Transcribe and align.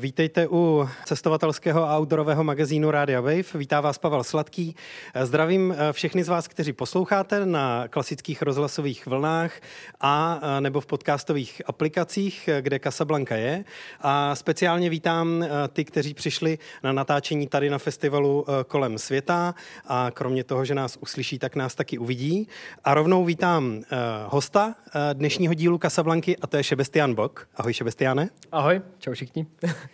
Vítejte 0.00 0.48
u 0.50 0.88
cestovatelského 1.04 1.84
a 1.84 1.98
outdoorového 1.98 2.44
magazínu 2.44 2.90
Rádia 2.90 3.20
Wave. 3.20 3.42
Vítá 3.54 3.80
vás 3.80 3.98
Pavel 3.98 4.24
Sladký. 4.24 4.76
Zdravím 5.22 5.74
eh, 5.76 5.92
všechny 5.92 6.24
z 6.24 6.28
vás, 6.28 6.48
kteří 6.48 6.72
posloucháte 6.72 7.46
na 7.46 7.88
klasických 7.88 8.42
rozhlasových 8.42 9.06
vlnách 9.06 9.60
a 10.00 10.40
eh, 10.42 10.60
nebo 10.60 10.80
v 10.80 10.86
podcastových 10.86 11.62
aplikacích, 11.66 12.48
eh, 12.48 12.62
kde 12.62 12.78
Casablanca 12.78 13.34
je. 13.34 13.64
A 14.00 14.34
speciálně 14.34 14.90
vítám 14.90 15.44
ty, 15.72 15.84
kteří 15.84 16.14
přišli 16.14 16.58
na 16.82 16.92
natáčení 16.92 17.46
tady 17.46 17.70
na 17.70 17.78
festivalu 17.78 18.46
kolem 18.66 18.98
světa 18.98 19.54
a 19.86 20.10
kromě 20.14 20.44
toho, 20.44 20.64
že 20.64 20.74
nás 20.74 20.98
uslyší, 21.00 21.38
tak 21.38 21.56
nás 21.56 21.74
taky 21.74 21.98
uvidí. 21.98 22.48
A 22.84 22.94
rovnou 22.94 23.24
vítám 23.24 23.82
hosta 24.26 24.74
dnešního 25.12 25.54
dílu 25.54 25.78
Casablanky 25.78 26.36
a 26.36 26.46
to 26.46 26.56
je 26.56 26.64
Šebestian 26.64 27.14
Bok. 27.14 27.48
Ahoj 27.56 27.72
Šebestiane. 27.72 28.28
Ahoj, 28.52 28.80
čau 28.98 29.12
všichni. 29.12 29.46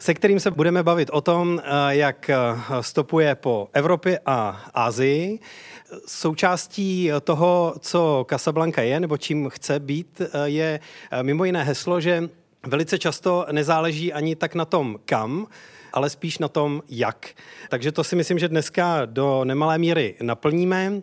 se 0.00 0.14
kterým 0.14 0.40
se 0.40 0.50
budeme 0.50 0.82
bavit 0.82 1.10
o 1.12 1.20
tom, 1.20 1.62
eh, 1.64 1.70
jak 1.88 2.30
eh, 2.30 2.36
stopuje 2.80 3.34
po 3.34 3.68
Evropě 3.72 4.20
a 4.26 4.64
Asii. 4.74 5.38
Součástí 6.06 7.10
toho, 7.24 7.74
co 7.80 8.26
Casablanca 8.30 8.82
je, 8.82 9.00
nebo 9.00 9.16
čím 9.16 9.48
chce 9.48 9.80
být, 9.80 10.20
eh, 10.20 10.28
je 10.44 10.80
mimo 11.22 11.44
jiné 11.44 11.64
heslo, 11.64 12.00
že 12.00 12.28
velice 12.66 12.98
často 12.98 13.46
nezáleží 13.52 14.12
ani 14.12 14.36
tak 14.36 14.54
na 14.54 14.64
tom, 14.64 14.98
kam, 15.04 15.46
ale 15.92 16.10
spíš 16.10 16.38
na 16.38 16.48
tom, 16.48 16.82
jak. 16.88 17.28
Takže 17.68 17.92
to 17.92 18.04
si 18.04 18.16
myslím, 18.16 18.38
že 18.38 18.48
dneska 18.48 19.04
do 19.04 19.44
nemalé 19.44 19.78
míry 19.78 20.14
naplníme. 20.22 21.00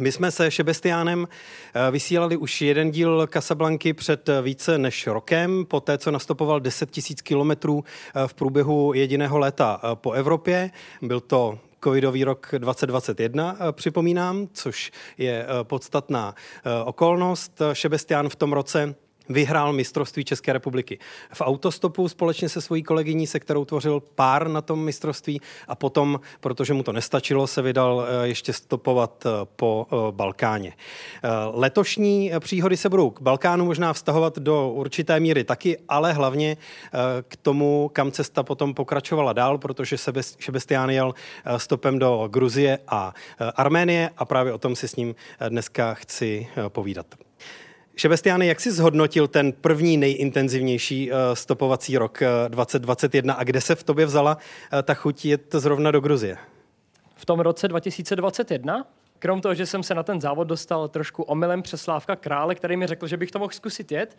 My 0.00 0.12
jsme 0.12 0.30
se 0.30 0.50
Šebestiánem 0.50 1.28
eh, 1.74 1.90
vysílali 1.90 2.36
už 2.36 2.60
jeden 2.60 2.90
díl 2.90 3.26
Casablanky 3.26 3.92
před 3.92 4.28
eh, 4.28 4.42
více 4.42 4.78
než 4.78 5.06
rokem, 5.06 5.64
po 5.64 5.80
té, 5.80 5.98
co 5.98 6.10
nastopoval 6.10 6.60
10 6.60 6.90
tisíc 6.90 7.22
kilometrů 7.22 7.84
eh, 7.84 8.28
v 8.28 8.34
průběhu 8.34 8.92
jediného 8.94 9.38
léta 9.38 9.80
po 9.94 10.12
Evropě. 10.12 10.70
Byl 11.02 11.20
to 11.20 11.58
covidový 11.84 12.24
rok 12.24 12.54
2021, 12.58 13.56
připomínám, 13.72 14.48
což 14.52 14.90
je 15.18 15.46
podstatná 15.62 16.34
okolnost. 16.84 17.62
Šebestián 17.72 18.28
v 18.28 18.36
tom 18.36 18.52
roce 18.52 18.94
vyhrál 19.28 19.72
mistrovství 19.72 20.24
České 20.24 20.52
republiky 20.52 20.98
v 21.32 21.40
autostopu 21.40 22.08
společně 22.08 22.48
se 22.48 22.60
svojí 22.60 22.82
kolegyní, 22.82 23.26
se 23.26 23.40
kterou 23.40 23.64
tvořil 23.64 24.02
pár 24.14 24.48
na 24.48 24.60
tom 24.60 24.84
mistrovství 24.84 25.40
a 25.68 25.74
potom, 25.74 26.20
protože 26.40 26.74
mu 26.74 26.82
to 26.82 26.92
nestačilo, 26.92 27.46
se 27.46 27.62
vydal 27.62 28.06
eh, 28.06 28.28
ještě 28.28 28.52
stopovat 28.52 29.26
eh, 29.26 29.30
po 29.56 29.86
eh, 29.86 29.96
Balkáně. 30.10 30.72
Letošní 31.52 32.32
příhody 32.40 32.76
se 32.76 32.88
budou 32.88 33.10
k 33.10 33.22
Balkánu 33.22 33.64
možná 33.64 33.92
vztahovat 33.92 34.38
do 34.38 34.70
určité 34.70 35.20
míry 35.20 35.44
taky, 35.44 35.78
ale 35.88 36.12
hlavně 36.12 36.56
k 37.28 37.36
tomu, 37.36 37.90
kam 37.92 38.12
cesta 38.12 38.42
potom 38.42 38.74
pokračovala 38.74 39.32
dál, 39.32 39.58
protože 39.58 39.96
Šebestián 40.38 40.90
jel 40.90 41.14
stopem 41.56 41.98
do 41.98 42.28
Gruzie 42.32 42.78
a 42.88 43.14
Arménie 43.56 44.10
a 44.16 44.24
právě 44.24 44.52
o 44.52 44.58
tom 44.58 44.76
si 44.76 44.88
s 44.88 44.96
ním 44.96 45.14
dneska 45.48 45.94
chci 45.94 46.46
povídat. 46.68 47.23
Šebestiány, 47.96 48.46
jak 48.46 48.60
jsi 48.60 48.72
zhodnotil 48.72 49.28
ten 49.28 49.52
první 49.52 49.96
nejintenzivnější 49.96 51.10
uh, 51.10 51.16
stopovací 51.34 51.98
rok 51.98 52.18
uh, 52.22 52.48
2021 52.48 53.34
a 53.34 53.44
kde 53.44 53.60
se 53.60 53.74
v 53.74 53.82
tobě 53.82 54.06
vzala 54.06 54.36
uh, 54.36 54.82
ta 54.82 54.94
chuť 54.94 55.24
jet 55.24 55.54
zrovna 55.54 55.90
do 55.90 56.00
Gruzie? 56.00 56.36
V 57.16 57.26
tom 57.26 57.40
roce 57.40 57.68
2021? 57.68 58.86
Krom 59.18 59.40
toho, 59.40 59.54
že 59.54 59.66
jsem 59.66 59.82
se 59.82 59.94
na 59.94 60.02
ten 60.02 60.20
závod 60.20 60.48
dostal 60.48 60.88
trošku 60.88 61.22
omylem 61.22 61.62
přes 61.62 61.82
Slávka 61.82 62.16
Krále, 62.16 62.54
který 62.54 62.76
mi 62.76 62.86
řekl, 62.86 63.06
že 63.06 63.16
bych 63.16 63.30
to 63.30 63.38
mohl 63.38 63.52
zkusit 63.52 63.92
jet, 63.92 64.18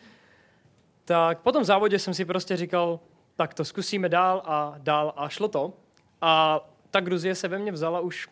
tak 1.05 1.39
po 1.39 1.51
tom 1.51 1.63
závodě 1.63 1.99
jsem 1.99 2.13
si 2.13 2.25
prostě 2.25 2.57
říkal, 2.57 2.99
tak 3.35 3.53
to 3.53 3.65
zkusíme 3.65 4.09
dál 4.09 4.41
a 4.45 4.75
dál 4.77 5.13
a 5.17 5.29
šlo 5.29 5.47
to. 5.47 5.73
A 6.21 6.59
ta 6.91 6.99
Gruzie 6.99 7.35
se 7.35 7.47
ve 7.47 7.59
mně 7.59 7.71
vzala 7.71 7.99
už 7.99 8.27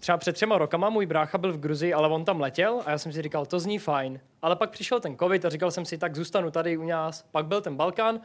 třeba 0.00 0.18
před 0.18 0.32
třema 0.32 0.58
rokama 0.58 0.90
můj 0.90 1.06
brácha 1.06 1.38
byl 1.38 1.52
v 1.52 1.60
Gruzii, 1.60 1.94
ale 1.94 2.08
on 2.08 2.24
tam 2.24 2.40
letěl 2.40 2.82
a 2.86 2.90
já 2.90 2.98
jsem 2.98 3.12
si 3.12 3.22
říkal, 3.22 3.46
to 3.46 3.60
zní 3.60 3.78
fajn. 3.78 4.20
Ale 4.42 4.56
pak 4.56 4.70
přišel 4.70 5.00
ten 5.00 5.16
covid 5.16 5.44
a 5.44 5.48
říkal 5.48 5.70
jsem 5.70 5.84
si, 5.84 5.98
tak 5.98 6.16
zůstanu 6.16 6.50
tady 6.50 6.76
u 6.76 6.86
nás. 6.86 7.22
Pak 7.30 7.46
byl 7.46 7.60
ten 7.60 7.76
Balkán 7.76 8.20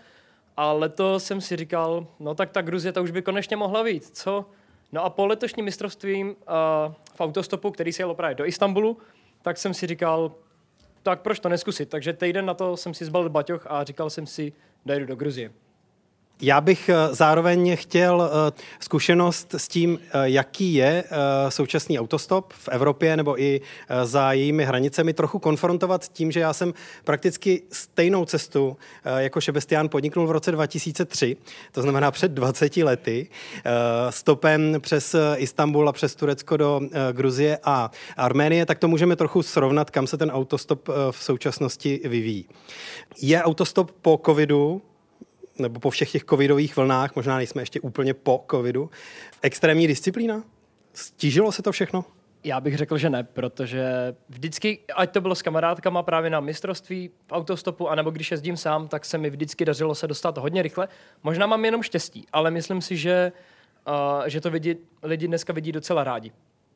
a 0.57 0.71
letos 0.71 1.23
jsem 1.23 1.41
si 1.41 1.55
říkal, 1.55 2.07
no 2.19 2.35
tak 2.35 2.51
ta 2.51 2.61
Gruzie 2.61 2.91
to 2.91 3.03
už 3.03 3.11
by 3.11 3.21
konečně 3.21 3.57
mohla 3.57 3.83
být, 3.83 4.05
co? 4.17 4.45
No 4.91 5.03
a 5.03 5.09
po 5.09 5.25
letošním 5.25 5.65
mistrovství 5.65 6.23
uh, 6.23 6.33
v 7.15 7.21
autostopu, 7.21 7.71
který 7.71 7.93
se 7.93 8.01
jelo 8.01 8.15
právě 8.15 8.35
do 8.35 8.45
Istanbulu, 8.45 8.97
tak 9.41 9.57
jsem 9.57 9.73
si 9.73 9.87
říkal, 9.87 10.31
tak 11.03 11.21
proč 11.21 11.39
to 11.39 11.49
neskusit? 11.49 11.89
Takže 11.89 12.13
týden 12.13 12.45
na 12.45 12.53
to 12.53 12.77
jsem 12.77 12.93
si 12.93 13.05
zbalil 13.05 13.29
baťoch 13.29 13.67
a 13.69 13.83
říkal 13.83 14.09
jsem 14.09 14.27
si, 14.27 14.53
dojdu 14.85 15.05
do 15.05 15.15
Gruzie. 15.15 15.51
Já 16.41 16.61
bych 16.61 16.89
eh, 16.89 16.95
zároveň 17.11 17.75
chtěl 17.75 18.29
eh, 18.31 18.61
zkušenost 18.79 19.53
s 19.57 19.67
tím, 19.67 19.99
eh, 20.03 20.09
jaký 20.23 20.73
je 20.73 21.03
současný 21.49 21.99
autostop 21.99 22.53
v 22.53 22.69
Evropě 22.69 23.17
nebo 23.17 23.41
i 23.41 23.61
za 24.03 24.33
jejími 24.33 24.65
hranicemi 24.65 25.13
trochu 25.13 25.39
konfrontovat 25.39 26.03
s 26.03 26.09
tím, 26.09 26.31
že 26.31 26.39
já 26.39 26.53
jsem 26.53 26.73
prakticky 27.03 27.61
stejnou 27.71 28.25
cestu 28.25 28.77
jako 29.17 29.41
Šebestián 29.41 29.89
podniknul 29.89 30.27
v 30.27 30.31
roce 30.31 30.51
2003, 30.51 31.37
to 31.71 31.81
znamená 31.81 32.11
před 32.11 32.31
20 32.31 32.77
lety, 32.77 33.27
stopem 34.09 34.77
přes 34.79 35.15
Istanbul 35.35 35.89
a 35.89 35.91
přes 35.91 36.15
Turecko 36.15 36.57
do 36.57 36.81
Gruzie 37.11 37.59
a 37.63 37.91
Arménie, 38.17 38.65
tak 38.65 38.79
to 38.79 38.87
můžeme 38.87 39.15
trochu 39.15 39.43
srovnat, 39.43 39.89
kam 39.89 40.07
se 40.07 40.17
ten 40.17 40.31
autostop 40.31 40.89
v 41.11 41.23
současnosti 41.23 42.01
vyvíjí. 42.05 42.45
Je 43.21 43.43
autostop 43.43 43.91
po 43.91 44.21
covidu 44.25 44.81
nebo 45.59 45.79
po 45.79 45.89
všech 45.89 46.11
těch 46.11 46.23
covidových 46.23 46.77
vlnách, 46.77 47.15
možná 47.15 47.37
nejsme 47.37 47.61
ještě 47.61 47.81
úplně 47.81 48.13
po 48.13 48.45
covidu, 48.51 48.89
extrémní 49.41 49.87
disciplína? 49.87 50.43
Stížilo 50.93 51.51
se 51.51 51.61
to 51.61 51.71
všechno? 51.71 52.05
Já 52.43 52.59
bych 52.59 52.77
řekl, 52.77 52.97
že 52.97 53.09
ne, 53.09 53.23
protože 53.23 54.15
vždycky, 54.29 54.79
ať 54.95 55.11
to 55.11 55.21
bylo 55.21 55.35
s 55.35 55.41
kamarádkama 55.41 56.03
právě 56.03 56.29
na 56.29 56.39
mistrovství 56.39 57.09
v 57.27 57.31
autostopu, 57.31 57.89
anebo 57.89 58.11
když 58.11 58.31
jezdím 58.31 58.57
sám, 58.57 58.87
tak 58.87 59.05
se 59.05 59.17
mi 59.17 59.29
vždycky 59.29 59.65
dařilo 59.65 59.95
se 59.95 60.07
dostat 60.07 60.37
hodně 60.37 60.61
rychle. 60.61 60.87
Možná 61.23 61.47
mám 61.47 61.65
jenom 61.65 61.83
štěstí, 61.83 62.25
ale 62.33 62.51
myslím 62.51 62.81
si, 62.81 62.97
že, 62.97 63.31
uh, 63.87 64.27
že 64.27 64.41
to 64.41 64.51
vidí, 64.51 64.75
lidi 65.03 65.27
dneska 65.27 65.53
vidí 65.53 65.71
docela 65.71 66.03
rádi. 66.03 66.31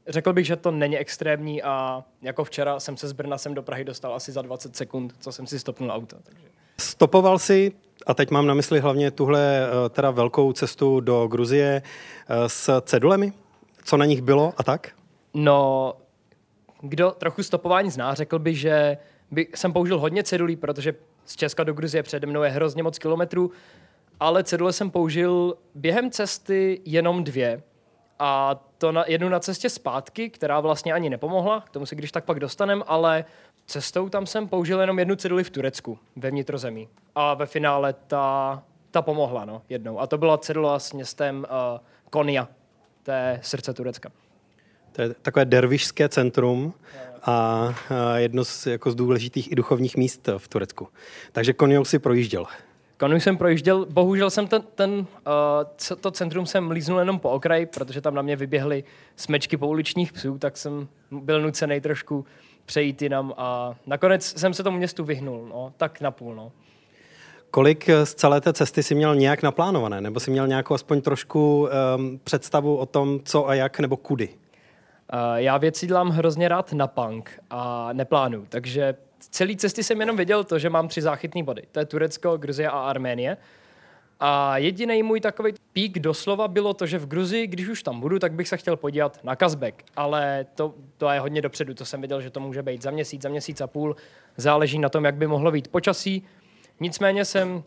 Řekl 0.07 0.34
bych, 0.34 0.45
že 0.45 0.56
to 0.56 0.72
není 0.72 0.97
extrémní 0.97 1.63
a 1.63 2.03
jako 2.22 2.44
včera 2.44 2.79
jsem 2.79 2.97
se 2.97 3.07
z 3.07 3.12
Brna 3.12 3.38
sem 3.38 3.53
do 3.53 3.63
Prahy 3.63 3.84
dostal 3.84 4.13
asi 4.13 4.31
za 4.31 4.41
20 4.41 4.75
sekund, 4.75 5.13
co 5.19 5.31
jsem 5.31 5.47
si 5.47 5.59
stopnul 5.59 5.91
auto. 5.91 6.16
Takže. 6.23 6.47
Stopoval 6.79 7.40
si, 7.40 7.72
a 8.07 8.13
teď 8.13 8.31
mám 8.31 8.47
na 8.47 8.53
mysli 8.53 8.79
hlavně 8.79 9.12
tuhle 9.12 9.67
eh, 9.67 9.90
teda 9.90 10.12
velkou 10.12 10.53
cestu 10.53 11.00
do 11.00 11.28
Gruzie 11.28 11.81
eh, 11.81 12.50
s 12.50 12.81
cedulemi? 12.81 13.34
Co 13.84 13.97
na 13.97 14.06
nich 14.06 14.22
bylo 14.22 14.53
a 14.57 14.63
tak? 14.63 14.89
No, 15.34 15.94
kdo 16.81 17.12
trochu 17.12 17.44
stopování 17.44 17.91
zná, 17.91 18.13
řekl 18.13 18.39
by, 18.39 18.56
že 18.56 18.97
by, 19.31 19.47
jsem 19.56 19.73
použil 19.73 20.00
hodně 20.00 20.23
cedulí, 20.23 20.56
protože 20.56 20.95
z 21.25 21.35
Česka 21.35 21.63
do 21.63 21.73
Gruzie 21.73 22.03
přede 22.03 22.28
mnou 22.28 22.44
je 22.44 22.50
hrozně 22.50 22.84
moc 22.84 23.00
kilometrů, 23.00 23.51
ale 24.19 24.44
cedule 24.44 24.73
jsem 24.73 24.91
použil 24.91 25.57
během 25.75 26.12
cesty 26.12 26.81
jenom 26.85 27.23
dvě. 27.23 27.63
A 28.19 28.56
to 28.78 28.91
na, 28.91 29.03
jednu 29.07 29.29
na 29.29 29.39
cestě 29.39 29.69
zpátky, 29.69 30.29
která 30.29 30.59
vlastně 30.59 30.94
ani 30.94 31.09
nepomohla, 31.09 31.62
k 31.62 31.69
tomu 31.69 31.85
se 31.85 31.95
když 31.95 32.12
tak 32.12 32.25
pak 32.25 32.39
dostanem, 32.39 32.84
ale 32.88 33.25
cestou 33.69 34.09
tam 34.09 34.25
jsem 34.25 34.47
použil 34.47 34.81
jenom 34.81 35.00
jednu 35.00 35.16
ceduli 35.16 35.44
v 35.44 35.50
Turecku, 35.50 36.00
ve 36.16 36.31
vnitrozemí. 36.31 36.88
A 37.16 37.34
ve 37.34 37.46
finále 37.46 37.94
ta, 37.94 38.63
ta 38.91 39.02
pomohla, 39.02 39.46
no, 39.46 39.62
jednou. 39.69 40.00
A 40.00 40.07
to 40.07 40.18
byla 40.18 40.38
cedula 40.38 40.80
s 40.80 40.94
městem 40.94 41.46
uh, 41.50 41.80
Konya, 42.09 42.47
to 43.03 43.12
je 43.12 43.40
srdce 43.44 43.74
Turecka. 43.74 44.09
To 44.91 45.02
je 45.02 45.13
takové 45.13 45.46
dervišské 45.46 46.09
centrum 46.09 46.74
a 47.24 47.68
jedno 48.16 48.45
z, 48.45 48.68
jako 48.68 48.92
z 48.92 48.95
důležitých 48.95 49.51
i 49.51 49.56
duchovních 49.56 49.98
míst 49.98 50.30
v 50.38 50.48
Turecku. 50.48 50.88
Takže 51.31 51.54
Konjou 51.54 51.86
si 51.86 52.00
projížděl. 52.00 52.45
Konu 52.98 53.15
jsem 53.15 53.38
projížděl, 53.38 53.86
bohužel 53.86 54.30
jsem 54.30 54.48
ten, 54.48 54.62
ten 54.75 54.92
uh, 54.92 55.95
to 56.01 56.12
centrum 56.12 56.45
jsem 56.45 56.72
líznul 56.72 57.00
jenom 57.00 57.19
po 57.19 57.30
okraji, 57.30 57.65
protože 57.65 58.01
tam 58.01 58.15
na 58.15 58.22
mě 58.22 58.36
vyběhly 58.36 58.83
smečky 59.15 59.57
pouličních 59.57 60.13
psů, 60.13 60.38
tak 60.38 60.57
jsem 60.57 60.88
byl 61.12 61.42
nucený 61.42 61.81
trošku 61.81 62.25
přejít 62.69 63.01
jinam 63.01 63.33
a 63.38 63.75
nakonec 63.86 64.39
jsem 64.39 64.54
se 64.54 64.63
tomu 64.63 64.77
městu 64.77 65.04
vyhnul, 65.04 65.48
no, 65.48 65.74
tak 65.77 66.01
napůl, 66.01 66.36
no. 66.36 66.51
Kolik 67.51 67.89
z 68.04 68.13
celé 68.13 68.42
té 68.42 68.54
cesty 68.54 68.83
si 68.83 68.95
měl 68.95 69.16
nějak 69.16 69.44
naplánované, 69.44 70.01
nebo 70.01 70.19
si 70.19 70.31
měl 70.31 70.48
nějakou 70.48 70.74
aspoň 70.74 71.01
trošku 71.01 71.69
um, 71.98 72.19
představu 72.24 72.77
o 72.77 72.86
tom, 72.86 73.19
co 73.25 73.48
a 73.48 73.54
jak, 73.54 73.80
nebo 73.80 73.98
kudy? 73.98 74.30
Uh, 74.30 74.36
já 75.36 75.57
věci 75.57 75.88
dělám 75.88 76.10
hrozně 76.10 76.48
rád 76.48 76.74
na 76.74 76.88
punk 76.88 77.42
a 77.50 77.94
neplánu, 77.94 78.45
takže 78.50 78.95
celý 79.19 79.57
cesty 79.57 79.83
jsem 79.83 80.00
jenom 80.00 80.18
viděl 80.18 80.44
to, 80.44 80.60
že 80.60 80.69
mám 80.69 80.88
tři 80.88 81.01
záchytné 81.01 81.44
body. 81.44 81.62
To 81.72 81.80
je 81.80 81.86
Turecko, 81.86 82.38
Gruzie 82.38 82.69
a 82.69 82.80
Arménie. 82.80 83.38
A 84.19 84.57
jediný 84.57 85.04
můj 85.04 85.19
takový 85.19 85.54
pík 85.74 86.00
doslova 86.00 86.48
bylo 86.48 86.74
to, 86.74 86.86
že 86.86 87.00
v 87.00 87.07
Gruzii, 87.07 87.48
když 87.48 87.68
už 87.68 87.83
tam 87.83 88.00
budu, 88.00 88.19
tak 88.19 88.33
bych 88.33 88.48
se 88.48 88.57
chtěl 88.57 88.77
podívat 88.77 89.24
na 89.24 89.36
Kazbek. 89.36 89.83
Ale 89.95 90.45
to, 90.56 90.74
to 90.98 91.10
je 91.10 91.19
hodně 91.19 91.42
dopředu, 91.42 91.74
to 91.74 91.86
jsem 91.86 92.01
viděl, 92.01 92.21
že 92.21 92.30
to 92.30 92.39
může 92.39 92.63
být 92.63 92.81
za 92.81 92.92
měsíc, 92.92 93.21
za 93.21 93.30
měsíc 93.30 93.62
a 93.62 93.68
půl. 93.68 93.95
Záleží 94.38 94.80
na 94.80 94.89
tom, 94.89 95.06
jak 95.06 95.16
by 95.16 95.27
mohlo 95.27 95.51
být 95.51 95.68
počasí. 95.68 96.25
Nicméně 96.80 97.25
jsem 97.25 97.63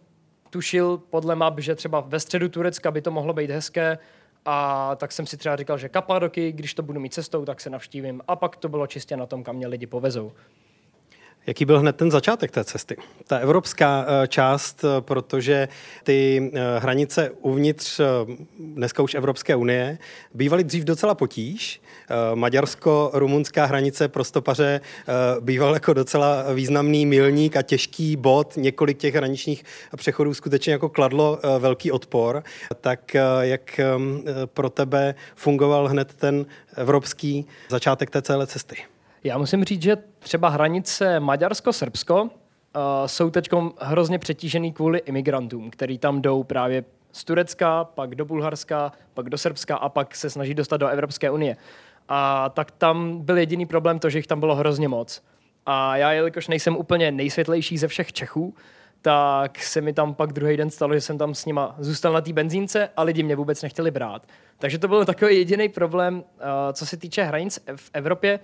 tušil 0.51 0.99
podle 0.99 1.35
map, 1.35 1.61
že 1.61 1.75
třeba 1.75 2.01
ve 2.01 2.21
středu 2.21 2.49
Turecka 2.49 2.91
by 2.91 3.03
to 3.03 3.11
mohlo 3.11 3.33
být 3.33 3.51
hezké, 3.51 3.99
a 4.45 4.97
tak 4.97 5.13
jsem 5.13 5.27
si 5.27 5.37
třeba 5.37 5.57
říkal, 5.57 5.79
že 5.79 5.89
Kapadoky, 5.89 6.53
když 6.53 6.75
to 6.75 6.83
budu 6.83 7.01
mít 7.01 7.15
cestou, 7.15 7.45
tak 7.45 7.61
se 7.61 7.71
navštívím. 7.71 8.21
A 8.29 8.37
pak 8.37 8.57
to 8.57 8.69
bylo 8.69 8.87
čistě 8.87 9.17
na 9.17 9.27
tom, 9.27 9.45
kam 9.45 9.57
mě 9.57 9.67
lidi 9.67 9.87
povezou. 9.87 10.33
Jaký 11.47 11.65
byl 11.65 11.79
hned 11.79 11.97
ten 11.97 12.11
začátek 12.11 12.51
té 12.51 12.65
cesty? 12.65 12.97
Ta 13.27 13.39
evropská 13.39 14.07
eh, 14.07 14.29
část, 14.29 14.85
eh, 14.85 15.01
protože 15.01 15.69
ty 16.05 16.51
eh, 16.55 16.79
hranice 16.79 17.31
uvnitř 17.31 18.01
dneska 18.59 19.03
už 19.03 19.15
Evropské 19.15 19.57
unie 19.57 19.99
bývaly 20.35 20.65
dřív 20.65 20.85
docela 20.85 21.15
potíž. 21.15 21.83
Maďarsko-rumunská 22.35 23.65
hranice 23.65 24.09
pro 24.09 24.25
stopaře 24.25 24.81
býval 25.41 25.75
jako 25.75 25.93
docela 25.93 26.53
významný 26.55 27.07
milník 27.07 27.57
a 27.57 27.63
těžký 27.63 28.17
bod. 28.17 28.57
Několik 28.57 28.99
těch 28.99 29.15
hraničních 29.15 29.65
přechodů 29.97 30.35
skutečně 30.35 30.73
jako 30.73 30.89
kladlo 30.89 31.39
velký 31.59 31.93
odpor. 31.93 32.43
Tak 32.81 33.17
jak 33.41 33.81
pro 34.45 34.71
tebe 34.71 35.15
fungoval 35.35 35.89
hned 35.89 36.15
ten 36.15 36.47
evropský 36.77 37.47
začátek 37.69 38.11
té 38.11 38.23
celé 38.23 38.47
cesty? 38.47 38.77
Já 39.25 39.39
musím 39.39 39.65
říct, 39.65 39.83
že 39.83 39.97
třeba 40.19 40.49
hranice 40.49 41.21
Maďarsko-Srbsko 41.21 42.23
uh, 42.23 42.29
jsou 43.07 43.31
teď 43.31 43.49
hrozně 43.81 44.19
přetížený 44.19 44.73
kvůli 44.73 44.99
imigrantům, 44.99 45.71
který 45.71 45.99
tam 45.99 46.23
jdou 46.23 46.43
právě 46.43 46.85
z 47.13 47.25
Turecka, 47.25 47.85
pak 47.85 48.15
do 48.15 48.25
Bulharska, 48.25 48.93
pak 49.15 49.31
do 49.31 49.39
Srbska 49.39 49.77
a 49.77 49.89
pak 49.89 50.17
se 50.17 50.31
snaží 50.31 50.55
dostat 50.55 50.77
do 50.77 50.89
Evropské 50.89 51.31
unie. 51.31 51.57
A 52.09 52.49
tak 52.49 52.71
tam 52.71 53.21
byl 53.21 53.39
jediný 53.39 53.67
problém 53.67 53.99
to, 53.99 54.11
že 54.11 54.19
jich 54.19 54.27
tam 54.27 54.41
bylo 54.41 54.55
hrozně 54.55 54.89
moc. 54.89 55.23
A 55.67 55.97
já, 55.97 56.13
jelikož 56.13 56.49
nejsem 56.49 56.77
úplně 56.77 57.11
nejsvětlejší 57.11 57.79
ze 57.79 57.89
všech 57.89 58.13
Čechů, 58.13 58.55
tak 59.03 59.59
se 59.59 59.81
mi 59.81 59.93
tam 59.93 60.15
pak 60.15 60.33
druhý 60.33 60.57
den 60.57 60.71
stalo, 60.71 60.95
že 60.95 61.01
jsem 61.01 61.19
tam 61.19 61.35
s 61.35 61.47
nima 61.47 61.75
zůstal 61.79 62.13
na 62.13 62.21
té 62.21 62.33
benzínce 62.33 62.89
a 62.97 63.03
lidi 63.03 63.23
mě 63.23 63.37
vůbec 63.37 63.63
nechtěli 63.63 63.91
brát. 63.91 64.27
Takže 64.59 64.79
to 64.79 64.89
byl 64.89 65.05
takový 65.05 65.37
jediný 65.37 65.69
problém, 65.69 66.17
uh, 66.17 66.23
co 66.73 66.87
se 66.87 66.97
týče 66.97 67.23
hranic 67.23 67.59
v 67.77 67.91
Evropě, 67.93 68.41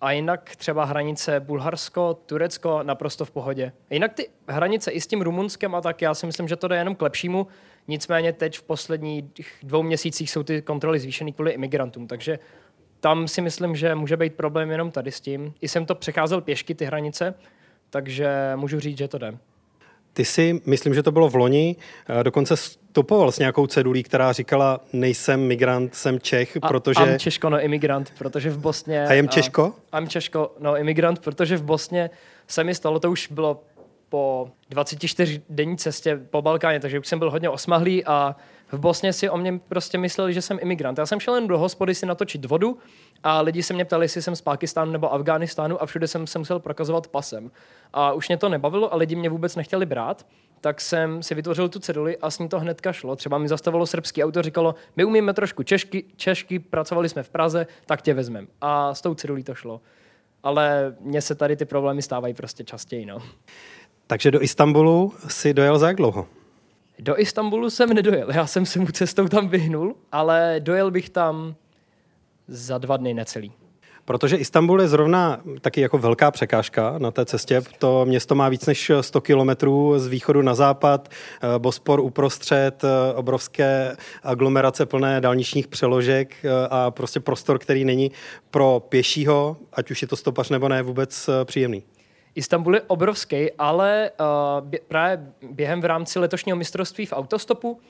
a 0.00 0.12
jinak 0.12 0.56
třeba 0.56 0.84
hranice 0.84 1.40
Bulharsko, 1.40 2.14
Turecko 2.26 2.82
naprosto 2.82 3.24
v 3.24 3.30
pohodě. 3.30 3.72
Jinak 3.90 4.12
ty 4.14 4.28
hranice 4.48 4.90
i 4.90 5.00
s 5.00 5.06
tím 5.06 5.22
Rumunskem 5.22 5.74
a 5.74 5.80
tak 5.80 6.02
já 6.02 6.14
si 6.14 6.26
myslím, 6.26 6.48
že 6.48 6.56
to 6.56 6.68
jde 6.68 6.76
jenom 6.76 6.94
k 6.94 7.02
lepšímu. 7.02 7.46
Nicméně 7.88 8.32
teď 8.32 8.58
v 8.58 8.62
posledních 8.62 9.24
dvou 9.62 9.82
měsících 9.82 10.30
jsou 10.30 10.42
ty 10.42 10.62
kontroly 10.62 10.98
zvýšené 10.98 11.32
kvůli 11.32 11.50
imigrantům, 11.50 12.06
takže 12.06 12.38
tam 13.00 13.28
si 13.28 13.40
myslím, 13.40 13.76
že 13.76 13.94
může 13.94 14.16
být 14.16 14.34
problém 14.34 14.70
jenom 14.70 14.90
tady 14.90 15.12
s 15.12 15.20
tím. 15.20 15.54
I 15.60 15.68
jsem 15.68 15.86
to 15.86 15.94
přecházel 15.94 16.40
pěšky, 16.40 16.74
ty 16.74 16.84
hranice, 16.84 17.34
takže 17.90 18.52
můžu 18.56 18.80
říct, 18.80 18.98
že 18.98 19.08
to 19.08 19.18
jde. 19.18 19.38
Ty 20.12 20.24
si, 20.24 20.60
myslím, 20.66 20.94
že 20.94 21.02
to 21.02 21.12
bylo 21.12 21.28
v 21.28 21.34
loni, 21.34 21.76
eh, 22.08 22.24
dokonce 22.24 22.56
stopoval 22.90 23.32
s 23.32 23.38
nějakou 23.38 23.66
cedulí, 23.66 24.02
která 24.02 24.32
říkala, 24.32 24.80
nejsem 24.92 25.40
migrant, 25.40 25.94
jsem 25.94 26.20
Čech, 26.20 26.56
a, 26.62 26.68
protože... 26.68 27.02
Am 27.02 27.18
Češko, 27.18 27.50
no 27.50 27.60
imigrant, 27.60 28.12
protože 28.18 28.50
v 28.50 28.58
Bosně... 28.58 29.06
A 29.06 29.12
jem 29.12 29.28
Češko? 29.28 29.72
Am 29.92 30.08
Češko, 30.08 30.52
no 30.58 30.76
imigrant, 30.76 31.18
protože 31.18 31.56
v 31.56 31.62
Bosně 31.62 32.10
se 32.48 32.64
mi 32.64 32.74
stalo, 32.74 33.00
to 33.00 33.10
už 33.10 33.28
bylo 33.32 33.62
po 34.08 34.50
24 34.70 35.42
denní 35.48 35.76
cestě 35.76 36.20
po 36.30 36.42
Balkáně, 36.42 36.80
takže 36.80 36.98
už 36.98 37.06
jsem 37.06 37.18
byl 37.18 37.30
hodně 37.30 37.48
osmahlý 37.48 38.04
a 38.04 38.36
v 38.72 38.78
Bosně 38.78 39.12
si 39.12 39.30
o 39.30 39.36
mě 39.36 39.60
prostě 39.68 39.98
mysleli, 39.98 40.34
že 40.34 40.42
jsem 40.42 40.58
imigrant. 40.62 40.98
Já 40.98 41.06
jsem 41.06 41.20
šel 41.20 41.34
jen 41.34 41.46
do 41.46 41.58
hospody 41.58 41.94
si 41.94 42.06
natočit 42.06 42.44
vodu 42.44 42.78
a 43.22 43.40
lidi 43.40 43.62
se 43.62 43.74
mě 43.74 43.84
ptali, 43.84 44.04
jestli 44.04 44.22
jsem 44.22 44.36
z 44.36 44.40
Pakistánu 44.40 44.92
nebo 44.92 45.14
Afghánistánu 45.14 45.82
a 45.82 45.86
všude 45.86 46.08
jsem 46.08 46.26
se 46.26 46.38
musel 46.38 46.58
prokazovat 46.58 47.06
pasem. 47.06 47.50
A 47.92 48.12
už 48.12 48.28
mě 48.28 48.36
to 48.36 48.48
nebavilo 48.48 48.92
a 48.94 48.96
lidi 48.96 49.16
mě 49.16 49.30
vůbec 49.30 49.56
nechtěli 49.56 49.86
brát, 49.86 50.26
tak 50.60 50.80
jsem 50.80 51.22
si 51.22 51.34
vytvořil 51.34 51.68
tu 51.68 51.78
ceduli 51.78 52.18
a 52.18 52.30
s 52.30 52.38
ní 52.38 52.48
to 52.48 52.60
hnedka 52.60 52.92
šlo. 52.92 53.16
Třeba 53.16 53.38
mi 53.38 53.48
zastavilo 53.48 53.86
srbský 53.86 54.24
auto, 54.24 54.42
říkalo, 54.42 54.74
my 54.96 55.04
umíme 55.04 55.34
trošku 55.34 55.62
češky, 55.62 56.04
češky, 56.16 56.58
pracovali 56.58 57.08
jsme 57.08 57.22
v 57.22 57.28
Praze, 57.28 57.66
tak 57.86 58.02
tě 58.02 58.14
vezmem. 58.14 58.48
A 58.60 58.94
s 58.94 59.00
tou 59.00 59.14
cedulí 59.14 59.44
to 59.44 59.54
šlo. 59.54 59.80
Ale 60.42 60.96
mně 61.00 61.22
se 61.22 61.34
tady 61.34 61.56
ty 61.56 61.64
problémy 61.64 62.02
stávají 62.02 62.34
prostě 62.34 62.64
častěji. 62.64 63.06
No. 63.06 63.22
Takže 64.06 64.30
do 64.30 64.42
Istanbulu 64.42 65.14
si 65.28 65.54
dojel 65.54 65.78
za 65.78 65.86
jak 65.86 65.96
dlouho? 65.96 66.26
Do 66.98 67.20
Istanbulu 67.20 67.70
jsem 67.70 67.88
nedojel, 67.94 68.30
já 68.32 68.46
jsem 68.46 68.66
se 68.66 68.78
mu 68.78 68.86
cestou 68.86 69.28
tam 69.28 69.48
vyhnul, 69.48 69.96
ale 70.12 70.56
dojel 70.58 70.90
bych 70.90 71.10
tam 71.10 71.54
za 72.48 72.78
dva 72.78 72.96
dny 72.96 73.14
necelý. 73.14 73.52
Protože 74.10 74.36
Istanbul 74.36 74.80
je 74.80 74.88
zrovna 74.88 75.40
taky 75.60 75.80
jako 75.80 75.98
velká 75.98 76.30
překážka 76.30 76.94
na 76.98 77.10
té 77.10 77.24
cestě. 77.24 77.62
To 77.78 78.06
město 78.06 78.34
má 78.34 78.48
víc 78.48 78.66
než 78.66 78.90
100 79.00 79.20
kilometrů 79.20 79.98
z 79.98 80.06
východu 80.06 80.42
na 80.42 80.54
západ, 80.54 81.08
eh, 81.08 81.58
Bospor 81.58 82.00
uprostřed, 82.00 82.84
eh, 82.84 83.14
obrovské 83.14 83.96
aglomerace 84.22 84.86
plné 84.86 85.20
dálničních 85.20 85.68
přeložek 85.68 86.34
eh, 86.44 86.48
a 86.70 86.90
prostě 86.90 87.20
prostor, 87.20 87.58
který 87.58 87.84
není 87.84 88.10
pro 88.50 88.82
pěšího, 88.88 89.56
ať 89.72 89.90
už 89.90 90.02
je 90.02 90.08
to 90.08 90.16
stopař 90.16 90.50
nebo 90.50 90.68
ne, 90.68 90.82
vůbec 90.82 91.30
příjemný. 91.44 91.82
Istanbul 92.34 92.74
je 92.74 92.80
obrovský, 92.80 93.52
ale 93.58 94.10
uh, 94.20 94.68
bě, 94.68 94.80
právě 94.88 95.26
během 95.50 95.80
v 95.80 95.84
rámci 95.84 96.18
letošního 96.18 96.58
mistrovství 96.58 97.06
v 97.06 97.12
autostopu, 97.12 97.80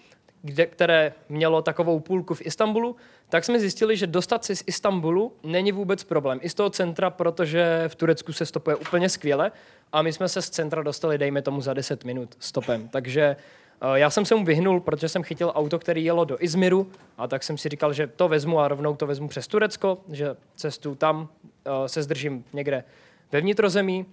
kde, 0.42 0.66
které 0.66 1.12
mělo 1.28 1.62
takovou 1.62 2.00
půlku 2.00 2.34
v 2.34 2.46
Istanbulu, 2.46 2.96
tak 3.28 3.44
jsme 3.44 3.60
zjistili, 3.60 3.96
že 3.96 4.06
dostat 4.06 4.44
se 4.44 4.56
z 4.56 4.64
Istanbulu 4.66 5.32
není 5.42 5.72
vůbec 5.72 6.04
problém. 6.04 6.38
I 6.42 6.48
z 6.48 6.54
toho 6.54 6.70
centra, 6.70 7.10
protože 7.10 7.84
v 7.88 7.94
Turecku 7.94 8.32
se 8.32 8.46
stopuje 8.46 8.76
úplně 8.76 9.08
skvěle 9.08 9.52
a 9.92 10.02
my 10.02 10.12
jsme 10.12 10.28
se 10.28 10.42
z 10.42 10.50
centra 10.50 10.82
dostali, 10.82 11.18
dejme 11.18 11.42
tomu, 11.42 11.60
za 11.60 11.74
10 11.74 12.04
minut 12.04 12.36
stopem. 12.38 12.88
Takže 12.88 13.36
uh, 13.82 13.94
já 13.94 14.10
jsem 14.10 14.24
se 14.24 14.34
mu 14.34 14.44
vyhnul, 14.44 14.80
protože 14.80 15.08
jsem 15.08 15.22
chytil 15.22 15.52
auto, 15.54 15.78
který 15.78 16.04
jelo 16.04 16.24
do 16.24 16.44
Izmiru 16.44 16.90
a 17.18 17.28
tak 17.28 17.42
jsem 17.42 17.58
si 17.58 17.68
říkal, 17.68 17.92
že 17.92 18.06
to 18.06 18.28
vezmu 18.28 18.60
a 18.60 18.68
rovnou 18.68 18.96
to 18.96 19.06
vezmu 19.06 19.28
přes 19.28 19.46
Turecko, 19.46 19.98
že 20.12 20.36
cestu 20.56 20.94
tam 20.94 21.20
uh, 21.20 21.26
se 21.86 22.02
zdržím 22.02 22.44
někde 22.52 22.84
ve 23.32 23.40
vnitrozemí 23.40 24.06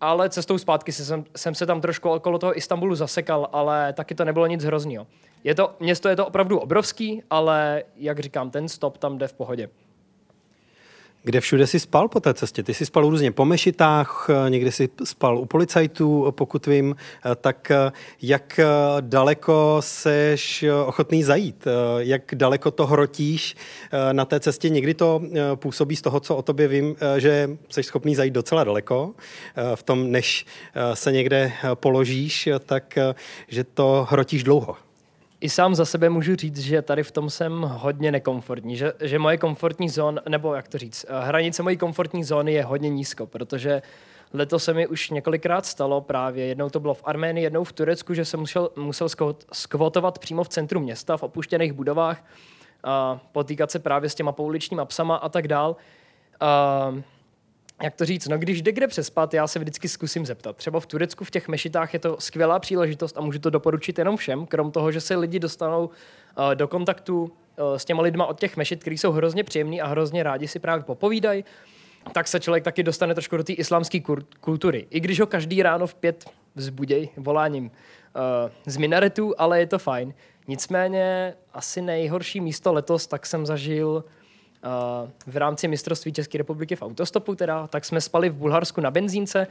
ale 0.00 0.30
cestou 0.30 0.58
zpátky 0.58 0.92
jsem, 0.92 1.24
jsem 1.36 1.54
se 1.54 1.66
tam 1.66 1.80
trošku 1.80 2.10
okolo 2.10 2.38
toho 2.38 2.58
Istanbulu 2.58 2.94
zasekal, 2.94 3.48
ale 3.52 3.92
taky 3.92 4.14
to 4.14 4.24
nebylo 4.24 4.46
nic 4.46 4.64
hroznýho. 4.64 5.06
Je 5.44 5.54
to, 5.54 5.74
město 5.80 6.08
je 6.08 6.16
to 6.16 6.26
opravdu 6.26 6.58
obrovský, 6.58 7.22
ale 7.30 7.82
jak 7.96 8.20
říkám, 8.20 8.50
ten 8.50 8.68
stop 8.68 8.98
tam 8.98 9.18
jde 9.18 9.28
v 9.28 9.32
pohodě. 9.32 9.68
Kde 11.26 11.40
všude 11.40 11.66
si 11.66 11.80
spal 11.80 12.08
po 12.08 12.20
té 12.20 12.34
cestě? 12.34 12.62
Ty 12.62 12.74
jsi 12.74 12.86
spal 12.86 13.02
různě 13.02 13.32
po 13.32 13.44
mešitách, 13.44 14.30
někdy 14.48 14.72
si 14.72 14.88
spal 15.04 15.38
u 15.38 15.46
policajtů, 15.46 16.26
pokud 16.30 16.66
vím. 16.66 16.96
Tak 17.36 17.72
jak 18.22 18.60
daleko 19.00 19.76
seš 19.80 20.64
ochotný 20.86 21.22
zajít? 21.22 21.64
Jak 21.98 22.22
daleko 22.34 22.70
to 22.70 22.86
hrotíš 22.86 23.56
na 24.12 24.24
té 24.24 24.40
cestě? 24.40 24.68
Někdy 24.68 24.94
to 24.94 25.22
působí 25.54 25.96
z 25.96 26.02
toho, 26.02 26.20
co 26.20 26.36
o 26.36 26.42
tobě 26.42 26.68
vím, 26.68 26.96
že 27.16 27.50
jsi 27.70 27.82
schopný 27.82 28.14
zajít 28.14 28.34
docela 28.34 28.64
daleko. 28.64 29.14
V 29.74 29.82
tom, 29.82 30.10
než 30.10 30.46
se 30.94 31.12
někde 31.12 31.52
položíš, 31.74 32.48
tak 32.66 32.98
že 33.48 33.64
to 33.64 34.06
hrotíš 34.10 34.42
dlouho 34.42 34.76
i 35.40 35.48
sám 35.48 35.74
za 35.74 35.84
sebe 35.84 36.08
můžu 36.08 36.36
říct, 36.36 36.58
že 36.58 36.82
tady 36.82 37.02
v 37.02 37.12
tom 37.12 37.30
jsem 37.30 37.62
hodně 37.62 38.12
nekomfortní, 38.12 38.76
že, 38.76 38.92
že 39.00 39.18
moje 39.18 39.36
komfortní 39.36 39.88
zóna, 39.88 40.22
nebo 40.28 40.54
jak 40.54 40.68
to 40.68 40.78
říct, 40.78 41.06
eh, 41.08 41.26
hranice 41.26 41.62
mojí 41.62 41.76
komfortní 41.76 42.24
zóny 42.24 42.52
je 42.52 42.64
hodně 42.64 42.90
nízko, 42.90 43.26
protože 43.26 43.82
letos 44.32 44.64
se 44.64 44.74
mi 44.74 44.86
už 44.86 45.10
několikrát 45.10 45.66
stalo 45.66 46.00
právě, 46.00 46.46
jednou 46.46 46.70
to 46.70 46.80
bylo 46.80 46.94
v 46.94 47.02
Arménii, 47.04 47.44
jednou 47.44 47.64
v 47.64 47.72
Turecku, 47.72 48.14
že 48.14 48.24
jsem 48.24 48.40
musel, 48.40 48.70
musel 48.76 49.08
skvotovat 49.52 50.18
přímo 50.18 50.44
v 50.44 50.48
centru 50.48 50.80
města, 50.80 51.16
v 51.16 51.22
opuštěných 51.22 51.72
budovách, 51.72 52.24
a 52.84 53.20
potýkat 53.32 53.70
se 53.70 53.78
právě 53.78 54.10
s 54.10 54.14
těma 54.14 54.32
pouličníma 54.32 54.84
psama 54.84 55.16
a 55.16 55.28
tak 55.28 55.48
dál. 55.48 55.76
A 56.40 56.94
jak 57.82 57.94
to 57.94 58.04
říct, 58.04 58.28
no 58.28 58.38
když 58.38 58.62
jde 58.62 58.72
kde 58.72 58.86
přespat, 58.86 59.34
já 59.34 59.46
se 59.46 59.58
vždycky 59.58 59.88
zkusím 59.88 60.26
zeptat. 60.26 60.56
Třeba 60.56 60.80
v 60.80 60.86
Turecku 60.86 61.24
v 61.24 61.30
těch 61.30 61.48
mešitách 61.48 61.92
je 61.92 61.98
to 61.98 62.16
skvělá 62.18 62.58
příležitost 62.58 63.18
a 63.18 63.20
můžu 63.20 63.38
to 63.38 63.50
doporučit 63.50 63.98
jenom 63.98 64.16
všem, 64.16 64.46
krom 64.46 64.70
toho, 64.70 64.92
že 64.92 65.00
se 65.00 65.16
lidi 65.16 65.38
dostanou 65.38 65.86
uh, 65.86 66.54
do 66.54 66.68
kontaktu 66.68 67.22
uh, 67.22 67.30
s 67.76 67.84
těma 67.84 68.02
lidma 68.02 68.26
od 68.26 68.40
těch 68.40 68.56
mešit, 68.56 68.80
kteří 68.80 68.98
jsou 68.98 69.12
hrozně 69.12 69.44
příjemní 69.44 69.80
a 69.80 69.86
hrozně 69.86 70.22
rádi 70.22 70.48
si 70.48 70.58
právě 70.58 70.84
popovídají, 70.84 71.44
tak 72.12 72.28
se 72.28 72.40
člověk 72.40 72.64
taky 72.64 72.82
dostane 72.82 73.14
trošku 73.14 73.36
do 73.36 73.44
té 73.44 73.52
islámské 73.52 74.00
kultury. 74.40 74.86
I 74.90 75.00
když 75.00 75.20
ho 75.20 75.26
každý 75.26 75.62
ráno 75.62 75.86
v 75.86 75.94
pět 75.94 76.30
vzbuděj 76.54 77.08
voláním 77.16 77.64
uh, 77.64 77.70
z 78.66 78.76
minaretu, 78.76 79.34
ale 79.38 79.60
je 79.60 79.66
to 79.66 79.78
fajn. 79.78 80.14
Nicméně 80.48 81.34
asi 81.52 81.82
nejhorší 81.82 82.40
místo 82.40 82.72
letos, 82.72 83.06
tak 83.06 83.26
jsem 83.26 83.46
zažil 83.46 84.04
v 85.26 85.36
rámci 85.36 85.68
mistrovství 85.68 86.12
České 86.12 86.38
republiky 86.38 86.76
v 86.76 86.82
autostopu, 86.82 87.34
teda, 87.34 87.66
tak 87.66 87.84
jsme 87.84 88.00
spali 88.00 88.28
v 88.28 88.34
Bulharsku 88.34 88.80
na 88.80 88.90
benzínce, 88.90 89.46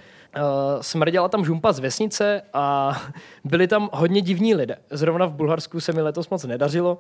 smrděla 0.82 1.28
tam 1.30 1.46
žumpa 1.46 1.74
z 1.74 1.80
vesnice 1.80 2.42
a 2.54 2.96
byli 3.44 3.68
tam 3.68 3.90
hodně 3.94 4.22
divní 4.22 4.56
lidé. 4.56 4.78
Zrovna 4.90 5.26
v 5.26 5.34
Bulharsku 5.34 5.80
se 5.80 5.94
mi 5.94 6.02
letos 6.02 6.30
moc 6.30 6.44
nedařilo 6.44 7.00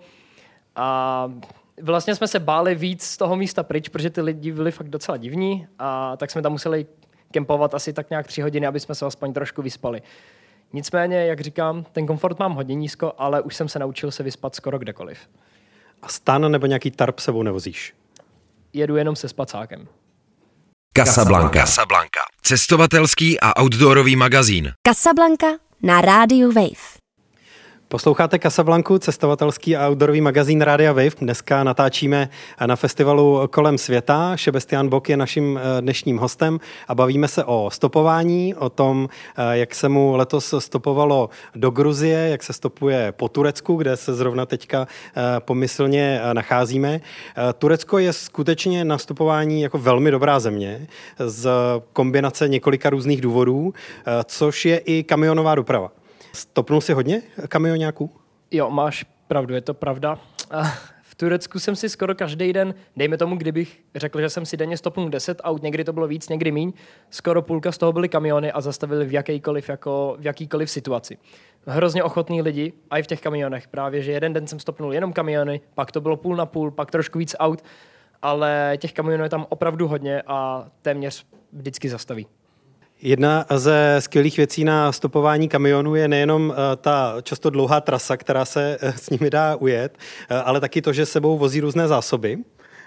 a 0.75 1.31
vlastně 1.81 2.15
jsme 2.15 2.27
se 2.27 2.39
báli 2.39 2.75
víc 2.75 3.03
z 3.03 3.17
toho 3.17 3.35
místa 3.35 3.63
pryč, 3.63 3.89
protože 3.89 4.09
ty 4.09 4.21
lidi 4.21 4.51
byli 4.51 4.71
fakt 4.71 4.89
docela 4.89 5.17
divní 5.17 5.67
a 5.79 6.17
tak 6.17 6.31
jsme 6.31 6.41
tam 6.41 6.51
museli 6.51 6.85
kempovat 7.31 7.73
asi 7.73 7.93
tak 7.93 8.09
nějak 8.09 8.27
tři 8.27 8.41
hodiny, 8.41 8.67
aby 8.67 8.79
jsme 8.79 8.95
se 8.95 9.05
aspoň 9.05 9.33
trošku 9.33 9.61
vyspali. 9.61 10.01
Nicméně, 10.73 11.25
jak 11.25 11.41
říkám, 11.41 11.85
ten 11.91 12.07
komfort 12.07 12.39
mám 12.39 12.53
hodně 12.53 12.75
nízko, 12.75 13.13
ale 13.17 13.41
už 13.41 13.55
jsem 13.55 13.67
se 13.67 13.79
naučil 13.79 14.11
se 14.11 14.23
vyspat 14.23 14.55
skoro 14.55 14.79
kdekoliv. 14.79 15.19
A 16.01 16.07
stan 16.07 16.51
nebo 16.51 16.65
nějaký 16.65 16.91
tarp 16.91 17.19
sebou 17.19 17.43
nevozíš? 17.43 17.93
Jedu 18.75 18.95
jenom 18.95 19.15
se 19.15 19.29
spacákem. 19.29 19.87
Casablanca. 20.97 21.59
Casablanca. 21.59 22.21
Cestovatelský 22.41 23.39
a 23.39 23.61
outdoorový 23.61 24.15
magazín. 24.15 24.71
Casablanca 24.87 25.47
na 25.83 26.01
rádiu 26.01 26.51
Wave. 26.51 27.04
Posloucháte 27.95 28.39
Casablanku, 28.39 28.97
cestovatelský 28.97 29.75
a 29.75 29.89
outdoorový 29.89 30.21
magazín 30.21 30.61
Rádia 30.61 30.91
Wave. 30.91 31.15
Dneska 31.21 31.63
natáčíme 31.63 32.29
na 32.65 32.75
festivalu 32.75 33.47
Kolem 33.49 33.77
světa. 33.77 34.37
Šebestian 34.37 34.89
Bok 34.89 35.09
je 35.09 35.17
naším 35.17 35.59
eh, 35.59 35.81
dnešním 35.81 36.17
hostem 36.17 36.59
a 36.87 36.95
bavíme 36.95 37.27
se 37.27 37.43
o 37.43 37.69
stopování, 37.73 38.55
o 38.55 38.69
tom, 38.69 39.09
eh, 39.37 39.57
jak 39.57 39.75
se 39.75 39.89
mu 39.89 40.15
letos 40.15 40.53
stopovalo 40.59 41.29
do 41.55 41.69
Gruzie, 41.69 42.29
jak 42.29 42.43
se 42.43 42.53
stopuje 42.53 43.11
po 43.11 43.29
Turecku, 43.29 43.75
kde 43.75 43.97
se 43.97 44.13
zrovna 44.13 44.45
teďka 44.45 44.87
eh, 44.87 45.21
pomyslně 45.39 46.21
nacházíme. 46.33 47.01
Turecko 47.57 47.97
je 47.97 48.13
skutečně 48.13 48.85
na 48.85 48.97
stopování 48.97 49.61
jako 49.61 49.77
velmi 49.77 50.11
dobrá 50.11 50.39
země 50.39 50.87
z 51.19 51.49
kombinace 51.93 52.47
několika 52.47 52.89
různých 52.89 53.21
důvodů, 53.21 53.73
což 54.25 54.65
je 54.65 54.77
i 54.77 55.03
kamionová 55.03 55.55
doprava. 55.55 55.91
Stopnul 56.35 56.81
si 56.81 56.93
hodně 56.93 57.21
kamionáků? 57.47 58.11
Jo, 58.51 58.69
máš 58.69 59.05
pravdu, 59.27 59.53
je 59.53 59.61
to 59.61 59.73
pravda. 59.73 60.19
V 61.01 61.15
Turecku 61.15 61.59
jsem 61.59 61.75
si 61.75 61.89
skoro 61.89 62.15
každý 62.15 62.53
den, 62.53 62.73
dejme 62.97 63.17
tomu, 63.17 63.37
kdybych 63.37 63.81
řekl, 63.95 64.21
že 64.21 64.29
jsem 64.29 64.45
si 64.45 64.57
denně 64.57 64.77
stopnul 64.77 65.09
10 65.09 65.41
aut, 65.43 65.63
někdy 65.63 65.83
to 65.83 65.93
bylo 65.93 66.07
víc, 66.07 66.29
někdy 66.29 66.51
míň, 66.51 66.73
skoro 67.09 67.41
půlka 67.41 67.71
z 67.71 67.77
toho 67.77 67.93
byly 67.93 68.09
kamiony 68.09 68.51
a 68.51 68.61
zastavili 68.61 69.05
v 69.05 69.13
jakýkoliv, 69.13 69.69
jako, 69.69 70.17
v 70.19 70.25
jakýkoliv 70.25 70.71
situaci. 70.71 71.17
Hrozně 71.67 72.03
ochotní 72.03 72.41
lidi, 72.41 72.73
a 72.89 72.97
i 72.97 73.03
v 73.03 73.07
těch 73.07 73.21
kamionech 73.21 73.67
právě, 73.67 74.01
že 74.01 74.11
jeden 74.11 74.33
den 74.33 74.47
jsem 74.47 74.59
stopnul 74.59 74.93
jenom 74.93 75.13
kamiony, 75.13 75.61
pak 75.73 75.91
to 75.91 76.01
bylo 76.01 76.17
půl 76.17 76.35
na 76.35 76.45
půl, 76.45 76.71
pak 76.71 76.91
trošku 76.91 77.19
víc 77.19 77.35
aut, 77.39 77.63
ale 78.21 78.73
těch 78.77 78.93
kamionů 78.93 79.23
je 79.23 79.29
tam 79.29 79.45
opravdu 79.49 79.87
hodně 79.87 80.23
a 80.27 80.67
téměř 80.81 81.25
vždycky 81.53 81.89
zastaví. 81.89 82.27
Jedna 83.01 83.45
ze 83.55 83.95
skvělých 83.99 84.37
věcí 84.37 84.63
na 84.63 84.91
stopování 84.91 85.49
kamionů 85.49 85.95
je 85.95 86.07
nejenom 86.07 86.53
eh, 86.53 86.75
ta 86.75 87.15
často 87.23 87.49
dlouhá 87.49 87.81
trasa, 87.81 88.17
která 88.17 88.45
se 88.45 88.77
eh, 88.81 88.93
s 88.97 89.09
nimi 89.09 89.29
dá 89.29 89.55
ujet, 89.55 89.97
eh, 90.29 90.35
ale 90.35 90.59
taky 90.59 90.81
to, 90.81 90.93
že 90.93 91.05
sebou 91.05 91.37
vozí 91.37 91.61
různé 91.61 91.87
zásoby. 91.87 92.37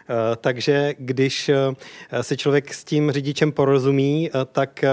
Eh, 0.08 0.36
takže 0.40 0.94
když 0.98 1.48
eh, 1.48 2.22
se 2.22 2.36
člověk 2.36 2.74
s 2.74 2.84
tím 2.84 3.10
řidičem 3.10 3.52
porozumí, 3.52 4.30
eh, 4.30 4.44
tak 4.52 4.84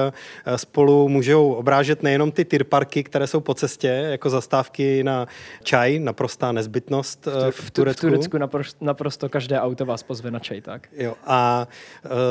spolu 0.56 1.10
můžou 1.10 1.54
obrážet 1.54 2.04
nejenom 2.04 2.32
ty 2.32 2.46
tyrparky, 2.46 3.04
které 3.04 3.28
jsou 3.28 3.40
po 3.40 3.54
cestě, 3.54 3.88
jako 3.88 4.30
zastávky 4.30 5.04
na 5.04 5.28
čaj, 5.64 6.00
naprostá 6.00 6.52
nezbytnost 6.52 7.28
v 7.52 7.72
Turecku. 7.72 8.08
V 8.08 8.10
Turecku 8.10 8.38
naprosto, 8.38 8.86
naprosto 8.86 9.30
každé 9.30 9.60
auto 9.62 9.86
vás 9.86 10.04
pozve 10.04 10.32
na 10.32 10.40
čaj, 10.40 10.62
tak. 10.62 10.88
Jo, 10.98 11.14
a 11.26 11.68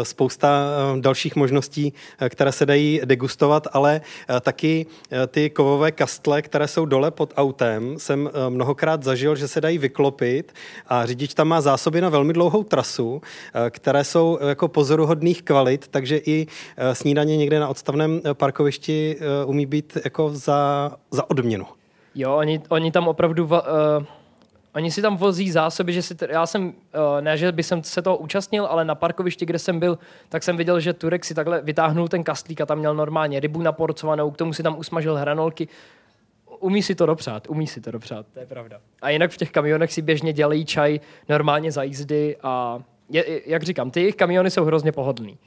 spousta 0.02 0.72
dalších 1.00 1.36
možností, 1.36 1.92
které 2.28 2.52
se 2.52 2.66
dají 2.66 3.00
degustovat, 3.04 3.66
ale 3.72 4.00
taky 4.40 4.86
ty 5.28 5.50
kovové 5.50 5.92
kastle, 5.92 6.42
které 6.42 6.68
jsou 6.68 6.86
dole 6.86 7.10
pod 7.10 7.32
autem, 7.36 7.98
jsem 7.98 8.30
mnohokrát 8.48 9.02
zažil, 9.02 9.36
že 9.36 9.48
se 9.48 9.60
dají 9.60 9.78
vyklopit 9.78 10.52
a 10.86 11.06
řidič 11.06 11.34
tam 11.34 11.48
má 11.48 11.60
zásoby 11.60 12.00
na 12.00 12.08
velmi 12.08 12.32
dlouhou 12.32 12.62
trasu, 12.74 13.22
eh, 13.22 13.70
které 13.70 14.04
jsou 14.04 14.38
eh, 14.40 14.48
jako 14.48 14.68
pozoruhodných 14.68 15.42
kvalit, 15.42 15.88
takže 15.88 16.16
i 16.16 16.46
eh, 16.76 16.94
snídaně 16.94 17.36
někde 17.36 17.60
na 17.60 17.68
odstavném 17.68 18.20
parkovišti 18.32 19.18
umí 19.46 19.66
být 19.66 19.98
jako 20.04 20.30
za, 20.30 20.90
za 21.10 21.30
odměnu. 21.30 21.66
Jo, 22.14 22.36
oni, 22.36 22.62
oni 22.68 22.90
tam 22.90 23.08
opravdu... 23.08 23.44
Uh... 23.44 23.52
Oni 24.74 24.90
si 24.90 25.02
tam 25.02 25.16
vozí 25.16 25.50
zásoby, 25.50 25.92
že 25.92 26.02
si, 26.02 26.14
já 26.28 26.46
jsem, 26.46 26.72
ne, 27.20 27.36
že 27.36 27.52
by 27.52 27.62
jsem 27.62 27.82
se 27.82 28.02
toho 28.02 28.16
účastnil, 28.16 28.66
ale 28.66 28.84
na 28.84 28.94
parkovišti, 28.94 29.46
kde 29.46 29.58
jsem 29.58 29.78
byl, 29.80 29.98
tak 30.28 30.42
jsem 30.42 30.56
viděl, 30.56 30.80
že 30.80 30.92
Turek 30.92 31.24
si 31.24 31.34
takhle 31.34 31.62
vytáhnul 31.62 32.08
ten 32.08 32.24
kastlík 32.24 32.60
a 32.60 32.66
tam 32.66 32.78
měl 32.78 32.94
normálně 32.94 33.40
rybu 33.40 33.62
naporcovanou, 33.62 34.30
k 34.30 34.36
tomu 34.36 34.52
si 34.52 34.62
tam 34.62 34.78
usmažil 34.78 35.16
hranolky. 35.16 35.68
Umí 36.60 36.82
si 36.82 36.94
to 36.94 37.06
dopřát, 37.06 37.46
umí 37.48 37.66
si 37.66 37.80
to 37.80 37.90
dopřát, 37.90 38.26
to 38.34 38.40
je 38.40 38.46
pravda. 38.46 38.80
A 39.02 39.10
jinak 39.10 39.30
v 39.30 39.36
těch 39.36 39.50
kamionech 39.50 39.92
si 39.92 40.02
běžně 40.02 40.32
dělají 40.32 40.64
čaj 40.64 41.00
normálně 41.28 41.72
za 41.72 41.82
jízdy 41.82 42.36
a 42.42 42.82
je, 43.08 43.40
jak 43.46 43.62
říkám, 43.62 43.90
ty 43.90 44.00
jejich 44.00 44.16
kamiony 44.16 44.50
jsou 44.50 44.64
hrozně 44.64 44.92
pohodlný. 44.92 45.38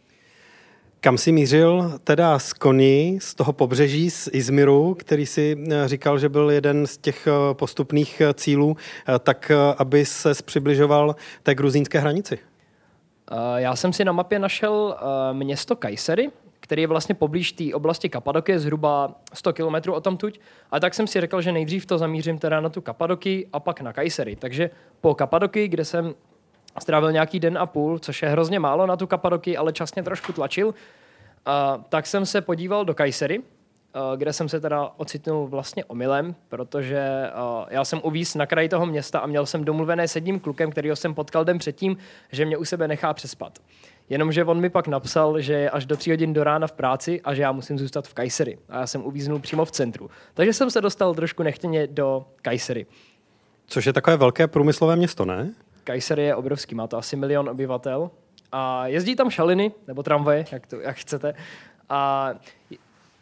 Kam 0.99 1.17
si 1.17 1.31
mířil 1.31 1.99
teda 2.03 2.39
z 2.39 2.53
Koni, 2.53 3.19
z 3.21 3.35
toho 3.35 3.53
pobřeží, 3.53 4.09
z 4.09 4.29
Izmiru, 4.31 4.93
který 4.93 5.25
si 5.25 5.57
eh, 5.71 5.87
říkal, 5.87 6.19
že 6.19 6.29
byl 6.29 6.51
jeden 6.51 6.87
z 6.87 6.97
těch 6.97 7.27
eh, 7.27 7.53
postupných 7.53 8.21
eh, 8.21 8.33
cílů, 8.33 8.77
tak 9.19 9.51
aby 9.77 10.05
se 10.05 10.31
přibližoval 10.45 11.15
té 11.43 11.55
gruzínské 11.55 11.99
hranici? 11.99 12.39
Já 13.55 13.75
jsem 13.75 13.93
si 13.93 14.05
na 14.05 14.11
mapě 14.11 14.39
našel 14.39 14.97
město 15.33 15.75
Kajsery, 15.75 16.29
který 16.67 16.81
je 16.81 16.87
vlastně 16.87 17.15
poblíž 17.15 17.51
té 17.51 17.63
oblasti 17.73 18.09
Kapadoky, 18.09 18.59
zhruba 18.59 19.15
100 19.33 19.53
km 19.53 19.91
od 19.91 20.03
tamtuť. 20.03 20.39
A 20.71 20.79
tak 20.79 20.93
jsem 20.93 21.07
si 21.07 21.21
řekl, 21.21 21.41
že 21.41 21.51
nejdřív 21.51 21.85
to 21.85 21.97
zamířím 21.97 22.39
teda 22.39 22.59
na 22.59 22.69
tu 22.69 22.81
Kapadoky 22.81 23.47
a 23.53 23.59
pak 23.59 23.81
na 23.81 23.93
Kajsery. 23.93 24.35
Takže 24.35 24.69
po 25.01 25.15
Kapadoky, 25.15 25.67
kde 25.67 25.85
jsem 25.85 26.15
strávil 26.79 27.11
nějaký 27.11 27.39
den 27.39 27.57
a 27.57 27.65
půl, 27.65 27.99
což 27.99 28.21
je 28.21 28.29
hrozně 28.29 28.59
málo 28.59 28.85
na 28.85 28.95
tu 28.95 29.07
Kapadoky, 29.07 29.57
ale 29.57 29.73
časně 29.73 30.03
trošku 30.03 30.33
tlačil, 30.33 30.73
a, 31.45 31.83
tak 31.89 32.07
jsem 32.07 32.25
se 32.25 32.41
podíval 32.41 32.85
do 32.85 32.93
Kajsery, 32.95 33.41
kde 34.15 34.33
jsem 34.33 34.49
se 34.49 34.59
teda 34.59 34.91
ocitnul 34.97 35.47
vlastně 35.47 35.85
omylem, 35.85 36.35
protože 36.49 37.29
já 37.69 37.85
jsem 37.85 38.01
uvíz 38.03 38.35
na 38.35 38.45
kraji 38.45 38.69
toho 38.69 38.85
města 38.85 39.19
a 39.19 39.27
měl 39.27 39.45
jsem 39.45 39.65
domluvené 39.65 40.07
s 40.07 40.15
jedním 40.15 40.39
klukem, 40.39 40.71
kterýho 40.71 40.95
jsem 40.95 41.13
potkal 41.13 41.45
den 41.45 41.57
předtím, 41.57 41.97
že 42.31 42.45
mě 42.45 42.57
u 42.57 42.65
sebe 42.65 42.87
nechá 42.87 43.13
přespat. 43.13 43.59
Jenomže 44.09 44.43
on 44.43 44.59
mi 44.59 44.69
pak 44.69 44.87
napsal, 44.87 45.41
že 45.41 45.53
je 45.53 45.69
až 45.69 45.85
do 45.85 45.97
tří 45.97 46.11
hodin 46.11 46.33
do 46.33 46.43
rána 46.43 46.67
v 46.67 46.71
práci 46.71 47.21
a 47.21 47.33
že 47.33 47.41
já 47.41 47.51
musím 47.51 47.79
zůstat 47.79 48.07
v 48.07 48.13
Kajsery. 48.13 48.57
A 48.69 48.79
já 48.79 48.87
jsem 48.87 49.05
uvíznul 49.05 49.39
přímo 49.39 49.65
v 49.65 49.71
centru. 49.71 50.09
Takže 50.33 50.53
jsem 50.53 50.71
se 50.71 50.81
dostal 50.81 51.15
trošku 51.15 51.43
nechtěně 51.43 51.87
do 51.87 52.25
Kajsery. 52.41 52.85
Což 53.67 53.85
je 53.85 53.93
takové 53.93 54.17
velké 54.17 54.47
průmyslové 54.47 54.95
město, 54.95 55.25
ne? 55.25 55.53
Kajsery 55.83 56.23
je 56.23 56.35
obrovský, 56.35 56.75
má 56.75 56.87
to 56.87 56.97
asi 56.97 57.15
milion 57.15 57.49
obyvatel. 57.49 58.11
A 58.51 58.87
jezdí 58.87 59.15
tam 59.15 59.29
šaliny, 59.29 59.71
nebo 59.87 60.03
tramvaje, 60.03 60.45
jak, 60.51 60.67
to, 60.67 60.79
jak 60.79 60.97
chcete. 60.97 61.33
A 61.89 62.31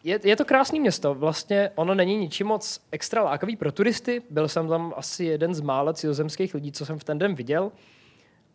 je, 0.03 0.19
je 0.23 0.35
to 0.35 0.45
krásné 0.45 0.79
město. 0.79 1.13
Vlastně 1.13 1.69
ono 1.75 1.95
není 1.95 2.17
ničím 2.17 2.47
moc 2.47 2.79
extra 2.91 3.23
lákavý 3.23 3.55
pro 3.55 3.71
turisty. 3.71 4.21
Byl 4.29 4.47
jsem 4.47 4.67
tam 4.67 4.93
asi 4.97 5.25
jeden 5.25 5.53
z 5.53 5.61
mála 5.61 5.93
cizozemských 5.93 6.53
lidí, 6.53 6.71
co 6.71 6.85
jsem 6.85 6.99
v 6.99 7.03
ten 7.03 7.19
den 7.19 7.35
viděl 7.35 7.71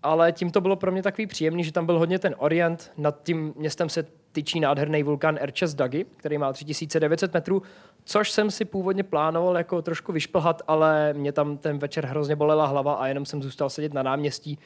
ale 0.03 0.33
tím 0.33 0.51
to 0.51 0.61
bylo 0.61 0.77
pro 0.77 0.93
mě 0.93 1.03
takový 1.03 1.27
příjemný, 1.27 1.65
že 1.65 1.73
tam 1.73 1.87
byl 1.87 1.99
hodně 1.99 2.19
ten 2.19 2.35
orient. 2.39 2.93
Nad 2.97 3.23
tím 3.23 3.55
městem 3.57 3.89
se 3.89 4.07
tyčí 4.33 4.61
nádherný 4.61 5.03
vulkán 5.03 5.39
Erches 5.41 5.75
Dagi, 5.75 6.07
který 6.17 6.39
má 6.39 6.53
3900 6.53 7.35
metrů, 7.35 7.63
což 8.05 8.31
jsem 8.31 8.51
si 8.51 8.65
původně 8.65 9.03
plánoval 9.03 9.57
jako 9.57 9.83
trošku 9.83 10.13
vyšplhat, 10.13 10.63
ale 10.69 11.13
mě 11.13 11.33
tam 11.33 11.59
ten 11.59 11.79
večer 11.79 12.07
hrozně 12.07 12.37
bolela 12.37 12.67
hlava 12.67 12.95
a 12.95 13.07
jenom 13.07 13.27
jsem 13.27 13.43
zůstal 13.43 13.71
sedět 13.71 13.95
na 13.95 14.03
náměstí, 14.03 14.59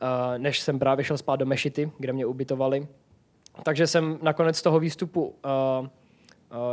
eh, 0.00 0.38
než 0.38 0.60
jsem 0.60 0.78
právě 0.78 1.04
šel 1.04 1.18
spát 1.18 1.36
do 1.36 1.46
Mešity, 1.46 1.92
kde 1.98 2.12
mě 2.12 2.26
ubytovali. 2.26 2.86
Takže 3.62 3.86
jsem 3.86 4.18
nakonec 4.22 4.62
toho 4.62 4.80
výstupu 4.80 5.34
Uh, 5.80 5.86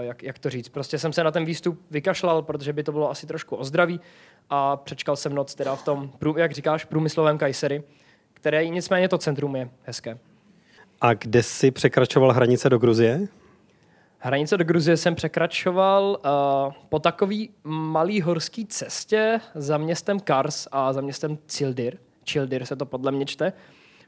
jak, 0.02 0.24
jak 0.24 0.40
to 0.40 0.50
říct, 0.50 0.70
prostě 0.70 1.00
jsem 1.00 1.14
se 1.14 1.24
na 1.24 1.32
ten 1.32 1.46
výstup 1.46 1.82
vykašlal, 1.92 2.42
protože 2.42 2.74
by 2.74 2.84
to 2.84 2.92
bylo 2.92 3.12
asi 3.12 3.28
trošku 3.28 3.56
o 3.56 3.64
zdraví 3.64 4.00
a 4.50 4.78
přečkal 4.78 5.16
jsem 5.16 5.36
noc 5.36 5.56
teda 5.56 5.76
v 5.76 5.84
tom, 5.84 6.12
jak 6.38 6.52
říkáš, 6.52 6.86
průmyslovém 6.86 7.38
Kajsery, 7.38 7.84
které 8.34 8.68
nicméně 8.68 9.10
to 9.10 9.18
centrum 9.18 9.56
je 9.56 9.70
hezké. 9.84 10.18
A 11.02 11.14
kde 11.14 11.44
jsi 11.44 11.72
překračoval 11.72 12.32
hranice 12.32 12.70
do 12.70 12.78
Gruzie? 12.78 13.28
Hranice 14.18 14.58
do 14.58 14.64
Gruzie 14.64 14.98
jsem 14.98 15.16
překračoval 15.16 16.18
uh, 16.26 16.74
po 16.90 17.00
takový 17.00 17.50
malý 17.64 18.22
horský 18.22 18.66
cestě 18.66 19.40
za 19.56 19.78
městem 19.78 20.20
Kars 20.20 20.68
a 20.72 20.94
za 20.94 21.02
městem 21.02 21.38
Cildir. 21.48 21.98
Cildir 22.26 22.66
se 22.66 22.76
to 22.76 22.86
podle 22.86 23.12
mě 23.12 23.26
čte. 23.26 23.54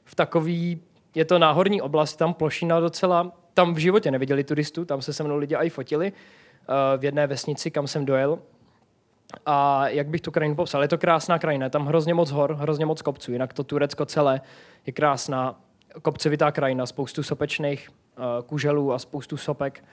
V 0.06 0.16
takový, 0.16 0.82
je 1.16 1.26
to 1.26 1.40
náhorní 1.40 1.82
oblast, 1.82 2.16
tam 2.16 2.34
plošina 2.34 2.80
docela, 2.80 3.32
tam 3.54 3.74
v 3.74 3.78
životě 3.78 4.12
neviděli 4.12 4.44
turistů, 4.44 4.86
tam 4.86 5.02
se 5.02 5.14
se 5.14 5.24
mnou 5.24 5.38
lidi 5.38 5.56
i 5.56 5.70
fotili 5.70 6.12
uh, 6.12 6.76
v 7.00 7.04
jedné 7.04 7.28
vesnici, 7.28 7.72
kam 7.72 7.88
jsem 7.88 8.06
dojel 8.06 8.40
A 9.46 9.88
jak 9.88 10.08
bych 10.08 10.22
tu 10.22 10.32
krajinu 10.32 10.56
popsal? 10.56 10.82
Je 10.82 10.88
to 10.88 10.98
krásná 10.98 11.40
krajina, 11.40 11.70
tam 11.70 11.86
hrozně 11.86 12.14
moc 12.14 12.32
hor, 12.32 12.56
hrozně 12.56 12.86
moc 12.86 13.02
kopců, 13.02 13.32
jinak 13.32 13.54
to 13.54 13.64
Turecko 13.64 14.06
celé 14.06 14.42
je 14.86 14.94
krásná 14.94 15.60
kopcovitá 16.02 16.52
krajina, 16.52 16.86
spoustu 16.86 17.24
sopečných 17.24 17.90
uh, 17.90 18.24
kuželů 18.46 18.94
a 18.94 19.00
spoustu 19.00 19.38
sopek. 19.38 19.84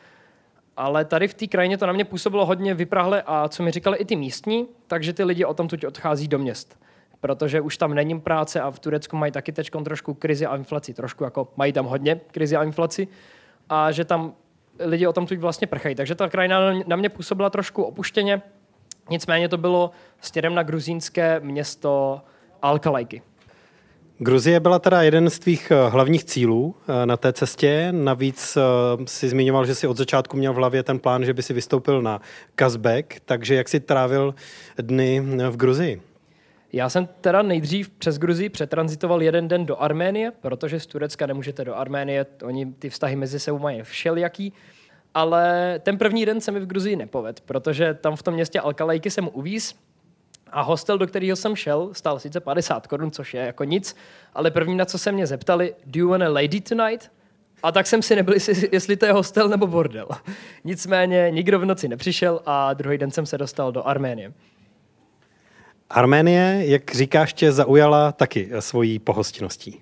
Ale 0.76 1.05
tady 1.05 1.29
v 1.29 1.35
té 1.35 1.47
krajině 1.47 1.79
to 1.79 1.87
na 1.87 1.93
mě 1.93 2.05
působilo 2.05 2.47
hodně 2.47 2.75
vyprahle 2.75 3.23
a 3.26 3.49
co 3.49 3.62
mi 3.62 3.71
říkali 3.71 3.99
i 3.99 4.05
ty 4.05 4.17
místní, 4.17 4.67
takže 4.87 5.12
ty 5.12 5.25
lidi 5.25 5.45
o 5.45 5.55
tom 5.55 5.69
tuď 5.69 5.87
odchází 5.87 6.29
do 6.29 6.38
měst. 6.38 6.79
Protože 7.21 7.61
už 7.61 7.76
tam 7.76 7.95
není 7.95 8.21
práce 8.21 8.61
a 8.61 8.71
v 8.71 8.79
Turecku 8.79 9.17
mají 9.17 9.33
taky 9.33 9.52
teď 9.52 9.71
trošku 9.85 10.14
krizi 10.14 10.47
a 10.47 10.57
inflaci. 10.57 10.95
Trošku 10.95 11.25
jako 11.25 11.49
mají 11.57 11.73
tam 11.73 11.87
hodně 11.87 12.21
krizi 12.31 12.57
a 12.57 12.62
inflaci. 12.62 13.09
A 13.71 13.93
že 13.93 14.05
tam 14.05 14.35
lidi 14.79 15.07
o 15.07 15.12
tom 15.12 15.27
tuď 15.27 15.39
vlastně 15.39 15.67
prchají. 15.67 15.95
Takže 15.95 16.15
ta 16.15 16.29
krajina 16.29 16.73
na 16.87 16.97
mě 16.97 17.09
působila 17.09 17.50
trošku 17.50 17.83
opuštěně. 17.83 18.43
Nicméně 19.11 19.49
to 19.49 19.57
bylo 19.57 19.91
směrem 20.21 20.55
na 20.55 20.62
gruzínské 20.62 21.41
město 21.41 22.21
Alkalajky. 22.62 23.23
Gruzie 24.23 24.61
byla 24.61 24.79
teda 24.79 25.03
jeden 25.03 25.31
z 25.31 25.39
tvých 25.39 25.71
eh, 25.71 25.89
hlavních 25.89 26.25
cílů 26.25 26.75
eh, 26.89 27.07
na 27.07 27.17
té 27.17 27.33
cestě. 27.33 27.89
Navíc 27.93 28.57
eh, 28.57 28.61
si 29.05 29.29
zmiňoval, 29.29 29.67
že 29.67 29.75
si 29.75 29.87
od 29.87 29.97
začátku 29.97 30.37
měl 30.37 30.53
v 30.53 30.57
hlavě 30.57 30.83
ten 30.83 30.99
plán, 30.99 31.25
že 31.25 31.35
by 31.35 31.43
si 31.43 31.53
vystoupil 31.53 32.03
na 32.03 32.21
Kazbek, 32.55 33.21
takže 33.25 33.55
jak 33.55 33.69
si 33.69 33.81
trávil 33.81 34.35
dny 34.79 35.21
v 35.50 35.57
Gruzii? 35.57 36.10
Já 36.73 36.89
jsem 36.89 37.09
teda 37.21 37.43
nejdřív 37.43 37.91
přes 37.91 38.19
Gruzii 38.19 38.49
přetranzitoval 38.49 39.23
jeden 39.23 39.49
den 39.49 39.67
do 39.67 39.83
Arménie, 39.83 40.31
protože 40.41 40.81
z 40.81 40.87
Turecka 40.87 41.27
nemůžete 41.27 41.65
do 41.65 41.77
Arménie, 41.77 42.27
oni 42.43 42.73
ty 42.73 42.91
vztahy 42.91 43.17
mezi 43.17 43.41
sebou 43.41 43.59
mají 43.59 43.83
všelijaký. 43.83 44.53
Ale 45.15 45.75
ten 45.83 45.99
první 45.99 46.27
den 46.27 46.41
se 46.41 46.50
mi 46.50 46.61
v 46.61 46.67
Gruzii 46.67 46.97
nepoved, 46.97 47.41
protože 47.41 47.95
tam 47.95 48.17
v 48.17 48.23
tom 48.23 48.35
městě 48.35 48.61
Alkalajky 48.61 49.11
jsem 49.11 49.31
uvíz 49.33 49.75
a 50.53 50.62
hostel, 50.62 50.99
do 50.99 51.07
kterého 51.07 51.37
jsem 51.37 51.57
šel, 51.57 51.91
stál 51.93 52.19
sice 52.19 52.41
50 52.41 52.87
korun, 52.87 53.11
což 53.11 53.35
je 53.35 53.41
jako 53.41 53.65
nic, 53.65 53.97
ale 54.35 54.50
první, 54.50 54.77
na 54.77 54.85
co 54.85 54.99
se 54.99 55.12
mě 55.12 55.27
zeptali, 55.27 55.75
do 55.87 56.00
you 56.00 56.09
want 56.09 56.23
a 56.23 56.29
lady 56.29 56.61
tonight? 56.61 57.11
A 57.62 57.73
tak 57.73 57.87
jsem 57.87 58.03
si 58.03 58.17
nebyl, 58.17 58.35
jestli 58.73 58.97
to 58.97 59.07
je 59.07 59.12
hostel 59.12 59.49
nebo 59.49 59.67
bordel. 59.67 60.09
Nicméně 60.65 61.31
nikdo 61.31 61.59
v 61.59 61.65
noci 61.65 61.89
nepřišel 61.89 62.41
a 62.47 62.75
druhý 62.75 62.99
den 62.99 63.11
jsem 63.11 63.27
se 63.27 63.39
dostal 63.39 63.73
do 63.73 63.87
Arménie. 63.87 64.33
Arménie, 65.91 66.63
jak 66.67 66.95
říkáš, 66.95 67.33
tě 67.33 67.53
zaujala 67.53 68.13
taky 68.13 68.51
svojí 68.59 68.99
pohostinností. 68.99 69.81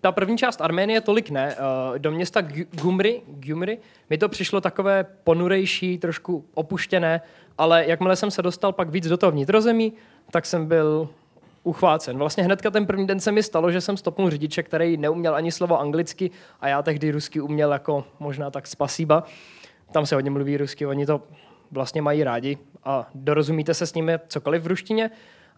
Ta 0.00 0.12
první 0.12 0.38
část 0.38 0.60
Arménie 0.60 1.00
tolik 1.00 1.30
ne. 1.30 1.56
Eh, 1.94 1.98
do 1.98 2.10
města 2.10 2.42
Gumri, 2.72 3.22
Gumri 3.26 3.78
mi 4.10 4.18
to 4.18 4.28
přišlo 4.28 4.60
takové 4.60 5.04
ponurejší, 5.24 5.98
trošku 5.98 6.44
opuštěné, 6.54 7.20
ale 7.58 7.86
jakmile 7.86 8.16
jsem 8.16 8.30
se 8.30 8.42
dostal 8.42 8.72
pak 8.72 8.90
víc 8.90 9.08
do 9.08 9.16
toho 9.16 9.32
vnitrozemí, 9.32 9.92
tak 10.30 10.46
jsem 10.46 10.66
byl 10.66 11.08
uchvácen. 11.62 12.18
Vlastně 12.18 12.44
hnedka 12.44 12.70
ten 12.70 12.86
první 12.86 13.06
den 13.06 13.20
se 13.20 13.32
mi 13.32 13.42
stalo, 13.42 13.70
že 13.70 13.80
jsem 13.80 13.96
stopnul 13.96 14.30
řidiče, 14.30 14.62
který 14.62 14.96
neuměl 14.96 15.34
ani 15.34 15.52
slovo 15.52 15.80
anglicky 15.80 16.30
a 16.60 16.68
já 16.68 16.82
tehdy 16.82 17.10
rusky 17.10 17.40
uměl 17.40 17.72
jako 17.72 18.04
možná 18.18 18.50
tak 18.50 18.66
spasíba. 18.66 19.24
Tam 19.92 20.06
se 20.06 20.14
hodně 20.14 20.30
mluví 20.30 20.56
rusky, 20.56 20.86
oni 20.86 21.06
to 21.06 21.22
vlastně 21.70 22.02
mají 22.02 22.24
rádi 22.24 22.58
a 22.86 23.06
dorozumíte 23.14 23.74
se 23.74 23.86
s 23.86 23.94
nimi 23.94 24.18
cokoliv 24.28 24.62
v 24.62 24.66
ruštině. 24.66 25.10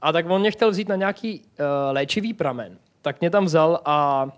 A 0.02 0.12
tak 0.12 0.30
on 0.30 0.40
mě 0.40 0.50
chtěl 0.50 0.70
vzít 0.70 0.88
na 0.88 0.96
nějaký 0.96 1.40
uh, 1.40 1.66
léčivý 1.90 2.34
pramen. 2.34 2.78
Tak 3.02 3.20
mě 3.20 3.30
tam 3.30 3.44
vzal 3.44 3.80
a 3.84 4.28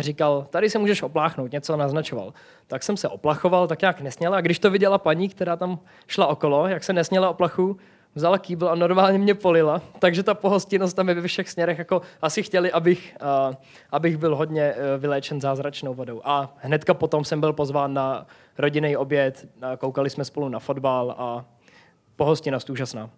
říkal, 0.00 0.46
tady 0.50 0.70
se 0.70 0.78
můžeš 0.78 1.02
opláchnout, 1.02 1.52
něco 1.52 1.76
naznačoval. 1.76 2.32
Tak 2.66 2.82
jsem 2.82 2.96
se 2.96 3.08
oplachoval, 3.08 3.66
tak 3.66 3.80
nějak 3.80 4.00
nesněla. 4.00 4.36
A 4.36 4.40
když 4.40 4.58
to 4.58 4.70
viděla 4.70 4.98
paní, 4.98 5.28
která 5.28 5.56
tam 5.56 5.78
šla 6.06 6.26
okolo, 6.26 6.66
jak 6.66 6.84
se 6.84 6.92
nesněla 6.92 7.30
oplachu, 7.30 7.76
vzala 8.14 8.38
kýbl 8.38 8.68
a 8.68 8.74
normálně 8.74 9.18
mě 9.18 9.34
polila. 9.34 9.82
Takže 9.98 10.22
ta 10.22 10.34
pohostinnost 10.34 10.96
tam 10.96 11.08
je 11.08 11.14
ve 11.14 11.28
všech 11.28 11.50
směrech, 11.50 11.78
jako 11.78 12.02
asi 12.22 12.42
chtěli, 12.42 12.72
abych, 12.72 13.16
uh, 13.48 13.54
abych 13.92 14.16
byl 14.16 14.36
hodně 14.36 14.74
uh, 14.74 15.00
vyléčen 15.00 15.40
zázračnou 15.40 15.94
vodou. 15.94 16.20
A 16.24 16.54
hnedka 16.56 16.94
potom 16.94 17.24
jsem 17.24 17.40
byl 17.40 17.52
pozván 17.52 17.94
na 17.94 18.26
rodinný 18.58 18.96
oběd, 18.96 19.48
koukali 19.78 20.10
jsme 20.10 20.24
spolu 20.24 20.48
na 20.48 20.58
fotbal 20.58 21.14
a 21.18 21.44
pohostinnost 22.16 22.70
úžasná. 22.70 23.10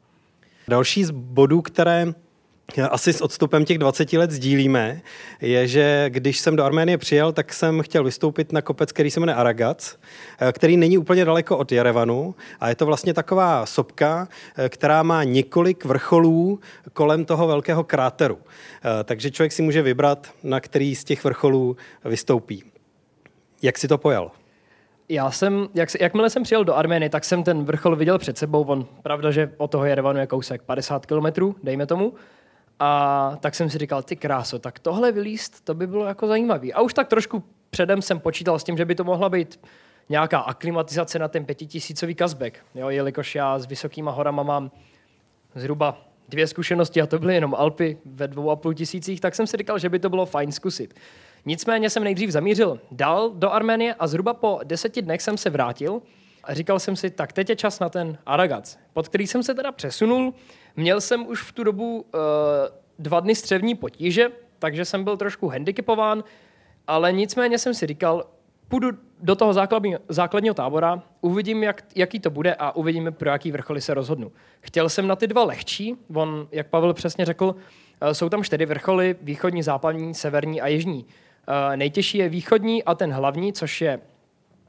Další 0.69 1.05
z 1.05 1.11
bodů, 1.11 1.63
které 1.63 2.07
asi 2.91 3.13
s 3.13 3.21
odstupem 3.21 3.65
těch 3.65 3.79
20 3.79 4.13
let 4.13 4.31
sdílíme, 4.31 5.01
je, 5.41 5.69
že 5.69 6.07
když 6.09 6.39
jsem 6.41 6.57
do 6.57 6.65
Arménie 6.65 6.99
přijel, 6.99 7.33
tak 7.33 7.53
jsem 7.53 7.83
chtěl 7.83 8.05
vystoupit 8.05 8.53
na 8.53 8.63
kopec, 8.63 8.93
který 8.93 9.11
se 9.11 9.21
jmenuje 9.21 9.37
Aragac, 9.37 9.97
který 10.53 10.77
není 10.77 10.99
úplně 10.99 11.25
daleko 11.25 11.59
od 11.59 11.73
Jerevanu 11.73 12.35
a 12.61 12.69
je 12.69 12.75
to 12.75 12.87
vlastně 12.87 13.15
taková 13.15 13.67
sopka, 13.67 14.29
která 14.69 15.03
má 15.03 15.25
několik 15.25 15.85
vrcholů 15.85 16.61
kolem 16.93 17.25
toho 17.25 17.47
velkého 17.47 17.85
kráteru. 17.85 18.39
Takže 19.05 19.31
člověk 19.31 19.53
si 19.53 19.63
může 19.63 19.83
vybrat, 19.83 20.29
na 20.43 20.61
který 20.61 20.95
z 20.95 21.05
těch 21.05 21.25
vrcholů 21.25 21.77
vystoupí. 22.05 22.65
Jak 23.63 23.79
si 23.79 23.89
to 23.89 23.99
pojal? 23.99 24.31
Já 25.09 25.31
jsem, 25.31 25.69
jak, 25.75 25.89
jakmile 26.01 26.31
jsem 26.31 26.43
přijel 26.43 26.65
do 26.65 26.75
Arménie, 26.75 27.11
tak 27.11 27.25
jsem 27.25 27.43
ten 27.43 27.65
vrchol 27.65 27.97
viděl 27.97 28.19
před 28.19 28.39
sebou. 28.39 28.63
On, 28.63 28.87
pravda, 29.03 29.31
že 29.31 29.53
od 29.57 29.71
toho 29.71 29.85
Jerevanu 29.85 30.19
je 30.19 30.27
kousek 30.27 30.63
50 30.63 31.07
kilometrů, 31.07 31.57
dejme 31.63 31.87
tomu. 31.87 32.15
A 32.81 33.37
tak 33.41 33.55
jsem 33.55 33.71
si 33.71 33.79
říkal, 33.79 34.03
ty 34.03 34.17
kráso, 34.17 34.59
tak 34.59 34.79
tohle 34.79 35.13
vylíst, 35.13 35.65
to 35.65 35.75
by 35.75 35.87
bylo 35.87 36.05
jako 36.05 36.27
zajímavý. 36.27 36.73
A 36.73 36.81
už 36.81 36.95
tak 36.95 37.09
trošku 37.09 37.45
předem 37.71 38.03
jsem 38.03 38.21
počítal 38.21 38.59
s 38.59 38.65
tím, 38.65 38.77
že 38.77 38.85
by 38.85 38.95
to 38.95 39.05
mohla 39.05 39.29
být 39.29 39.61
nějaká 40.09 40.39
aklimatizace 40.39 41.19
na 41.19 41.29
ten 41.29 41.45
pětitisícový 41.45 42.15
kazbek, 42.15 42.65
jo, 42.75 42.89
jelikož 42.89 43.35
já 43.35 43.59
s 43.59 43.67
vysokýma 43.67 44.11
horama 44.11 44.43
mám 44.43 44.71
zhruba 45.55 46.09
dvě 46.29 46.47
zkušenosti 46.47 47.03
a 47.03 47.07
to 47.07 47.19
byly 47.19 47.35
jenom 47.35 47.55
Alpy 47.55 47.99
ve 48.05 48.29
dvou 48.29 48.51
a 48.51 48.57
půl 48.57 48.75
tisících, 48.75 49.21
tak 49.21 49.35
jsem 49.35 49.47
si 49.47 49.57
říkal, 49.57 49.79
že 49.79 49.89
by 49.89 49.99
to 49.99 50.11
bylo 50.11 50.27
fajn 50.27 50.53
zkusit. 50.53 50.95
Nicméně 51.47 51.91
jsem 51.91 52.05
nejdřív 52.05 52.31
zamířil 52.31 52.81
dál 52.91 53.31
do 53.31 53.53
Arménie 53.53 53.95
a 53.95 54.07
zhruba 54.07 54.35
po 54.35 54.61
deseti 54.65 55.03
dnech 55.03 55.23
jsem 55.23 55.37
se 55.37 55.51
vrátil 55.51 56.03
a 56.45 56.55
říkal 56.55 56.79
jsem 56.79 56.97
si, 56.97 57.11
tak 57.11 57.33
teď 57.33 57.51
je 57.51 57.57
čas 57.57 57.81
na 57.81 57.89
ten 57.89 58.19
Aragac, 58.27 58.79
pod 58.93 59.09
který 59.09 59.27
jsem 59.27 59.43
se 59.43 59.55
teda 59.55 59.73
přesunul. 59.73 60.35
Měl 60.77 61.01
jsem 61.01 61.27
už 61.27 61.43
v 61.43 61.53
tu 61.53 61.65
dobu 61.65 61.97
uh, 61.97 62.21
dva 62.99 63.21
dny 63.21 63.35
střevní 63.35 63.75
potíže, 63.75 64.31
takže 64.59 64.85
jsem 64.85 65.05
byl 65.05 65.17
trošku 65.17 65.49
handicapován, 65.49 66.25
ale 66.87 67.13
nicméně 67.13 67.59
jsem 67.59 67.75
si 67.75 67.87
říkal, 67.87 68.25
půjdu 68.69 68.89
do 69.21 69.37
toho 69.37 69.53
základního, 69.53 70.01
základního 70.09 70.55
tábora, 70.55 71.03
uvidím, 71.21 71.63
jak, 71.63 71.83
jaký 71.95 72.21
to 72.21 72.31
bude 72.31 72.55
a 72.55 72.77
uvidíme, 72.77 73.11
pro 73.11 73.31
jaký 73.31 73.53
vrcholy 73.53 73.81
se 73.81 73.95
rozhodnu. 73.95 74.33
Chtěl 74.61 74.89
jsem 74.89 75.07
na 75.07 75.17
ty 75.17 75.27
dva 75.27 75.45
lehčí, 75.45 75.97
on, 76.15 76.49
jak 76.53 76.67
Pavel 76.67 76.95
přesně 76.95 77.25
řekl, 77.25 77.45
uh, 77.45 78.11
jsou 78.13 78.29
tam 78.29 78.45
čtyři 78.45 78.67
vrcholy, 78.67 79.17
východní, 79.23 79.63
západní, 79.63 80.15
severní 80.15 80.61
a 80.61 80.67
jižní. 80.67 81.07
Uh, 81.49 81.77
nejtěžší 81.77 82.19
je 82.19 82.29
východní 82.29 82.85
a 82.85 82.95
ten 82.95 83.13
hlavní, 83.13 83.53
což 83.53 83.81
je, 83.81 84.01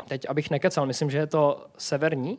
teď 0.07 0.29
abych 0.29 0.49
nekecal, 0.49 0.85
myslím, 0.85 1.09
že 1.09 1.17
je 1.17 1.27
to 1.27 1.65
severní. 1.77 2.37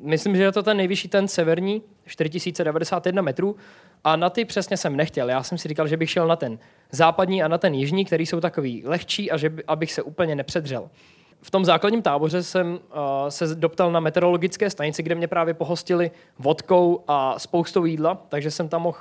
Myslím, 0.00 0.36
že 0.36 0.42
je 0.42 0.52
to 0.52 0.62
ten 0.62 0.76
nejvyšší, 0.76 1.08
ten 1.08 1.28
severní, 1.28 1.82
4091 2.06 3.22
metrů. 3.22 3.56
A 4.04 4.16
na 4.16 4.30
ty 4.30 4.44
přesně 4.44 4.76
jsem 4.76 4.96
nechtěl. 4.96 5.30
Já 5.30 5.42
jsem 5.42 5.58
si 5.58 5.68
říkal, 5.68 5.88
že 5.88 5.96
bych 5.96 6.10
šel 6.10 6.26
na 6.26 6.36
ten 6.36 6.58
západní 6.90 7.42
a 7.42 7.48
na 7.48 7.58
ten 7.58 7.74
jižní, 7.74 8.04
který 8.04 8.26
jsou 8.26 8.40
takový 8.40 8.82
lehčí 8.86 9.30
a 9.30 9.36
že 9.36 9.48
by, 9.48 9.64
abych 9.64 9.92
se 9.92 10.02
úplně 10.02 10.34
nepředřel. 10.34 10.90
V 11.42 11.50
tom 11.50 11.64
základním 11.64 12.02
táboře 12.02 12.42
jsem 12.42 12.72
uh, 12.72 12.78
se 13.28 13.54
doptal 13.54 13.92
na 13.92 14.00
meteorologické 14.00 14.70
stanici, 14.70 15.02
kde 15.02 15.14
mě 15.14 15.28
právě 15.28 15.54
pohostili 15.54 16.10
vodkou 16.38 17.04
a 17.08 17.38
spoustou 17.38 17.84
jídla, 17.84 18.26
takže 18.28 18.50
jsem 18.50 18.68
tam 18.68 18.82
mohl 18.82 18.98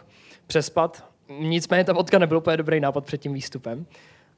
přespat. 0.48 1.06
Nicméně 1.40 1.84
ta 1.84 1.94
vodka 1.94 2.20
nebyl 2.20 2.38
úplně 2.38 2.58
dobrý 2.58 2.80
nápad 2.80 3.06
před 3.06 3.18
tím 3.18 3.34
výstupem. 3.34 3.86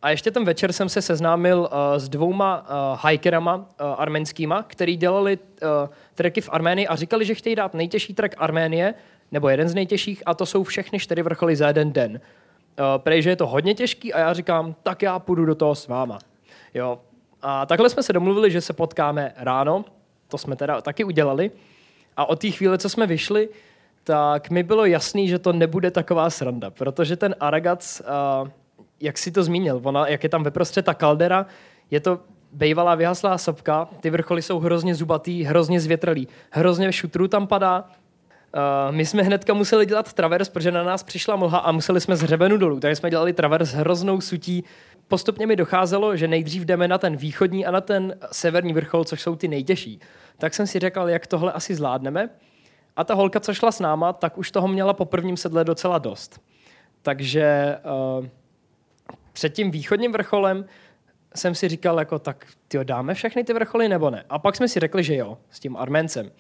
A 0.04 0.10
ještě 0.10 0.32
ten 0.32 0.46
večer 0.46 0.74
jsem 0.74 0.90
se 0.90 1.02
seznámil 1.02 1.60
uh, 1.60 1.98
s 1.98 2.10
dvouma 2.10 2.62
uh, 2.62 3.10
hikerama 3.10 3.56
uh, 3.56 3.64
arménskýma, 3.98 4.64
který 4.64 4.98
dělali 4.98 5.38
uh, 5.38 5.70
treky 6.16 6.42
v 6.42 6.50
Arménii 6.52 6.88
a 6.88 6.96
říkali, 6.96 7.26
že 7.26 7.36
chtějí 7.36 7.56
dát 7.56 7.74
nejtěžší 7.74 8.14
trek 8.14 8.36
Arménie, 8.38 8.94
nebo 9.32 9.50
jeden 9.50 9.70
z 9.70 9.76
nejtěžších, 9.76 10.24
a 10.26 10.34
to 10.34 10.46
jsou 10.46 10.64
všechny 10.64 11.00
čtyři 11.00 11.22
vrcholy 11.22 11.56
za 11.56 11.68
jeden 11.68 11.94
den. 11.94 12.12
Uh, 12.12 12.86
prej, 12.98 13.22
že 13.22 13.30
je 13.30 13.36
to 13.36 13.48
hodně 13.48 13.74
těžký 13.74 14.14
a 14.14 14.20
já 14.20 14.34
říkám, 14.34 14.76
tak 14.84 15.02
já 15.02 15.20
půjdu 15.20 15.46
do 15.46 15.56
toho 15.56 15.76
s 15.76 15.88
váma. 15.88 16.20
Jo. 16.74 17.00
A 17.42 17.66
takhle 17.66 17.90
jsme 17.90 18.04
se 18.04 18.14
domluvili, 18.14 18.52
že 18.52 18.62
se 18.62 18.74
potkáme 18.74 19.34
ráno, 19.38 19.86
to 20.28 20.38
jsme 20.38 20.56
teda 20.56 20.82
taky 20.82 21.04
udělali. 21.04 21.52
A 22.18 22.26
od 22.26 22.40
té 22.40 22.52
chvíle, 22.52 22.78
co 22.78 22.90
jsme 22.90 23.08
vyšli, 23.08 23.50
tak 24.04 24.50
mi 24.50 24.64
bylo 24.64 24.86
jasný, 24.86 25.28
že 25.28 25.40
to 25.40 25.54
nebude 25.54 25.92
taková 25.92 26.30
sranda, 26.30 26.70
protože 26.70 27.16
ten 27.16 27.36
Aragac 27.40 28.02
uh, 28.42 28.50
jak 29.04 29.18
si 29.18 29.32
to 29.32 29.44
zmínil, 29.44 29.82
ona, 29.84 30.08
jak 30.08 30.24
je 30.24 30.30
tam 30.30 30.44
veprostřed 30.44 30.86
ta 30.86 30.94
kaldera, 30.94 31.46
je 31.92 32.00
to 32.00 32.20
bejvalá 32.52 32.96
vyhaslá 32.96 33.38
sopka, 33.38 33.88
ty 34.00 34.10
vrcholy 34.10 34.42
jsou 34.42 34.60
hrozně 34.60 34.96
zubatý, 34.96 35.44
hrozně 35.44 35.80
zvětralý, 35.80 36.28
hrozně 36.50 36.94
šutrů 36.94 37.28
tam 37.28 37.48
padá. 37.48 37.90
Uh, 38.90 38.96
my 38.96 39.06
jsme 39.06 39.24
hnedka 39.24 39.54
museli 39.54 39.86
dělat 39.86 40.14
travers, 40.14 40.50
protože 40.50 40.72
na 40.72 40.84
nás 40.84 41.04
přišla 41.04 41.36
mlha 41.36 41.58
a 41.58 41.72
museli 41.72 42.02
jsme 42.02 42.16
z 42.16 42.22
hřebenu 42.22 42.58
dolů, 42.58 42.80
takže 42.80 42.96
jsme 42.96 43.10
dělali 43.10 43.34
travers 43.34 43.74
hroznou 43.74 44.22
sutí. 44.22 44.64
Postupně 45.08 45.48
mi 45.48 45.56
docházelo, 45.56 46.16
že 46.16 46.28
nejdřív 46.28 46.66
jdeme 46.66 46.88
na 46.88 46.98
ten 46.98 47.16
východní 47.16 47.66
a 47.66 47.72
na 47.72 47.82
ten 47.82 48.16
severní 48.32 48.74
vrchol, 48.74 49.04
což 49.04 49.22
jsou 49.22 49.36
ty 49.36 49.48
nejtěžší. 49.48 50.00
Tak 50.38 50.54
jsem 50.54 50.68
si 50.68 50.80
řekl, 50.80 51.10
jak 51.10 51.28
tohle 51.28 51.52
asi 51.52 51.76
zvládneme. 51.76 52.30
A 52.96 53.04
ta 53.04 53.14
holka, 53.14 53.40
co 53.40 53.54
šla 53.54 53.72
s 53.72 53.80
náma, 53.80 54.14
tak 54.14 54.38
už 54.38 54.52
toho 54.52 54.68
měla 54.68 54.94
po 54.94 55.06
prvním 55.06 55.38
sedle 55.38 55.64
docela 55.64 55.98
dost. 55.98 56.40
Takže 57.02 57.78
uh, 58.20 58.26
před 59.34 59.54
tím 59.54 59.72
východním 59.72 60.12
vrcholem 60.12 60.66
jsem 61.36 61.56
si 61.56 61.68
říkal, 61.68 62.00
jako 62.00 62.20
tak 62.20 62.48
tyjo, 62.68 62.84
dáme 62.84 63.14
všechny 63.14 63.44
ty 63.44 63.54
vrcholy 63.54 63.90
nebo 63.90 64.10
ne? 64.10 64.24
A 64.30 64.40
pak 64.40 64.56
jsme 64.56 64.68
si 64.68 64.80
řekli, 64.80 65.04
že 65.04 65.16
jo, 65.16 65.38
s 65.50 65.60
tím 65.60 65.78
Arméncem. 65.78 66.32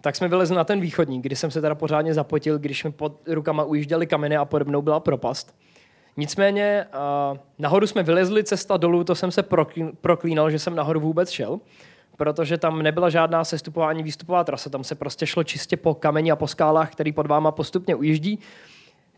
Tak 0.00 0.16
jsme 0.16 0.28
vylezli 0.28 0.56
na 0.56 0.64
ten 0.64 0.80
východní, 0.80 1.22
kdy 1.22 1.36
jsem 1.36 1.50
se 1.50 1.60
teda 1.60 1.74
pořádně 1.74 2.14
zapotil, 2.14 2.58
když 2.58 2.84
mi 2.84 2.92
pod 2.92 3.20
rukama 3.26 3.64
ujížděly 3.64 4.06
kameny 4.06 4.36
a 4.36 4.44
podobnou 4.44 4.82
byla 4.82 5.00
propast. 5.00 5.56
Nicméně 6.16 6.86
uh, 7.32 7.38
nahoru 7.58 7.86
jsme 7.86 8.02
vylezli, 8.02 8.44
cesta 8.44 8.76
dolů, 8.76 9.04
to 9.04 9.14
jsem 9.14 9.30
se 9.30 9.44
proklínal, 10.00 10.50
že 10.50 10.58
jsem 10.58 10.74
nahoru 10.74 11.00
vůbec 11.00 11.30
šel, 11.30 11.60
protože 12.16 12.58
tam 12.58 12.82
nebyla 12.82 13.10
žádná 13.10 13.44
sestupování 13.44 14.02
výstupová 14.02 14.44
trasa, 14.44 14.70
tam 14.70 14.84
se 14.84 14.94
prostě 14.94 15.26
šlo 15.26 15.44
čistě 15.44 15.76
po 15.76 15.94
kameni 15.94 16.30
a 16.30 16.36
po 16.36 16.46
skálách, 16.46 16.92
který 16.92 17.12
pod 17.12 17.26
váma 17.26 17.52
postupně 17.52 17.94
ujíždí. 17.94 18.38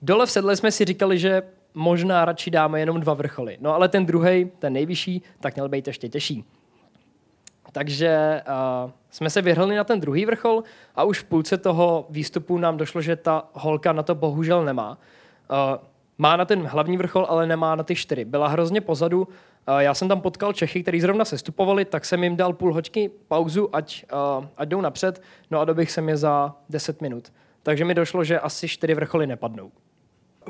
Dole 0.03 0.27
v 0.27 0.31
sedle 0.31 0.57
jsme 0.57 0.73
si 0.73 0.85
říkali, 0.85 1.18
že 1.18 1.42
možná 1.74 2.24
radši 2.24 2.50
dáme 2.50 2.80
jenom 2.80 3.00
dva 3.00 3.14
vrcholy. 3.14 3.56
No 3.61 3.74
ale 3.74 3.88
ten 3.88 4.06
druhý, 4.06 4.50
ten 4.59 4.72
nejvyšší, 4.72 5.22
tak 5.40 5.54
měl 5.54 5.68
být 5.68 5.87
ještě 5.87 6.09
těžší. 6.09 6.44
Takže 7.72 8.42
uh, 8.85 8.90
jsme 9.11 9.30
se 9.30 9.42
vyhrali 9.42 9.76
na 9.76 9.85
ten 9.85 10.00
druhý 10.00 10.26
vrchol 10.26 10.62
a 10.94 11.04
už 11.04 11.18
v 11.18 11.24
půlce 11.24 11.59
toho 11.59 12.06
výstupu 12.11 12.59
nám 12.59 12.76
došlo, 12.76 13.00
že 13.00 13.16
ta 13.16 13.48
holka 13.52 13.92
na 13.92 14.02
to 14.02 14.14
bohužel 14.14 14.64
nemá. 14.64 14.98
Uh, 15.50 15.85
má 16.18 16.37
na 16.37 16.44
ten 16.44 16.62
hlavní 16.66 16.96
vrchol, 16.96 17.26
ale 17.28 17.46
nemá 17.46 17.74
na 17.74 17.83
ty 17.83 17.94
čtyři. 17.94 18.24
Byla 18.24 18.48
hrozně 18.48 18.80
pozadu. 18.80 19.22
Uh, 19.22 19.78
já 19.78 19.94
jsem 19.94 20.09
tam 20.09 20.20
potkal 20.20 20.52
Čechy, 20.52 20.83
kteří 20.83 21.00
zrovna 21.00 21.24
sestupovali, 21.24 21.85
tak 21.85 22.04
jsem 22.04 22.24
jim 22.24 22.37
dal 22.37 22.52
půl 22.52 22.74
hoďky 22.74 23.11
pauzu, 23.28 23.76
ať, 23.76 24.04
uh, 24.38 24.46
ať 24.56 24.68
jdou 24.68 24.80
napřed, 24.80 25.22
no 25.50 25.61
a 25.61 25.64
dobych 25.64 25.90
jsem 25.90 26.09
je 26.09 26.16
za 26.16 26.54
10 26.68 27.00
minut. 27.00 27.33
Takže 27.62 27.85
mi 27.85 27.94
došlo, 27.94 28.24
že 28.24 28.40
asi 28.40 28.68
čtyři 28.68 28.94
vrcholy 28.94 29.26
nepadnou. 29.26 29.70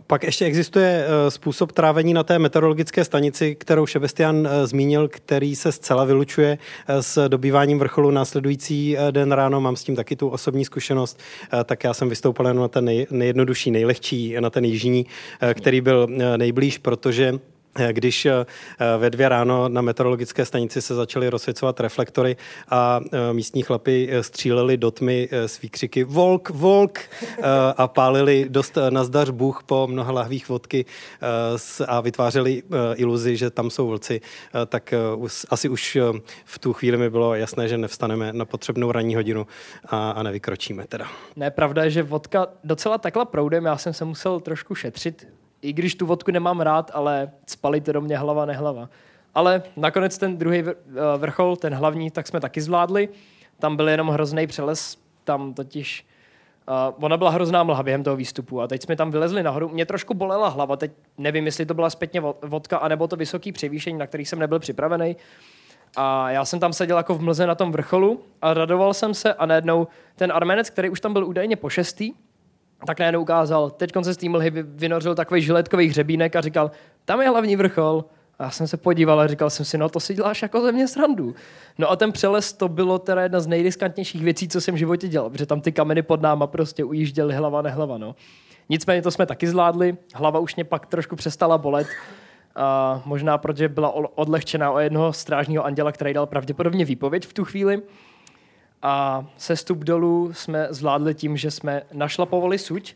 Pak 0.07 0.25
ještě 0.25 0.45
existuje 0.45 1.05
eh, 1.05 1.31
způsob 1.31 1.73
trávení 1.73 2.15
na 2.15 2.23
té 2.23 2.39
meteorologické 2.39 3.05
stanici, 3.05 3.55
kterou 3.55 3.87
Šebestian 3.87 4.47
eh, 4.51 4.67
zmínil, 4.67 5.09
který 5.09 5.57
se 5.57 5.73
zcela 5.73 6.05
vylučuje 6.05 6.59
eh, 6.89 7.03
s 7.03 7.29
dobýváním 7.29 7.79
vrcholu 7.79 8.11
následující 8.11 8.97
den 9.11 9.33
ráno. 9.33 9.61
Mám 9.61 9.77
s 9.77 9.85
tím 9.85 9.97
taky 9.97 10.17
tu 10.17 10.29
osobní 10.29 10.65
zkušenost, 10.65 11.19
tak 11.65 11.85
já 11.85 11.95
jsem 11.95 12.09
vystoupil 12.09 12.47
jenom 12.47 12.63
na 12.63 12.69
ten 12.69 12.91
nejjednodušší, 13.11 13.71
nejlehčí, 13.71 14.37
na 14.41 14.51
ten 14.51 14.65
jižní, 14.65 15.07
který 15.55 15.81
byl 15.81 16.07
nejblíž, 16.37 16.79
protože 16.79 17.39
když 17.93 18.27
eh, 18.27 18.45
ve 18.99 19.11
dvě 19.11 19.29
ráno 19.29 19.69
na 19.69 19.83
meteorologické 19.83 20.45
stanici 20.45 20.83
se 20.83 20.95
začaly 20.95 21.29
rozsvěcovat 21.29 21.81
reflektory 21.81 22.37
a 22.69 23.01
eh, 23.13 23.33
místní 23.33 23.63
chlapy 23.63 24.09
eh, 24.11 24.23
stříleli 24.23 24.77
do 24.77 24.91
tmy 24.91 25.29
s 25.33 25.61
výkřiky 25.61 26.05
Volk, 26.05 26.51
Volk! 26.51 26.99
a 27.77 27.89
pálili 27.89 28.47
dost 28.49 28.79
na 28.91 29.05
zdař 29.05 29.31
Bůh 29.31 29.63
po 29.67 29.87
mnoha 29.87 30.13
lahvích 30.13 30.49
vodky 30.49 30.85
a 31.87 32.01
vytvářeli 32.01 32.63
iluzi, 32.95 33.37
že 33.37 33.51
tam 33.51 33.71
jsou 33.71 33.89
vlci, 33.89 34.21
tak 34.67 34.95
asi 35.49 35.69
už 35.69 35.99
v 36.45 36.59
tu 36.59 36.73
chvíli 36.73 36.97
mi 36.97 37.11
bylo 37.11 37.35
jasné, 37.35 37.69
že 37.69 37.79
nevstaneme 37.79 38.33
na 38.33 38.45
potřebnou 38.45 38.93
ranní 38.93 39.15
hodinu 39.15 39.47
a, 39.87 40.11
a 40.11 40.23
nevykročíme 40.23 40.87
teda. 40.87 41.07
Ne, 41.37 41.51
pravda 41.51 41.85
je, 41.85 41.91
že 41.91 42.03
vodka 42.03 42.47
docela 42.65 42.99
takhle 42.99 43.27
proudem, 43.27 43.65
já 43.65 43.77
jsem 43.77 43.93
se 43.93 44.05
musel 44.05 44.41
trošku 44.41 44.75
šetřit 44.75 45.40
i 45.63 45.73
když 45.73 45.95
tu 45.95 46.07
vodku 46.07 46.31
nemám 46.31 46.61
rád, 46.61 46.91
ale 46.95 47.31
spali 47.47 47.81
to 47.81 47.93
do 47.93 48.01
mě 48.01 48.19
hlava 48.19 48.47
nehlava. 48.47 48.89
Ale 49.35 49.63
nakonec 49.77 50.19
ten 50.19 50.39
druhý 50.39 50.59
eh, 50.59 50.75
vrchol, 51.17 51.57
ten 51.57 51.75
hlavní, 51.75 52.11
tak 52.11 52.27
jsme 52.27 52.41
taky 52.41 52.61
zvládli. 52.61 53.09
Tam 53.59 53.77
byl 53.77 53.89
jenom 53.89 54.09
hrozný 54.09 54.47
přeles, 54.47 54.99
tam 55.25 55.55
totiž 55.55 56.07
Uh, 56.69 57.05
ona 57.05 57.17
byla 57.17 57.31
hrozná 57.31 57.63
mlha 57.63 57.83
během 57.83 58.03
toho 58.03 58.17
výstupu 58.17 58.61
a 58.61 58.67
teď 58.67 58.83
jsme 58.83 58.97
tam 58.97 59.11
vylezli 59.11 59.43
nahoru. 59.43 59.69
Mě 59.69 59.87
trošku 59.87 60.15
bolela 60.15 60.49
hlava, 60.49 60.77
teď 60.77 60.93
nevím, 61.19 61.47
jestli 61.47 61.67
to 61.67 61.75
byla 61.75 61.91
zpětně 61.91 62.21
vodka, 62.43 62.79
anebo 62.79 63.09
to 63.09 63.17
vysoký 63.17 63.53
převýšení, 63.53 63.99
na 63.99 64.07
který 64.07 64.25
jsem 64.25 64.39
nebyl 64.39 64.59
připravený. 64.59 65.17
A 65.97 66.31
já 66.31 66.45
jsem 66.45 66.61
tam 66.61 66.73
seděl 66.73 66.97
jako 66.97 67.15
v 67.15 67.21
mlze 67.21 67.47
na 67.47 67.55
tom 67.55 67.73
vrcholu 67.73 68.23
a 68.43 68.55
radoval 68.55 68.95
jsem 68.95 69.15
se 69.15 69.35
a 69.35 69.47
najednou 69.47 69.87
ten 70.17 70.33
armenec, 70.33 70.71
který 70.71 70.91
už 70.91 71.01
tam 71.01 71.13
byl 71.13 71.27
údajně 71.27 71.57
po 71.57 71.69
šestý, 71.69 72.13
tak 72.87 72.99
najednou 72.99 73.21
ukázal, 73.21 73.71
teď 73.71 73.93
se 74.03 74.15
z 74.15 74.17
té 74.17 74.29
mlhy 74.29 74.51
vynořil 74.63 75.15
takový 75.15 75.43
žiletkový 75.43 75.89
hřebínek 75.89 76.37
a 76.37 76.41
říkal, 76.41 76.71
tam 77.05 77.21
je 77.21 77.29
hlavní 77.29 77.57
vrchol. 77.57 78.05
A 78.39 78.45
já 78.45 78.51
jsem 78.51 78.67
se 78.69 78.77
podíval 78.77 79.21
a 79.21 79.27
říkal 79.27 79.51
jsem 79.51 79.67
si, 79.67 79.79
no 79.79 79.89
to 79.89 80.01
si 80.01 80.15
děláš 80.15 80.43
jako 80.43 80.61
ze 80.61 80.73
mě 80.73 80.89
srandu. 80.89 81.35
No 81.79 81.91
a 81.91 81.97
ten 81.97 82.13
přeles 82.13 82.53
to 82.53 82.69
bylo 82.69 82.99
teda 82.99 83.23
jedna 83.23 83.41
z 83.41 83.47
nejriskantnějších 83.47 84.23
věcí, 84.23 84.49
co 84.49 84.61
jsem 84.61 84.75
v 84.75 84.79
životě 84.79 85.09
dělal, 85.09 85.31
protože 85.31 85.47
tam 85.47 85.61
ty 85.61 85.73
kameny 85.73 86.03
pod 86.03 86.23
náma 86.23 86.47
prostě 86.47 86.85
ujížděly 86.85 87.35
hlava 87.35 87.63
nehlava. 87.63 87.99
No. 87.99 88.15
Nicméně 88.69 89.03
to 89.03 89.11
jsme 89.11 89.27
taky 89.27 89.47
zvládli, 89.47 89.97
hlava 90.15 90.39
už 90.39 90.57
mě 90.57 90.65
pak 90.65 90.87
trošku 90.87 91.17
přestala 91.17 91.59
bolet. 91.59 91.87
A 92.57 93.03
možná 93.05 93.39
protože 93.39 93.69
byla 93.69 94.19
odlehčená 94.19 94.71
o 94.71 94.79
jednoho 94.79 95.13
strážního 95.13 95.65
anděla, 95.65 95.93
který 95.93 96.15
dal 96.15 96.27
pravděpodobně 96.27 96.85
výpověď 96.85 97.27
v 97.27 97.33
tu 97.33 97.45
chvíli. 97.45 97.83
A 98.83 99.27
sestup 99.37 99.79
dolů 99.79 100.33
jsme 100.33 100.67
zvládli 100.71 101.15
tím, 101.15 101.37
že 101.37 101.51
jsme 101.51 101.83
našlapovali 101.93 102.59
suť. 102.59 102.95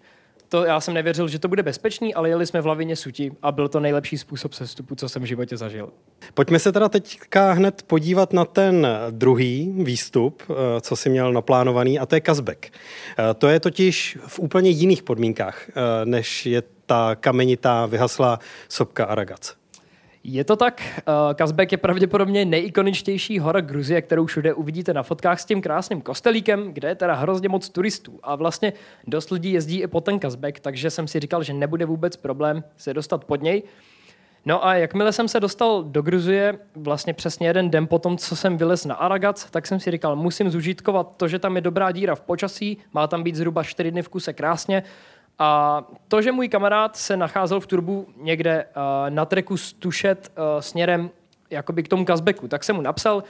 To 0.48 0.64
já 0.64 0.80
jsem 0.80 0.94
nevěřil, 0.94 1.28
že 1.28 1.38
to 1.38 1.48
bude 1.48 1.62
bezpečný, 1.62 2.14
ale 2.14 2.28
jeli 2.28 2.46
jsme 2.46 2.60
v 2.60 2.66
lavině 2.66 2.96
suti 2.96 3.32
a 3.42 3.52
byl 3.52 3.68
to 3.68 3.80
nejlepší 3.80 4.18
způsob 4.18 4.52
sestupu, 4.52 4.94
co 4.94 5.08
jsem 5.08 5.22
v 5.22 5.24
životě 5.24 5.56
zažil. 5.56 5.88
Pojďme 6.34 6.58
se 6.58 6.72
teda 6.72 6.88
teďka 6.88 7.52
hned 7.52 7.82
podívat 7.82 8.32
na 8.32 8.44
ten 8.44 8.88
druhý 9.10 9.74
výstup, 9.76 10.42
eh, 10.50 10.80
co 10.80 10.96
si 10.96 11.10
měl 11.10 11.32
naplánovaný, 11.32 11.98
a 11.98 12.06
to 12.06 12.14
je 12.14 12.20
Kazbek. 12.20 12.70
Eh, 12.70 13.34
to 13.34 13.48
je 13.48 13.60
totiž 13.60 14.18
v 14.26 14.38
úplně 14.38 14.70
jiných 14.70 15.02
podmínkách, 15.02 15.68
eh, 15.68 15.72
než 16.04 16.46
je 16.46 16.62
ta 16.86 17.14
kamenitá 17.14 17.86
vyhaslá 17.86 18.38
sopka 18.68 19.04
Aragac. 19.04 19.63
Je 20.26 20.44
to 20.44 20.56
tak. 20.56 20.82
Kazbek 21.34 21.72
je 21.72 21.78
pravděpodobně 21.78 22.44
nejikoničtější 22.44 23.38
hora 23.38 23.60
Gruzie, 23.60 24.02
kterou 24.02 24.26
všude 24.26 24.54
uvidíte 24.54 24.94
na 24.94 25.02
fotkách 25.02 25.40
s 25.40 25.44
tím 25.44 25.62
krásným 25.62 26.00
kostelíkem, 26.00 26.72
kde 26.72 26.88
je 26.88 26.94
teda 26.94 27.14
hrozně 27.14 27.48
moc 27.48 27.68
turistů. 27.68 28.20
A 28.22 28.36
vlastně 28.36 28.72
dost 29.06 29.30
lidí 29.30 29.52
jezdí 29.52 29.82
i 29.82 29.86
po 29.86 30.00
ten 30.00 30.18
Kazbek, 30.18 30.60
takže 30.60 30.90
jsem 30.90 31.08
si 31.08 31.20
říkal, 31.20 31.42
že 31.42 31.52
nebude 31.52 31.84
vůbec 31.86 32.16
problém 32.16 32.64
se 32.76 32.94
dostat 32.94 33.24
pod 33.24 33.42
něj. 33.42 33.62
No 34.46 34.66
a 34.66 34.74
jakmile 34.74 35.12
jsem 35.12 35.28
se 35.28 35.40
dostal 35.40 35.84
do 35.84 36.02
Gruzie, 36.02 36.58
vlastně 36.76 37.14
přesně 37.14 37.46
jeden 37.46 37.70
den 37.70 37.86
po 37.86 37.98
tom, 37.98 38.16
co 38.16 38.36
jsem 38.36 38.56
vylez 38.56 38.84
na 38.84 38.94
Aragac, 38.94 39.50
tak 39.50 39.66
jsem 39.66 39.80
si 39.80 39.90
říkal, 39.90 40.16
musím 40.16 40.50
zužitkovat 40.50 41.12
to, 41.16 41.28
že 41.28 41.38
tam 41.38 41.56
je 41.56 41.62
dobrá 41.62 41.92
díra 41.92 42.14
v 42.14 42.20
počasí, 42.20 42.78
má 42.92 43.06
tam 43.06 43.22
být 43.22 43.34
zhruba 43.34 43.62
4 43.62 43.90
dny 43.90 44.02
v 44.02 44.08
kuse 44.08 44.32
krásně, 44.32 44.82
a 45.38 45.82
to, 46.08 46.22
že 46.22 46.32
můj 46.32 46.48
kamarád 46.48 46.96
se 46.96 47.16
nacházel 47.16 47.60
v 47.60 47.66
turbu 47.66 48.06
někde 48.16 48.64
uh, 48.64 48.82
na 49.10 49.24
treku 49.24 49.56
Stušet 49.56 50.32
uh, 50.38 50.60
směrem 50.60 51.10
jakoby 51.50 51.82
k 51.82 51.88
tomu 51.88 52.04
Kazbeku, 52.04 52.48
tak 52.48 52.64
jsem 52.64 52.76
mu 52.76 52.82
napsal, 52.82 53.16
uh, 53.16 53.22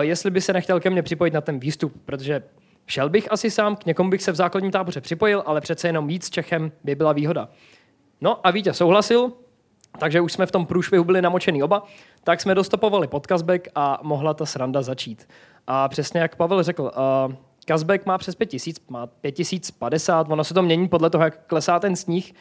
jestli 0.00 0.30
by 0.30 0.40
se 0.40 0.52
nechtěl 0.52 0.80
ke 0.80 0.90
mně 0.90 1.02
připojit 1.02 1.34
na 1.34 1.40
ten 1.40 1.58
výstup, 1.58 1.92
protože 2.04 2.42
šel 2.86 3.08
bych 3.08 3.32
asi 3.32 3.50
sám, 3.50 3.76
k 3.76 3.86
někomu 3.86 4.10
bych 4.10 4.22
se 4.22 4.32
v 4.32 4.34
základním 4.34 4.72
táboře 4.72 5.00
připojil, 5.00 5.42
ale 5.46 5.60
přece 5.60 5.88
jenom 5.88 6.06
víc 6.06 6.26
s 6.26 6.30
Čechem 6.30 6.72
by 6.84 6.94
byla 6.94 7.12
výhoda. 7.12 7.48
No 8.20 8.46
a 8.46 8.50
Vítě 8.50 8.72
souhlasil, 8.72 9.32
takže 9.98 10.20
už 10.20 10.32
jsme 10.32 10.46
v 10.46 10.50
tom 10.50 10.66
průšvihu 10.66 11.04
byli 11.04 11.22
namočený 11.22 11.62
oba, 11.62 11.82
tak 12.24 12.40
jsme 12.40 12.54
dostopovali 12.54 13.08
pod 13.08 13.26
Kazbek 13.26 13.68
a 13.74 13.98
mohla 14.02 14.34
ta 14.34 14.46
sranda 14.46 14.82
začít. 14.82 15.28
A 15.66 15.88
přesně 15.88 16.20
jak 16.20 16.36
Pavel 16.36 16.62
řekl, 16.62 16.82
uh, 16.82 17.34
Kazbek 17.68 18.06
má 18.06 18.18
přes 18.18 18.34
5000, 18.34 18.82
má 18.88 19.06
5050, 19.06 20.26
ono 20.30 20.44
se 20.44 20.54
to 20.54 20.62
mění 20.62 20.88
podle 20.88 21.10
toho, 21.10 21.24
jak 21.24 21.46
klesá 21.46 21.78
ten 21.78 21.96
sníh, 21.96 22.34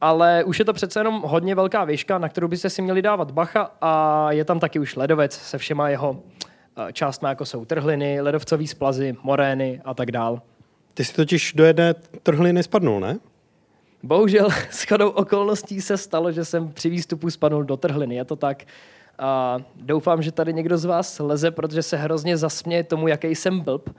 ale 0.00 0.44
už 0.44 0.58
je 0.58 0.64
to 0.64 0.72
přece 0.72 1.00
jenom 1.00 1.22
hodně 1.26 1.54
velká 1.54 1.84
výška, 1.84 2.18
na 2.18 2.28
kterou 2.28 2.48
byste 2.48 2.70
si 2.70 2.82
měli 2.82 3.02
dávat 3.02 3.30
bacha 3.30 3.70
a 3.80 4.32
je 4.32 4.44
tam 4.44 4.60
taky 4.60 4.78
už 4.78 4.96
ledovec 4.96 5.32
se 5.32 5.58
všema 5.58 5.88
jeho 5.88 6.22
eh, 6.88 6.92
částmi, 6.92 7.28
jako 7.28 7.44
jsou 7.44 7.64
trhliny, 7.64 8.20
ledovcové 8.20 8.66
splazy, 8.66 9.16
morény 9.22 9.80
a 9.84 9.94
tak 9.94 10.10
dál. 10.10 10.42
Ty 10.94 11.04
si 11.04 11.14
totiž 11.14 11.52
do 11.52 11.64
jedné 11.64 11.94
trhliny 12.22 12.62
spadnul, 12.62 13.00
ne? 13.00 13.18
Bohužel 14.02 14.48
s 14.70 14.84
chodou 14.84 15.08
okolností 15.08 15.80
se 15.80 15.96
stalo, 15.96 16.32
že 16.32 16.44
jsem 16.44 16.72
při 16.72 16.90
výstupu 16.90 17.30
spadnul 17.30 17.64
do 17.64 17.76
trhliny. 17.76 18.14
Je 18.14 18.24
to 18.24 18.36
tak. 18.36 18.64
A 19.18 19.58
doufám, 19.76 20.22
že 20.22 20.32
tady 20.32 20.52
někdo 20.52 20.78
z 20.78 20.84
vás 20.84 21.18
leze, 21.18 21.50
protože 21.50 21.82
se 21.82 21.96
hrozně 21.96 22.36
zasměje 22.36 22.84
tomu, 22.84 23.08
jaký 23.08 23.34
jsem 23.34 23.60
blb. 23.60 23.90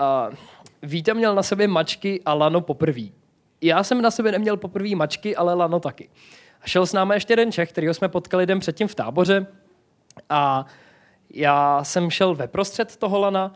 Uh, 0.00 0.34
Víte 0.82 1.14
měl 1.14 1.34
na 1.34 1.42
sobě 1.42 1.68
mačky 1.68 2.20
a 2.24 2.34
lano 2.34 2.60
poprvé. 2.60 3.02
Já 3.60 3.82
jsem 3.82 4.02
na 4.02 4.10
sobě 4.10 4.32
neměl 4.32 4.56
poprvé 4.56 4.94
mačky, 4.94 5.36
ale 5.36 5.54
lano 5.54 5.80
taky. 5.80 6.08
A 6.62 6.66
šel 6.66 6.86
s 6.86 6.92
námi 6.92 7.14
ještě 7.14 7.32
jeden 7.32 7.52
Čech, 7.52 7.68
kterýho 7.68 7.94
jsme 7.94 8.08
potkali 8.08 8.46
den 8.46 8.60
předtím 8.60 8.88
v 8.88 8.94
táboře 8.94 9.46
a 10.28 10.66
já 11.30 11.84
jsem 11.84 12.10
šel 12.10 12.34
ve 12.34 12.48
prostřed 12.48 12.96
toho 12.96 13.18
lana 13.18 13.54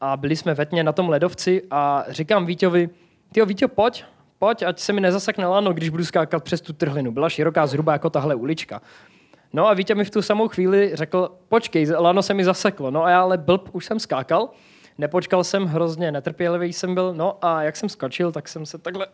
a 0.00 0.16
byli 0.16 0.36
jsme 0.36 0.54
ve 0.54 0.66
tmě 0.66 0.84
na 0.84 0.92
tom 0.92 1.08
ledovci 1.08 1.62
a 1.70 2.04
říkám 2.08 2.46
Víťovi, 2.46 2.88
ty 3.32 3.44
Víťo, 3.44 3.68
pojď, 3.68 4.04
pojď, 4.38 4.62
ať 4.62 4.78
se 4.78 4.92
mi 4.92 5.00
nezasekne 5.00 5.46
lano, 5.46 5.72
když 5.72 5.88
budu 5.88 6.04
skákat 6.04 6.44
přes 6.44 6.60
tu 6.60 6.72
trhlinu. 6.72 7.12
Byla 7.12 7.28
široká 7.28 7.66
zhruba 7.66 7.92
jako 7.92 8.10
tahle 8.10 8.34
ulička. 8.34 8.82
No 9.52 9.68
a 9.68 9.74
Vítě 9.74 9.94
mi 9.94 10.04
v 10.04 10.10
tu 10.10 10.22
samou 10.22 10.48
chvíli 10.48 10.90
řekl, 10.94 11.32
počkej, 11.48 11.86
lano 11.98 12.22
se 12.22 12.34
mi 12.34 12.44
zaseklo. 12.44 12.90
No 12.90 13.04
a 13.04 13.10
já 13.10 13.20
ale 13.20 13.38
blb 13.38 13.68
už 13.72 13.84
jsem 13.84 14.00
skákal, 14.00 14.48
Nepočkal 15.00 15.44
jsem 15.44 15.66
hrozně, 15.66 16.12
netrpělivý 16.12 16.72
jsem 16.72 16.94
byl, 16.94 17.14
no 17.14 17.44
a 17.44 17.62
jak 17.62 17.76
jsem 17.76 17.88
skočil, 17.88 18.32
tak 18.32 18.48
jsem 18.48 18.66
se 18.66 18.78
takhle 18.78 19.06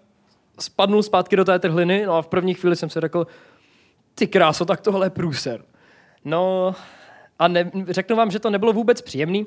spadnul 0.61 1.03
zpátky 1.03 1.37
do 1.37 1.45
té 1.45 1.59
trhliny, 1.59 2.07
no 2.07 2.15
a 2.17 2.23
v 2.23 2.29
první 2.29 2.55
chvíli 2.55 2.77
jsem 2.77 2.91
si 2.91 3.01
řekl, 3.01 3.27
ty 4.15 4.27
kráso, 4.27 4.65
tak 4.65 4.81
tohle 4.81 5.07
je 5.07 5.11
průser. 5.11 5.65
No 6.25 6.75
a 7.39 7.49
ne, 7.49 7.71
řeknu 7.89 8.17
vám, 8.17 8.31
že 8.31 8.39
to 8.39 8.51
nebylo 8.51 8.73
vůbec 8.73 9.03
příjemný. 9.03 9.47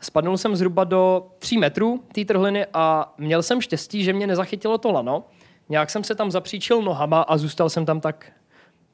Spadnul 0.00 0.38
jsem 0.38 0.56
zhruba 0.56 0.84
do 0.84 1.26
3 1.38 1.58
metrů 1.58 2.04
té 2.14 2.24
trhliny 2.24 2.66
a 2.74 3.14
měl 3.18 3.42
jsem 3.42 3.60
štěstí, 3.60 4.04
že 4.04 4.12
mě 4.12 4.26
nezachytilo 4.26 4.78
to 4.78 4.92
lano. 4.92 5.24
Nějak 5.68 5.90
jsem 5.90 6.04
se 6.04 6.14
tam 6.14 6.30
zapříčil 6.30 6.82
nohama 6.82 7.22
a 7.22 7.36
zůstal 7.36 7.70
jsem 7.70 7.86
tam 7.86 8.00
tak 8.00 8.32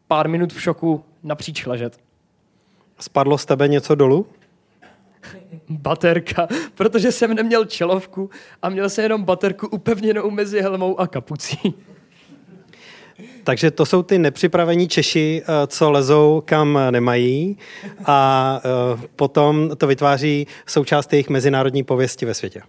pár 0.07 0.29
minut 0.29 0.53
v 0.53 0.63
šoku 0.63 1.05
napříč 1.23 1.67
ležet. 1.67 2.01
Spadlo 2.99 3.39
z 3.39 3.45
tebe 3.45 3.69
něco 3.69 3.95
dolů? 3.95 4.27
Baterka, 5.69 6.49
protože 6.75 7.13
jsem 7.13 7.35
neměl 7.35 7.65
čelovku 7.65 8.31
a 8.63 8.69
měl 8.69 8.91
jsem 8.91 9.03
jenom 9.03 9.25
baterku 9.25 9.69
upevněnou 9.69 10.31
mezi 10.31 10.61
helmou 10.61 11.01
a 11.01 11.07
kapucí. 11.07 11.75
Takže 13.45 13.71
to 13.71 13.87
jsou 13.87 14.03
ty 14.03 14.19
nepřipravení 14.19 14.89
Češi, 14.89 15.43
eh, 15.43 15.67
co 15.67 15.91
lezou 15.91 16.43
kam 16.45 16.79
nemají 16.91 17.59
a 18.05 18.61
eh, 18.65 19.09
potom 19.17 19.71
to 19.77 19.87
vytváří 19.87 20.47
součást 20.67 21.13
jejich 21.13 21.29
mezinárodní 21.29 21.85
pověsti 21.85 22.27
ve 22.27 22.35
světě. 22.35 22.63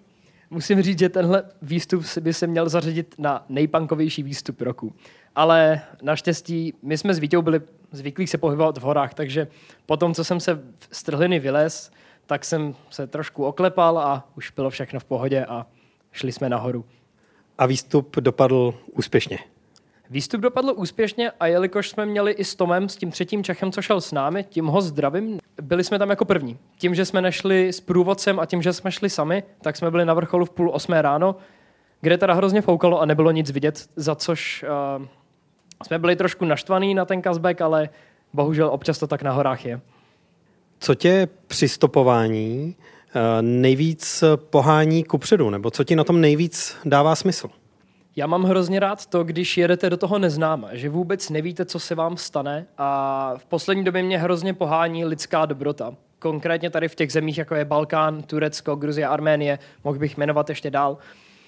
Musím 0.49 0.81
říct, 0.81 0.99
že 0.99 1.09
tenhle 1.09 1.43
výstup 1.61 2.03
by 2.21 2.33
se 2.33 2.47
měl 2.47 2.69
zařadit 2.69 3.15
na 3.17 3.45
nejpankovější 3.49 4.23
výstup 4.23 4.61
roku. 4.61 4.93
Ale 5.35 5.81
naštěstí 6.01 6.73
my 6.83 6.97
jsme 6.97 7.13
s 7.13 7.19
Vítěou 7.19 7.41
byli 7.41 7.61
zvyklí 7.91 8.27
se 8.27 8.37
pohybovat 8.37 8.77
v 8.77 8.81
horách, 8.81 9.13
takže 9.13 9.47
potom, 9.85 10.13
co 10.13 10.23
jsem 10.23 10.39
se 10.39 10.61
z 10.91 11.03
trhliny 11.03 11.39
vylez, 11.39 11.91
tak 12.29 12.45
jsem 12.45 12.75
se 12.89 13.07
trošku 13.07 13.45
oklepal 13.45 13.99
a 13.99 14.27
už 14.37 14.51
bylo 14.51 14.69
všechno 14.69 14.99
v 14.99 15.03
pohodě 15.03 15.45
a 15.45 15.65
šli 16.11 16.31
jsme 16.31 16.49
nahoru. 16.49 16.85
A 17.57 17.65
výstup 17.65 18.15
dopadl 18.19 18.73
úspěšně. 18.91 19.39
Výstup 20.09 20.41
dopadl 20.41 20.73
úspěšně 20.75 21.31
a 21.39 21.47
jelikož 21.47 21.89
jsme 21.89 22.05
měli 22.05 22.31
i 22.31 22.43
s 22.43 22.55
Tomem, 22.55 22.89
s 22.89 22.95
tím 22.95 23.11
třetím 23.11 23.43
Čechem, 23.43 23.71
co 23.71 23.81
šel 23.81 24.01
s 24.01 24.11
námi, 24.11 24.45
tím 24.49 24.65
ho 24.65 24.81
zdravím, 24.81 25.39
byli 25.61 25.83
jsme 25.83 25.99
tam 25.99 26.09
jako 26.09 26.25
první. 26.25 26.57
Tím, 26.77 26.95
že 26.95 27.05
jsme 27.05 27.21
nešli 27.21 27.73
s 27.73 27.81
průvodcem 27.81 28.39
a 28.39 28.45
tím, 28.45 28.61
že 28.61 28.73
jsme 28.73 28.91
šli 28.91 29.09
sami, 29.09 29.43
tak 29.61 29.77
jsme 29.77 29.91
byli 29.91 30.05
na 30.05 30.13
vrcholu 30.13 30.45
v 30.45 30.49
půl 30.49 30.71
osmé 30.73 31.01
ráno, 31.01 31.35
kde 32.01 32.17
teda 32.17 32.33
hrozně 32.33 32.61
foukalo 32.61 33.01
a 33.01 33.05
nebylo 33.05 33.31
nic 33.31 33.51
vidět, 33.51 33.89
za 33.95 34.15
což 34.15 34.65
uh, 34.99 35.05
jsme 35.85 35.99
byli 35.99 36.15
trošku 36.15 36.45
naštvaný 36.45 36.93
na 36.93 37.05
ten 37.05 37.21
kazbek, 37.21 37.61
ale 37.61 37.89
bohužel 38.33 38.69
občas 38.69 38.99
to 38.99 39.07
tak 39.07 39.23
na 39.23 39.31
horách 39.31 39.65
je. 39.65 39.81
Co 40.79 40.95
tě 40.95 41.27
při 41.47 41.69
stopování 41.69 42.75
uh, 43.15 43.21
nejvíc 43.41 44.23
pohání 44.35 45.03
kupředu, 45.03 45.49
nebo 45.49 45.71
co 45.71 45.83
ti 45.83 45.95
na 45.95 46.03
tom 46.03 46.21
nejvíc 46.21 46.77
dává 46.85 47.15
smysl? 47.15 47.49
Já 48.15 48.27
mám 48.27 48.43
hrozně 48.43 48.79
rád 48.79 49.05
to, 49.05 49.23
když 49.23 49.57
jedete 49.57 49.89
do 49.89 49.97
toho 49.97 50.19
neznáma, 50.19 50.69
že 50.71 50.89
vůbec 50.89 51.29
nevíte, 51.29 51.65
co 51.65 51.79
se 51.79 51.95
vám 51.95 52.17
stane 52.17 52.65
a 52.77 53.33
v 53.37 53.45
poslední 53.45 53.83
době 53.83 54.03
mě 54.03 54.17
hrozně 54.17 54.53
pohání 54.53 55.05
lidská 55.05 55.45
dobrota. 55.45 55.93
Konkrétně 56.19 56.69
tady 56.69 56.87
v 56.87 56.95
těch 56.95 57.11
zemích, 57.11 57.37
jako 57.37 57.55
je 57.55 57.65
Balkán, 57.65 58.23
Turecko, 58.23 58.75
Gruzie, 58.75 59.07
Arménie, 59.07 59.59
mohl 59.83 59.99
bych 59.99 60.17
jmenovat 60.17 60.49
ještě 60.49 60.71
dál. 60.71 60.97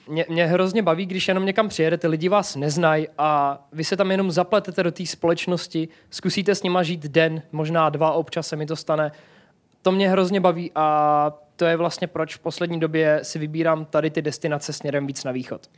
Mě, 0.07 0.25
mě 0.29 0.45
hrozně 0.45 0.83
baví, 0.83 1.05
když 1.05 1.27
jenom 1.27 1.45
někam 1.45 1.69
přijedete, 1.69 2.07
lidi 2.07 2.29
vás 2.29 2.55
neznají 2.55 3.07
a 3.17 3.61
vy 3.73 3.83
se 3.83 3.97
tam 3.97 4.11
jenom 4.11 4.31
zapletete 4.31 4.83
do 4.83 4.91
té 4.91 5.05
společnosti, 5.05 5.87
zkusíte 6.09 6.55
s 6.55 6.63
nima 6.63 6.83
žít 6.83 7.05
den, 7.05 7.41
možná 7.51 7.89
dva, 7.89 8.11
občas 8.11 8.47
se 8.47 8.55
mi 8.55 8.65
to 8.65 8.75
stane. 8.75 9.11
To 9.81 9.91
mě 9.91 10.09
hrozně 10.09 10.39
baví 10.41 10.71
a 10.75 11.31
to 11.55 11.65
je 11.65 11.77
vlastně 11.77 12.07
proč 12.07 12.35
v 12.35 12.39
poslední 12.39 12.79
době 12.79 13.19
si 13.23 13.39
vybírám 13.39 13.85
tady 13.85 14.09
ty 14.09 14.21
destinace 14.21 14.73
směrem 14.73 15.07
víc 15.07 15.23
na 15.23 15.31
východ. 15.31 15.69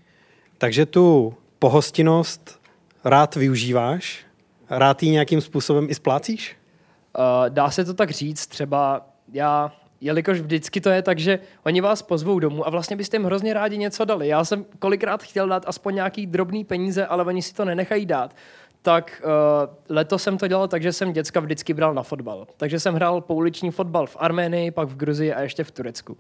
Takže 0.58 0.86
tu 0.86 1.34
pohostinnost 1.60 2.62
rád 3.04 3.36
využíváš? 3.36 4.26
Rád 4.70 5.04
ji 5.04 5.10
nějakým 5.10 5.42
způsobem 5.42 5.88
i 5.90 5.96
splácíš? 5.96 6.56
Uh, 7.18 7.50
dá 7.50 7.70
se 7.70 7.86
to 7.86 7.94
tak 7.94 8.12
říct, 8.12 8.48
třeba 8.48 9.06
já, 9.34 9.72
jelikož 10.04 10.42
vždycky 10.42 10.82
to 10.82 10.90
je 10.90 11.02
tak, 11.02 11.20
že 11.20 11.40
oni 11.64 11.82
vás 11.82 12.02
pozvou 12.02 12.40
domů 12.40 12.68
a 12.68 12.70
vlastně 12.70 12.96
byste 12.96 13.18
jim 13.18 13.24
hrozně 13.24 13.54
rádi 13.54 13.78
něco 13.78 14.06
dali. 14.06 14.28
Já 14.28 14.46
jsem 14.46 14.66
kolikrát 14.80 15.24
chtěl 15.24 15.48
dát 15.48 15.64
aspoň 15.68 15.96
nějaký 15.96 16.26
drobný 16.28 16.64
peníze, 16.64 17.06
ale 17.06 17.24
oni 17.24 17.42
si 17.42 17.54
to 17.54 17.66
nenechají 17.66 18.06
dát. 18.06 18.36
Tak 18.82 19.22
uh, 19.26 19.76
letos 19.90 20.24
jsem 20.24 20.38
to 20.38 20.48
dělal 20.48 20.68
tak, 20.68 20.82
že 20.82 20.94
jsem 20.94 21.14
děcka 21.14 21.40
vždycky 21.40 21.74
bral 21.74 21.94
na 21.94 22.04
fotbal. 22.04 22.48
Takže 22.58 22.80
jsem 22.80 22.96
hrál 22.96 23.22
pouliční 23.22 23.72
fotbal 23.72 24.08
v 24.08 24.18
Arménii, 24.20 24.72
pak 24.72 24.88
v 24.88 24.96
Gruzii 24.96 25.34
a 25.34 25.42
ještě 25.42 25.64
v 25.64 25.72
Turecku. 25.72 26.18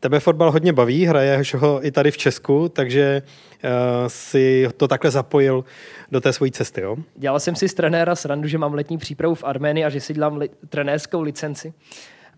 Tebe 0.00 0.20
fotbal 0.20 0.52
hodně 0.52 0.72
baví, 0.72 1.06
hraješ 1.06 1.54
ho 1.54 1.86
i 1.86 1.90
tady 1.90 2.10
v 2.10 2.16
Česku, 2.16 2.68
takže 2.68 3.22
uh, 3.64 3.70
si 4.06 4.68
to 4.76 4.88
takhle 4.88 5.10
zapojil 5.10 5.64
do 6.10 6.20
té 6.20 6.32
své 6.32 6.50
cesty, 6.50 6.80
jo? 6.80 6.96
Dělal 7.16 7.40
jsem 7.40 7.56
si 7.56 7.68
z 7.68 7.74
trenéra 7.74 8.16
srandu, 8.16 8.48
že 8.48 8.58
mám 8.58 8.74
letní 8.74 8.98
přípravu 8.98 9.34
v 9.34 9.44
Arménii 9.44 9.84
a 9.84 9.88
že 9.88 10.00
si 10.00 10.14
dělám 10.14 10.36
li- 10.36 10.50
trenérskou 10.68 11.20
licenci. 11.20 11.72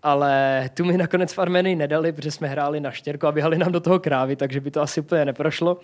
Ale 0.03 0.69
tu 0.73 0.85
mi 0.85 0.97
nakonec 0.97 1.33
v 1.33 1.39
Arménii 1.39 1.75
nedali, 1.75 2.11
protože 2.11 2.31
jsme 2.31 2.47
hráli 2.47 2.79
na 2.79 2.91
štěrku 2.91 3.27
a 3.27 3.31
běhali 3.31 3.57
nám 3.57 3.71
do 3.71 3.79
toho 3.79 3.99
krávy, 3.99 4.35
takže 4.35 4.59
by 4.59 4.71
to 4.71 4.81
asi 4.81 4.99
úplně 5.01 5.25
neprošlo. 5.25 5.77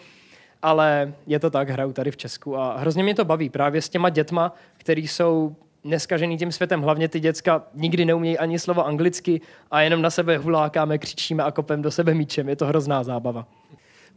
Ale 0.61 1.13
je 1.27 1.39
to 1.39 1.49
tak, 1.49 1.69
hraju 1.69 1.93
tady 1.93 2.11
v 2.11 2.17
Česku 2.17 2.57
a 2.57 2.77
hrozně 2.77 3.03
mě 3.03 3.15
to 3.15 3.25
baví 3.25 3.49
právě 3.49 3.81
s 3.81 3.89
těma 3.89 4.09
dětma, 4.09 4.53
který 4.77 5.07
jsou 5.07 5.55
neskažený 5.83 6.37
tím 6.37 6.51
světem. 6.51 6.81
Hlavně 6.81 7.07
ty 7.07 7.19
děcka 7.19 7.63
nikdy 7.73 8.05
neumějí 8.05 8.37
ani 8.37 8.59
slovo 8.59 8.85
anglicky 8.85 9.41
a 9.71 9.81
jenom 9.81 10.01
na 10.01 10.09
sebe 10.09 10.37
hulákáme, 10.37 10.97
křičíme 10.97 11.43
a 11.43 11.51
kopem 11.51 11.81
do 11.81 11.91
sebe 11.91 12.13
míčem. 12.13 12.49
Je 12.49 12.55
to 12.55 12.65
hrozná 12.65 13.03
zábava. 13.03 13.47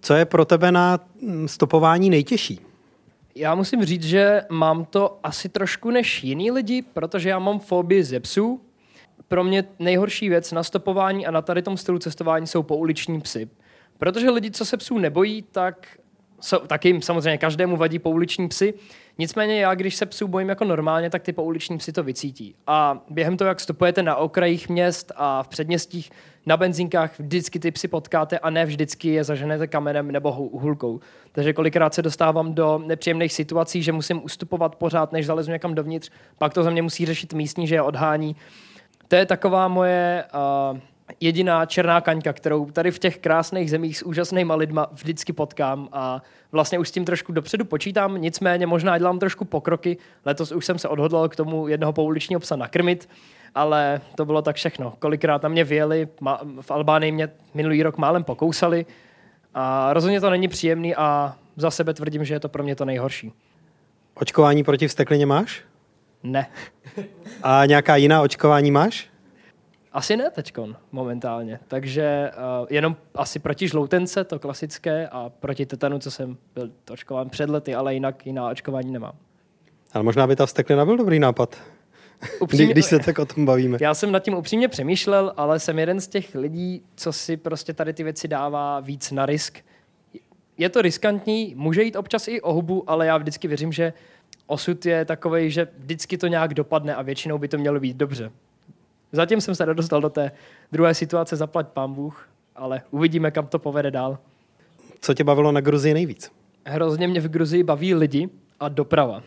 Co 0.00 0.14
je 0.14 0.24
pro 0.24 0.44
tebe 0.44 0.72
na 0.72 0.98
stopování 1.46 2.10
nejtěžší? 2.10 2.60
Já 3.34 3.54
musím 3.54 3.84
říct, 3.84 4.04
že 4.04 4.42
mám 4.48 4.84
to 4.84 5.18
asi 5.22 5.48
trošku 5.48 5.90
než 5.90 6.24
jiný 6.24 6.50
lidi, 6.50 6.82
protože 6.82 7.28
já 7.28 7.38
mám 7.38 7.58
fobii 7.58 8.04
ze 8.04 8.20
psů. 8.20 8.60
Pro 9.30 9.44
mě 9.44 9.64
nejhorší 9.78 10.28
věc 10.28 10.52
na 10.52 10.62
stopování 10.62 11.26
a 11.26 11.30
na 11.30 11.42
tady 11.42 11.62
tom 11.62 11.76
stylu 11.76 11.98
cestování 11.98 12.46
jsou 12.46 12.62
pouliční 12.62 13.20
psy. 13.20 13.48
Protože 13.98 14.30
lidi, 14.30 14.50
co 14.50 14.64
se 14.64 14.76
psů 14.76 14.98
nebojí, 14.98 15.42
tak 15.42 15.86
so, 16.40 16.66
taky 16.66 16.88
jim 16.88 17.02
samozřejmě 17.02 17.38
každému 17.38 17.76
vadí 17.76 17.98
pouliční 17.98 18.48
psy. 18.48 18.74
Nicméně 19.18 19.60
já, 19.60 19.74
když 19.74 19.96
se 19.96 20.06
psů 20.06 20.28
bojím 20.28 20.48
jako 20.48 20.64
normálně, 20.64 21.10
tak 21.10 21.22
ty 21.22 21.32
pouliční 21.32 21.78
psy 21.78 21.92
to 21.92 22.02
vycítí. 22.02 22.54
A 22.66 23.04
během 23.10 23.36
toho, 23.36 23.48
jak 23.48 23.60
stopujete 23.60 24.02
na 24.02 24.16
okrajích 24.16 24.68
měst 24.68 25.12
a 25.16 25.42
v 25.42 25.48
předměstích, 25.48 26.10
na 26.46 26.56
benzínkách, 26.56 27.18
vždycky 27.18 27.58
ty 27.58 27.70
psy 27.70 27.88
potkáte 27.88 28.38
a 28.38 28.50
ne 28.50 28.66
vždycky 28.66 29.08
je 29.08 29.24
zaženete 29.24 29.66
kamenem 29.66 30.10
nebo 30.10 30.32
hulkou. 30.32 31.00
Takže 31.32 31.52
kolikrát 31.52 31.94
se 31.94 32.02
dostávám 32.02 32.54
do 32.54 32.82
nepříjemných 32.86 33.32
situací, 33.32 33.82
že 33.82 33.92
musím 33.92 34.24
ustupovat 34.24 34.76
pořád, 34.76 35.12
než 35.12 35.26
zalezu 35.26 35.50
někam 35.50 35.74
dovnitř, 35.74 36.10
pak 36.38 36.54
to 36.54 36.62
za 36.62 36.70
mě 36.70 36.82
musí 36.82 37.06
řešit 37.06 37.32
místní, 37.32 37.66
že 37.66 37.74
je 37.74 37.82
odhání. 37.82 38.36
To 39.10 39.16
je 39.16 39.26
taková 39.26 39.68
moje 39.68 40.24
uh, 40.72 40.78
jediná 41.20 41.66
černá 41.66 42.00
kaňka, 42.00 42.32
kterou 42.32 42.70
tady 42.70 42.90
v 42.90 42.98
těch 42.98 43.18
krásných 43.18 43.70
zemích 43.70 43.98
s 43.98 44.02
úžasnýma 44.02 44.54
lidma 44.54 44.86
vždycky 44.92 45.32
potkám 45.32 45.88
a 45.92 46.22
vlastně 46.52 46.78
už 46.78 46.88
s 46.88 46.90
tím 46.90 47.04
trošku 47.04 47.32
dopředu 47.32 47.64
počítám, 47.64 48.20
nicméně 48.20 48.66
možná 48.66 48.98
dělám 48.98 49.18
trošku 49.18 49.44
pokroky. 49.44 49.96
Letos 50.24 50.52
už 50.52 50.66
jsem 50.66 50.78
se 50.78 50.88
odhodlal 50.88 51.28
k 51.28 51.36
tomu 51.36 51.68
jednoho 51.68 51.92
pouličního 51.92 52.40
psa 52.40 52.56
nakrmit, 52.56 53.08
ale 53.54 54.00
to 54.14 54.24
bylo 54.24 54.42
tak 54.42 54.56
všechno. 54.56 54.92
Kolikrát 54.98 55.42
na 55.42 55.48
mě 55.48 55.64
vyjeli, 55.64 56.08
v 56.60 56.70
Albánii 56.70 57.12
mě 57.12 57.28
minulý 57.54 57.82
rok 57.82 57.98
málem 57.98 58.24
pokousali 58.24 58.86
a 59.54 59.92
rozhodně 59.92 60.20
to 60.20 60.30
není 60.30 60.48
příjemný 60.48 60.96
a 60.96 61.36
za 61.56 61.70
sebe 61.70 61.94
tvrdím, 61.94 62.24
že 62.24 62.34
je 62.34 62.40
to 62.40 62.48
pro 62.48 62.62
mě 62.62 62.76
to 62.76 62.84
nejhorší. 62.84 63.32
Očkování 64.14 64.64
proti 64.64 64.88
vsteklině 64.88 65.26
máš? 65.26 65.69
Ne. 66.22 66.50
A 67.42 67.66
nějaká 67.66 67.96
jiná 67.96 68.22
očkování 68.22 68.70
máš? 68.70 69.10
Asi 69.92 70.16
ne 70.16 70.30
teďkon 70.30 70.76
momentálně, 70.92 71.60
takže 71.68 72.30
uh, 72.36 72.66
jenom 72.70 72.96
asi 73.14 73.38
proti 73.38 73.68
žloutence, 73.68 74.24
to 74.24 74.38
klasické, 74.38 75.08
a 75.08 75.28
proti 75.40 75.66
tetanu, 75.66 75.98
co 75.98 76.10
jsem 76.10 76.36
byl 76.54 76.70
očkován 76.90 77.28
před 77.28 77.50
lety, 77.50 77.74
ale 77.74 77.94
jinak 77.94 78.26
jiná 78.26 78.48
očkování 78.48 78.92
nemám. 78.92 79.12
Ale 79.92 80.04
možná 80.04 80.26
by 80.26 80.36
ta 80.36 80.46
vsteklina 80.46 80.84
byl 80.84 80.96
dobrý 80.96 81.18
nápad. 81.18 81.56
Upřímně, 82.40 82.72
když 82.72 82.84
se 82.84 82.98
tak 82.98 83.18
o 83.18 83.26
tom 83.26 83.46
bavíme. 83.46 83.78
Já 83.80 83.94
jsem 83.94 84.12
nad 84.12 84.22
tím 84.22 84.34
upřímně 84.34 84.68
přemýšlel, 84.68 85.32
ale 85.36 85.58
jsem 85.58 85.78
jeden 85.78 86.00
z 86.00 86.08
těch 86.08 86.34
lidí, 86.34 86.82
co 86.94 87.12
si 87.12 87.36
prostě 87.36 87.72
tady 87.72 87.92
ty 87.92 88.02
věci 88.02 88.28
dává 88.28 88.80
víc 88.80 89.10
na 89.10 89.26
risk. 89.26 89.58
Je 90.58 90.68
to 90.68 90.82
riskantní, 90.82 91.54
může 91.56 91.82
jít 91.82 91.96
občas 91.96 92.28
i 92.28 92.40
o 92.40 92.52
hubu, 92.52 92.90
ale 92.90 93.06
já 93.06 93.16
vždycky 93.16 93.48
věřím, 93.48 93.72
že 93.72 93.92
osud 94.50 94.86
je 94.86 95.04
takový, 95.04 95.50
že 95.50 95.68
vždycky 95.78 96.18
to 96.18 96.26
nějak 96.26 96.54
dopadne 96.54 96.94
a 96.94 97.02
většinou 97.02 97.38
by 97.38 97.48
to 97.48 97.58
mělo 97.58 97.80
být 97.80 97.96
dobře. 97.96 98.30
Zatím 99.12 99.40
jsem 99.40 99.54
se 99.54 99.66
nedostal 99.66 100.00
do 100.00 100.10
té 100.10 100.32
druhé 100.72 100.94
situace, 100.94 101.36
zaplať 101.36 101.68
pán 101.68 101.94
Bůh, 101.94 102.28
ale 102.56 102.82
uvidíme, 102.90 103.30
kam 103.30 103.46
to 103.46 103.58
povede 103.58 103.90
dál. 103.90 104.18
Co 105.00 105.14
tě 105.14 105.24
bavilo 105.24 105.52
na 105.52 105.60
Gruzii 105.60 105.94
nejvíc? 105.94 106.32
Hrozně 106.66 107.08
mě 107.08 107.20
v 107.20 107.28
Gruzii 107.28 107.62
baví 107.62 107.94
lidi 107.94 108.28
a 108.60 108.68
doprava. 108.68 109.22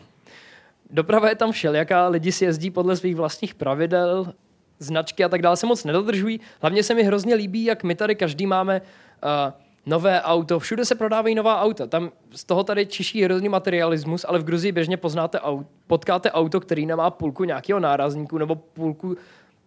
Doprava 0.90 1.28
je 1.28 1.34
tam 1.34 1.52
všelijaká, 1.52 2.08
lidi 2.08 2.32
si 2.32 2.44
jezdí 2.44 2.70
podle 2.70 2.96
svých 2.96 3.16
vlastních 3.16 3.54
pravidel, 3.54 4.32
značky 4.78 5.24
a 5.24 5.28
tak 5.28 5.42
dále 5.42 5.56
se 5.56 5.66
moc 5.66 5.84
nedodržují. 5.84 6.40
Hlavně 6.60 6.82
se 6.82 6.94
mi 6.94 7.02
hrozně 7.02 7.34
líbí, 7.34 7.64
jak 7.64 7.84
my 7.84 7.94
tady 7.94 8.14
každý 8.14 8.46
máme 8.46 8.80
uh, 8.80 9.52
nové 9.86 10.22
auto, 10.22 10.58
všude 10.58 10.84
se 10.84 10.94
prodávají 10.94 11.34
nová 11.34 11.60
auta. 11.60 11.86
Tam 11.86 12.10
z 12.30 12.44
toho 12.44 12.64
tady 12.64 12.86
čiší 12.86 13.24
hrozný 13.24 13.48
materialismus, 13.48 14.24
ale 14.28 14.38
v 14.38 14.44
Gruzii 14.44 14.72
běžně 14.72 14.96
poznáte, 14.96 15.40
potkáte 15.86 16.32
auto, 16.32 16.60
který 16.60 16.86
nemá 16.86 17.10
půlku 17.10 17.44
nějakého 17.44 17.80
nárazníku 17.80 18.38
nebo 18.38 18.54
půlku 18.54 19.16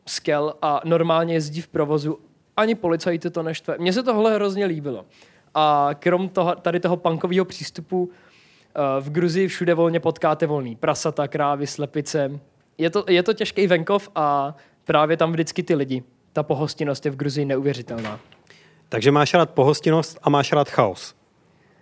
skel 0.06 0.54
a 0.62 0.82
normálně 0.86 1.34
jezdí 1.34 1.62
v 1.62 1.68
provozu. 1.68 2.20
Ani 2.58 2.76
policajti 2.76 3.30
to 3.30 3.44
neštve. 3.44 3.76
Mně 3.80 3.94
se 3.94 4.04
tohle 4.04 4.36
hrozně 4.36 4.66
líbilo. 4.66 5.06
A 5.54 5.90
krom 6.00 6.30
toho, 6.30 6.56
tady 6.56 6.80
toho 6.80 6.98
punkového 6.98 7.46
přístupu 7.46 8.10
eh, 8.10 9.02
v 9.02 9.10
Gruzii 9.10 9.48
všude 9.48 9.74
volně 9.74 10.00
potkáte 10.00 10.46
volný 10.46 10.76
prasata, 10.76 11.28
krávy, 11.28 11.68
slepice. 11.68 12.40
Je 12.78 12.90
to, 12.90 13.06
je 13.08 13.24
to 13.24 13.34
těžký 13.34 13.68
venkov 13.68 14.10
a 14.16 14.56
právě 14.86 15.18
tam 15.18 15.32
vždycky 15.32 15.64
ty 15.64 15.76
lidi. 15.76 16.04
Ta 16.34 16.44
pohostinnost 16.44 17.06
je 17.06 17.12
v 17.12 17.16
Gruzii 17.16 17.46
neuvěřitelná. 17.46 18.20
Takže 18.90 19.12
máš 19.12 19.34
rád 19.34 19.50
pohostinnost 19.50 20.20
a 20.24 20.30
máš 20.30 20.52
rád 20.52 20.70
chaos. 20.70 21.16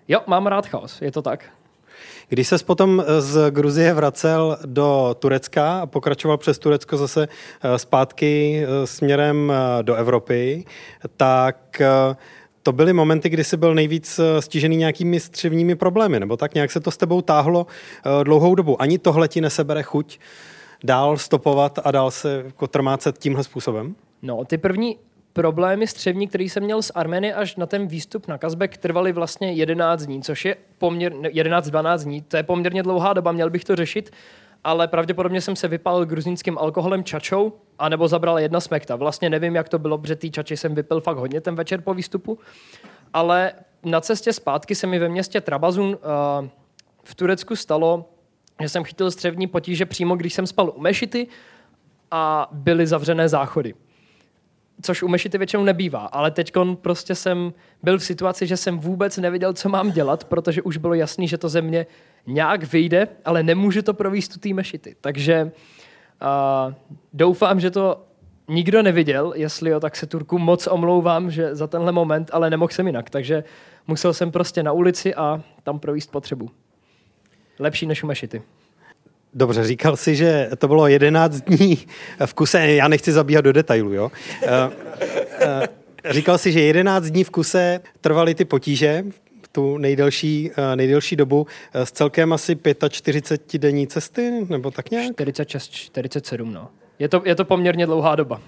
Jo, 0.07 0.21
mám 0.27 0.47
rád 0.47 0.67
chaos, 0.67 1.01
je 1.01 1.11
to 1.11 1.21
tak. 1.21 1.45
Když 2.29 2.47
ses 2.47 2.63
potom 2.63 3.03
z 3.19 3.51
Gruzie 3.51 3.93
vracel 3.93 4.57
do 4.65 5.15
Turecka 5.19 5.79
a 5.79 5.85
pokračoval 5.85 6.37
přes 6.37 6.59
Turecko 6.59 6.97
zase 6.97 7.27
eh, 7.27 7.79
zpátky 7.79 8.63
eh, 8.63 8.87
směrem 8.87 9.51
eh, 9.51 9.83
do 9.83 9.95
Evropy, 9.95 10.65
tak 11.17 11.81
to 12.63 12.71
byly 12.71 12.93
momenty, 12.93 13.29
kdy 13.29 13.43
jsi 13.43 13.57
byl 13.57 13.75
nejvíc 13.75 14.19
stižený 14.39 14.77
nějakými 14.77 15.19
střevními 15.19 15.75
problémy, 15.75 16.19
nebo 16.19 16.37
tak 16.37 16.53
nějak 16.53 16.71
se 16.71 16.79
to 16.79 16.91
s 16.91 16.97
tebou 16.97 17.21
táhlo 17.21 17.67
dlouhou 18.23 18.55
dobu. 18.55 18.81
Ani 18.81 18.99
tohle 18.99 19.27
ti 19.27 19.41
nesebere 19.41 19.83
chuť 19.83 20.19
dál 20.83 21.17
stopovat 21.17 21.79
a 21.83 21.91
dál 21.91 22.11
se 22.11 22.43
jako 22.45 22.67
trmácet 22.67 23.17
tímhle 23.17 23.43
způsobem? 23.43 23.95
No, 24.21 24.45
ty 24.45 24.57
první 24.57 24.97
problémy 25.35 25.87
střevní, 25.87 26.27
který 26.27 26.49
jsem 26.49 26.63
měl 26.63 26.81
z 26.81 26.91
Armeny 26.95 27.33
až 27.33 27.55
na 27.55 27.65
ten 27.65 27.87
výstup 27.87 28.27
na 28.27 28.37
Kazbek, 28.37 28.77
trvaly 28.77 29.11
vlastně 29.11 29.53
11 29.53 30.05
dní, 30.05 30.21
což 30.21 30.45
je 30.45 30.55
poměr 30.77 31.13
11-12 31.13 32.03
dní. 32.03 32.21
To 32.21 32.37
je 32.37 32.43
poměrně 32.43 32.83
dlouhá 32.83 33.13
doba, 33.13 33.31
měl 33.31 33.49
bych 33.49 33.63
to 33.63 33.75
řešit, 33.75 34.11
ale 34.63 34.87
pravděpodobně 34.87 35.41
jsem 35.41 35.55
se 35.55 35.67
vypálil 35.67 36.05
gruzínským 36.05 36.57
alkoholem 36.57 37.03
čačou, 37.03 37.53
anebo 37.79 38.07
zabral 38.07 38.39
jedna 38.39 38.59
smekta. 38.59 38.95
Vlastně 38.95 39.29
nevím, 39.29 39.55
jak 39.55 39.69
to 39.69 39.79
bylo, 39.79 39.97
protože 39.97 40.15
tý 40.15 40.31
čači 40.31 40.57
jsem 40.57 40.75
vypil 40.75 41.01
fakt 41.01 41.17
hodně 41.17 41.41
ten 41.41 41.55
večer 41.55 41.81
po 41.81 41.93
výstupu, 41.93 42.39
ale 43.13 43.53
na 43.83 44.01
cestě 44.01 44.33
zpátky 44.33 44.75
se 44.75 44.87
mi 44.87 44.99
ve 44.99 45.09
městě 45.09 45.41
Trabazun 45.41 45.87
uh, 45.87 46.47
v 47.03 47.15
Turecku 47.15 47.55
stalo, 47.55 48.05
že 48.61 48.69
jsem 48.69 48.83
chytil 48.83 49.11
střevní 49.11 49.47
potíže 49.47 49.85
přímo, 49.85 50.15
když 50.15 50.33
jsem 50.33 50.47
spal 50.47 50.73
u 50.75 50.81
mešity 50.81 51.27
a 52.11 52.47
byly 52.51 52.87
zavřené 52.87 53.29
záchody 53.29 53.73
což 54.81 55.03
u 55.03 55.07
mešity 55.07 55.37
většinou 55.37 55.63
nebývá, 55.63 55.99
ale 55.99 56.31
teď 56.31 56.53
prostě 56.75 57.15
jsem 57.15 57.53
byl 57.83 57.97
v 57.97 58.03
situaci, 58.03 58.47
že 58.47 58.57
jsem 58.57 58.79
vůbec 58.79 59.17
nevěděl, 59.17 59.53
co 59.53 59.69
mám 59.69 59.91
dělat, 59.91 60.23
protože 60.23 60.61
už 60.61 60.77
bylo 60.77 60.93
jasný, 60.93 61.27
že 61.27 61.37
to 61.37 61.49
ze 61.49 61.61
mě 61.61 61.85
nějak 62.27 62.63
vyjde, 62.63 63.07
ale 63.25 63.43
nemůžu 63.43 63.81
to 63.81 63.93
províst 63.93 64.35
u 64.35 64.39
té 64.39 64.53
mešity. 64.53 64.95
Takže 65.01 65.51
uh, 66.21 66.73
doufám, 67.13 67.59
že 67.59 67.71
to 67.71 68.01
nikdo 68.47 68.83
neviděl, 68.83 69.33
jestli 69.35 69.69
jo, 69.69 69.79
tak 69.79 69.95
se 69.95 70.05
Turku 70.05 70.37
moc 70.37 70.67
omlouvám 70.67 71.31
že 71.31 71.55
za 71.55 71.67
tenhle 71.67 71.91
moment, 71.91 72.29
ale 72.33 72.49
nemohl 72.49 72.73
jsem 72.73 72.87
jinak, 72.87 73.09
takže 73.09 73.43
musel 73.87 74.13
jsem 74.13 74.31
prostě 74.31 74.63
na 74.63 74.71
ulici 74.71 75.15
a 75.15 75.43
tam 75.63 75.79
províst 75.79 76.11
potřebu. 76.11 76.49
Lepší 77.59 77.85
než 77.85 78.03
u 78.03 78.07
mešity. 78.07 78.41
Dobře, 79.37 79.63
říkal 79.63 79.97
jsi, 79.97 80.15
že 80.15 80.49
to 80.57 80.67
bylo 80.67 80.87
11 80.87 81.41
dní 81.41 81.77
v 82.25 82.33
kuse, 82.33 82.67
já 82.67 82.87
nechci 82.87 83.11
zabíhat 83.11 83.41
do 83.41 83.53
detailu, 83.53 83.93
jo? 83.93 84.11
Eh, 84.43 84.69
eh, 85.39 85.67
říkal 86.13 86.37
jsi, 86.37 86.51
že 86.51 86.61
11 86.61 87.03
dní 87.03 87.23
v 87.23 87.29
kuse 87.29 87.79
trvaly 88.01 88.35
ty 88.35 88.45
potíže, 88.45 89.05
tu 89.51 89.77
nejdelší, 89.77 90.51
eh, 90.57 90.75
nejdelší 90.75 91.15
dobu, 91.15 91.47
s 91.73 91.91
celkem 91.91 92.33
asi 92.33 92.57
45 92.89 93.59
denní 93.59 93.87
cesty, 93.87 94.45
nebo 94.49 94.71
tak 94.71 94.91
nějak? 94.91 95.13
46, 95.13 95.71
47, 95.71 96.53
no. 96.53 96.69
Je 96.99 97.09
to, 97.09 97.21
je 97.25 97.35
to 97.35 97.45
poměrně 97.45 97.85
dlouhá 97.85 98.15
doba. 98.15 98.41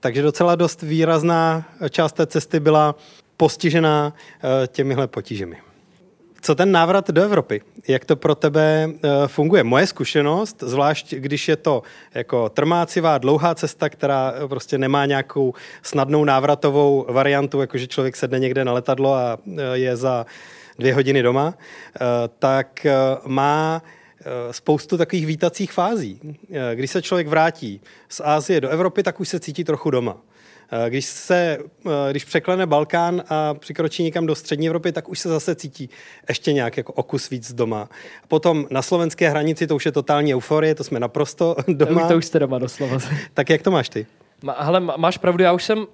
Takže 0.00 0.22
docela 0.22 0.54
dost 0.54 0.82
výrazná 0.82 1.64
část 1.90 2.12
té 2.12 2.26
cesty 2.26 2.60
byla 2.60 2.94
postižená 3.36 4.14
těmihle 4.66 5.06
potížemi. 5.06 5.56
Co 6.44 6.54
ten 6.54 6.72
návrat 6.72 7.10
do 7.10 7.22
Evropy? 7.22 7.60
Jak 7.88 8.04
to 8.04 8.16
pro 8.16 8.34
tebe 8.34 8.88
eh, 8.88 9.08
funguje? 9.26 9.64
Moje 9.64 9.86
zkušenost, 9.86 10.62
zvlášť 10.66 11.14
když 11.14 11.48
je 11.48 11.56
to 11.56 11.82
jako 12.14 12.48
trmácivá, 12.48 13.18
dlouhá 13.18 13.54
cesta, 13.54 13.88
která 13.88 14.32
eh, 14.34 14.48
prostě 14.48 14.78
nemá 14.78 15.06
nějakou 15.06 15.54
snadnou 15.82 16.24
návratovou 16.24 17.06
variantu, 17.08 17.60
jakože 17.60 17.86
člověk 17.86 18.16
sedne 18.16 18.38
někde 18.38 18.64
na 18.64 18.72
letadlo 18.72 19.14
a 19.14 19.38
eh, 19.46 19.62
je 19.72 19.96
za 19.96 20.26
dvě 20.78 20.94
hodiny 20.94 21.22
doma, 21.22 21.54
tak 22.38 22.86
má 23.26 23.82
spoustu 24.50 24.98
takových 24.98 25.26
vítacích 25.26 25.72
fází. 25.72 26.36
Když 26.74 26.90
se 26.90 27.02
člověk 27.02 27.28
vrátí 27.28 27.80
z 28.08 28.20
Ázie 28.24 28.60
do 28.60 28.68
Evropy, 28.68 29.02
tak 29.02 29.20
už 29.20 29.28
se 29.28 29.40
cítí 29.40 29.64
trochu 29.64 29.90
doma. 29.90 30.16
Eh, 30.74 30.90
když 30.90 31.04
se, 31.04 31.58
eh, 31.86 32.10
když 32.10 32.24
překlene 32.24 32.66
Balkán 32.66 33.22
a 33.28 33.54
přikročí 33.54 34.02
někam 34.02 34.26
do 34.26 34.34
střední 34.34 34.66
Evropy, 34.66 34.92
tak 34.92 35.08
už 35.08 35.18
se 35.18 35.28
zase 35.28 35.54
cítí 35.54 35.90
ještě 36.28 36.52
nějak 36.52 36.76
jako 36.76 36.92
okus 36.92 37.30
víc 37.30 37.52
doma. 37.52 37.88
Potom 38.28 38.66
na 38.70 38.82
slovenské 38.82 39.28
hranici 39.28 39.66
to 39.66 39.76
už 39.76 39.86
je 39.86 39.92
totální 39.92 40.34
euforie, 40.34 40.74
to 40.74 40.84
jsme 40.84 41.00
naprosto 41.00 41.56
doma. 41.68 42.08
To 42.08 42.16
už 42.16 42.24
jste 42.24 42.38
doma 42.38 42.58
doslova. 42.58 42.98
tak 43.34 43.50
jak 43.50 43.62
to 43.62 43.70
máš 43.70 43.88
ty? 43.88 44.06
Hele, 44.58 44.80
máš 44.80 45.18
pravdu, 45.18 45.44
já 45.44 45.52
už 45.52 45.64
jsem 45.64 45.78
uh, 45.78 45.84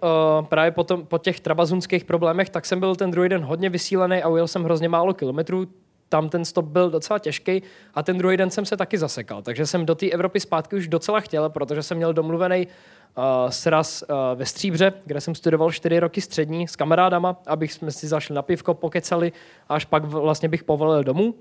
právě 0.48 0.70
po, 0.70 0.84
tom, 0.84 1.06
po 1.06 1.18
těch 1.18 1.40
trabazunských 1.40 2.04
problémech, 2.04 2.50
tak 2.50 2.66
jsem 2.66 2.80
byl 2.80 2.96
ten 2.96 3.10
druhý 3.10 3.28
den 3.28 3.42
hodně 3.42 3.70
vysílený 3.70 4.22
a 4.22 4.28
ujel 4.28 4.48
jsem 4.48 4.64
hrozně 4.64 4.88
málo 4.88 5.14
kilometrů. 5.14 5.66
Tam 6.08 6.28
ten 6.28 6.44
stop 6.44 6.64
byl 6.64 6.90
docela 6.90 7.18
těžký 7.18 7.62
a 7.94 8.02
ten 8.02 8.18
druhý 8.18 8.36
den 8.36 8.50
jsem 8.50 8.64
se 8.64 8.76
taky 8.76 8.98
zasekal. 8.98 9.42
Takže 9.42 9.66
jsem 9.66 9.86
do 9.86 9.94
té 9.94 10.10
Evropy 10.10 10.40
zpátky 10.40 10.76
už 10.76 10.88
docela 10.88 11.20
chtěl, 11.20 11.50
protože 11.50 11.82
jsem 11.82 11.96
měl 11.96 12.12
domluvený 12.12 12.66
uh, 13.16 13.50
sraz 13.50 14.02
uh, 14.02 14.16
ve 14.34 14.46
Stříbře, 14.46 14.92
kde 15.04 15.20
jsem 15.20 15.34
studoval 15.34 15.72
čtyři 15.72 16.00
roky 16.00 16.20
střední 16.20 16.68
s 16.68 16.76
kamarádama, 16.76 17.36
abych 17.46 17.72
jsme 17.72 17.90
si 17.90 18.08
zašli 18.08 18.34
na 18.34 18.42
pivko, 18.42 18.74
pokecali 18.74 19.32
až 19.68 19.84
pak 19.84 20.04
vlastně 20.04 20.48
bych 20.48 20.64
povolil 20.64 21.04
domů. 21.04 21.34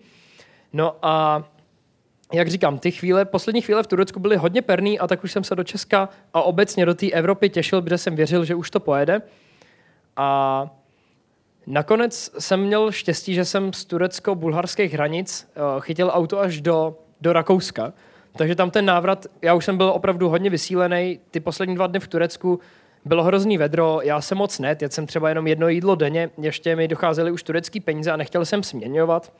No 0.73 0.95
a 1.01 1.43
jak 2.33 2.47
říkám, 2.47 2.79
ty 2.79 2.91
chvíle, 2.91 3.25
poslední 3.25 3.61
chvíle 3.61 3.83
v 3.83 3.87
Turecku 3.87 4.19
byly 4.19 4.35
hodně 4.35 4.61
perný 4.61 4.99
a 4.99 5.07
tak 5.07 5.23
už 5.23 5.31
jsem 5.31 5.43
se 5.43 5.55
do 5.55 5.63
Česka 5.63 6.09
a 6.33 6.41
obecně 6.41 6.85
do 6.85 6.95
té 6.95 7.11
Evropy 7.11 7.49
těšil, 7.49 7.81
protože 7.81 7.97
jsem 7.97 8.15
věřil, 8.15 8.45
že 8.45 8.55
už 8.55 8.69
to 8.71 8.79
pojede. 8.79 9.21
A 10.15 10.69
nakonec 11.67 12.31
jsem 12.39 12.61
měl 12.61 12.91
štěstí, 12.91 13.33
že 13.33 13.45
jsem 13.45 13.73
z 13.73 13.85
turecko-bulharských 13.85 14.93
hranic 14.93 15.49
uh, 15.55 15.81
chytil 15.81 16.11
auto 16.13 16.39
až 16.39 16.61
do, 16.61 16.97
do 17.21 17.33
Rakouska, 17.33 17.93
takže 18.37 18.55
tam 18.55 18.71
ten 18.71 18.85
návrat, 18.85 19.25
já 19.41 19.53
už 19.53 19.65
jsem 19.65 19.77
byl 19.77 19.89
opravdu 19.89 20.29
hodně 20.29 20.49
vysílený. 20.49 21.19
Ty 21.31 21.39
poslední 21.39 21.75
dva 21.75 21.87
dny 21.87 21.99
v 21.99 22.07
Turecku 22.07 22.59
bylo 23.05 23.23
hrozný 23.23 23.57
vedro, 23.57 23.99
já 24.03 24.21
jsem 24.21 24.37
moc 24.37 24.59
net, 24.59 24.81
jet 24.81 24.93
jsem 24.93 25.07
třeba 25.07 25.29
jenom 25.29 25.47
jedno 25.47 25.67
jídlo 25.67 25.95
denně, 25.95 26.29
ještě 26.37 26.75
mi 26.75 26.87
docházely 26.87 27.31
už 27.31 27.43
turecký 27.43 27.79
peníze 27.79 28.11
a 28.11 28.17
nechtěl 28.17 28.45
jsem 28.45 28.63
směňovat. 28.63 29.33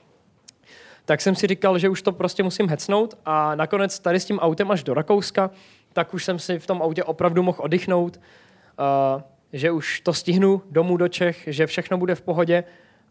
Tak 1.05 1.21
jsem 1.21 1.35
si 1.35 1.47
říkal, 1.47 1.77
že 1.77 1.89
už 1.89 2.01
to 2.01 2.11
prostě 2.11 2.43
musím 2.43 2.69
hecnout 2.69 3.17
a 3.25 3.55
nakonec 3.55 3.99
tady 3.99 4.19
s 4.19 4.25
tím 4.25 4.39
autem 4.39 4.71
až 4.71 4.83
do 4.83 4.93
Rakouska, 4.93 5.49
tak 5.93 6.13
už 6.13 6.25
jsem 6.25 6.39
si 6.39 6.59
v 6.59 6.67
tom 6.67 6.81
autě 6.81 7.03
opravdu 7.03 7.43
mohl 7.43 7.57
oddychnout, 7.61 8.17
uh, 8.17 9.21
že 9.53 9.71
už 9.71 10.01
to 10.01 10.13
stihnu 10.13 10.61
domů 10.71 10.97
do 10.97 11.07
Čech, 11.07 11.43
že 11.47 11.65
všechno 11.65 11.97
bude 11.97 12.15
v 12.15 12.21
pohodě 12.21 12.63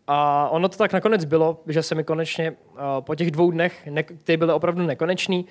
a 0.06 0.48
ono 0.48 0.68
to 0.68 0.76
tak 0.76 0.92
nakonec 0.92 1.24
bylo, 1.24 1.62
že 1.66 1.82
se 1.82 1.94
mi 1.94 2.04
konečně 2.04 2.50
uh, 2.50 2.56
po 3.00 3.14
těch 3.14 3.30
dvou 3.30 3.50
dnech, 3.50 3.86
ne- 3.86 4.02
ty 4.02 4.36
byly 4.36 4.52
opravdu 4.52 4.82
nekoneční, 4.82 5.44
uh, 5.44 5.50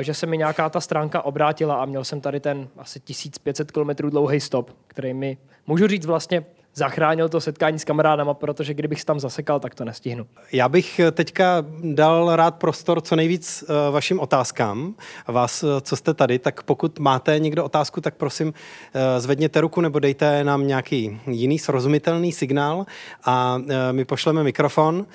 že 0.00 0.14
se 0.14 0.26
mi 0.26 0.38
nějaká 0.38 0.68
ta 0.68 0.80
stránka 0.80 1.22
obrátila 1.22 1.74
a 1.74 1.84
měl 1.84 2.04
jsem 2.04 2.20
tady 2.20 2.40
ten 2.40 2.68
asi 2.78 3.00
1500 3.00 3.70
km 3.70 3.90
dlouhý 4.10 4.40
stop, 4.40 4.70
který 4.86 5.14
mi, 5.14 5.38
můžu 5.66 5.86
říct 5.86 6.06
vlastně, 6.06 6.44
zachránil 6.76 7.28
to 7.28 7.40
setkání 7.40 7.78
s 7.78 7.84
kamarádama, 7.84 8.34
protože 8.34 8.74
kdybych 8.74 9.04
tam 9.04 9.20
zasekal, 9.20 9.60
tak 9.60 9.74
to 9.74 9.84
nestihnu. 9.84 10.26
Já 10.52 10.68
bych 10.68 11.00
teďka 11.12 11.64
dal 11.82 12.36
rád 12.36 12.54
prostor 12.54 13.00
co 13.00 13.16
nejvíc 13.16 13.64
eh, 13.68 13.90
vašim 13.90 14.20
otázkám. 14.20 14.94
Vás, 15.28 15.62
eh, 15.62 15.80
co 15.80 15.96
jste 15.96 16.14
tady, 16.14 16.38
tak 16.38 16.62
pokud 16.62 16.98
máte 16.98 17.38
někdo 17.38 17.64
otázku, 17.64 18.00
tak 18.00 18.14
prosím 18.14 18.54
eh, 18.94 19.20
zvedněte 19.20 19.60
ruku 19.60 19.80
nebo 19.80 19.98
dejte 19.98 20.44
nám 20.44 20.66
nějaký 20.66 21.20
jiný 21.26 21.58
srozumitelný 21.58 22.32
signál 22.32 22.86
a 23.24 23.58
my 23.92 24.04
pošleme 24.04 24.42
mikrofon, 24.42 25.06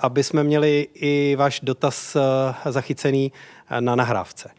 aby 0.00 0.22
jsme 0.22 0.44
měli 0.44 0.88
i 0.94 1.36
váš 1.38 1.60
dotaz 1.60 2.16
zachycený 2.64 3.32
na 3.80 3.96
nahrávce. 3.96 4.50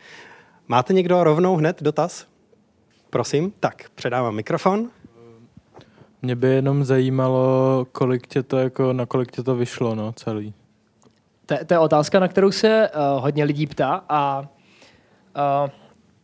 Máte 0.68 0.94
někdo 0.94 1.24
rovnou 1.24 1.56
hned 1.56 1.82
dotaz? 1.84 2.26
Prosím, 3.10 3.54
tak 3.60 3.90
předávám 3.96 4.36
mikrofon. 4.36 4.90
Mě 6.22 6.36
by 6.36 6.48
jenom 6.48 6.84
zajímalo, 6.84 7.88
kolik 7.92 8.28
tě 8.28 8.44
to 8.44 8.58
jako, 8.58 8.94
na 8.94 9.06
kolik 9.06 9.32
tě 9.32 9.44
to 9.44 9.56
vyšlo, 9.56 9.96
no, 9.96 10.14
celý. 10.14 10.54
To, 11.46 11.56
to 11.66 11.74
je 11.74 11.80
otázka, 11.80 12.20
na 12.20 12.28
kterou 12.28 12.52
se 12.52 12.90
uh, 12.90 13.24
hodně 13.24 13.44
lidí 13.44 13.68
ptá 13.68 14.04
a 14.10 14.40
uh, 14.40 15.70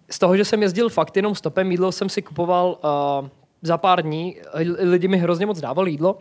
z 0.10 0.20
toho, 0.20 0.38
že 0.38 0.46
jsem 0.46 0.62
jezdil 0.62 0.90
fakt 0.90 1.16
jenom 1.16 1.36
stopem, 1.36 1.72
jídlo 1.72 1.92
jsem 1.92 2.10
si 2.10 2.22
kupoval 2.22 2.78
uh, 3.22 3.28
za 3.62 3.78
pár 3.78 4.02
dní, 4.02 4.38
lidi 4.80 5.08
mi 5.08 5.18
hrozně 5.18 5.46
moc 5.46 5.60
dávali 5.60 5.92
jídlo. 5.92 6.18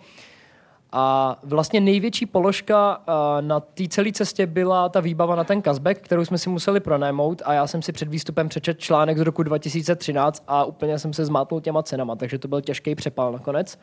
A 0.92 1.36
vlastně 1.42 1.80
největší 1.80 2.26
položka 2.26 3.00
na 3.40 3.60
té 3.60 3.88
celé 3.88 4.12
cestě 4.12 4.46
byla 4.46 4.88
ta 4.88 5.00
výbava 5.00 5.36
na 5.36 5.44
ten 5.44 5.62
cashback, 5.62 6.00
kterou 6.00 6.24
jsme 6.24 6.38
si 6.38 6.50
museli 6.50 6.80
pronajmout 6.80 7.42
a 7.44 7.52
já 7.52 7.66
jsem 7.66 7.82
si 7.82 7.92
před 7.92 8.08
výstupem 8.08 8.48
přečet 8.48 8.80
článek 8.80 9.18
z 9.18 9.20
roku 9.20 9.42
2013 9.42 10.44
a 10.48 10.64
úplně 10.64 10.98
jsem 10.98 11.12
se 11.12 11.24
zmátnul 11.24 11.60
těma 11.60 11.82
cenama, 11.82 12.16
takže 12.16 12.38
to 12.38 12.48
byl 12.48 12.60
těžký 12.60 12.94
přepal 12.94 13.32
nakonec. 13.32 13.78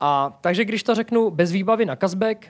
A 0.00 0.38
takže 0.40 0.64
když 0.64 0.82
to 0.82 0.94
řeknu 0.94 1.30
bez 1.30 1.52
výbavy 1.52 1.84
na 1.84 1.96
cashback, 1.96 2.46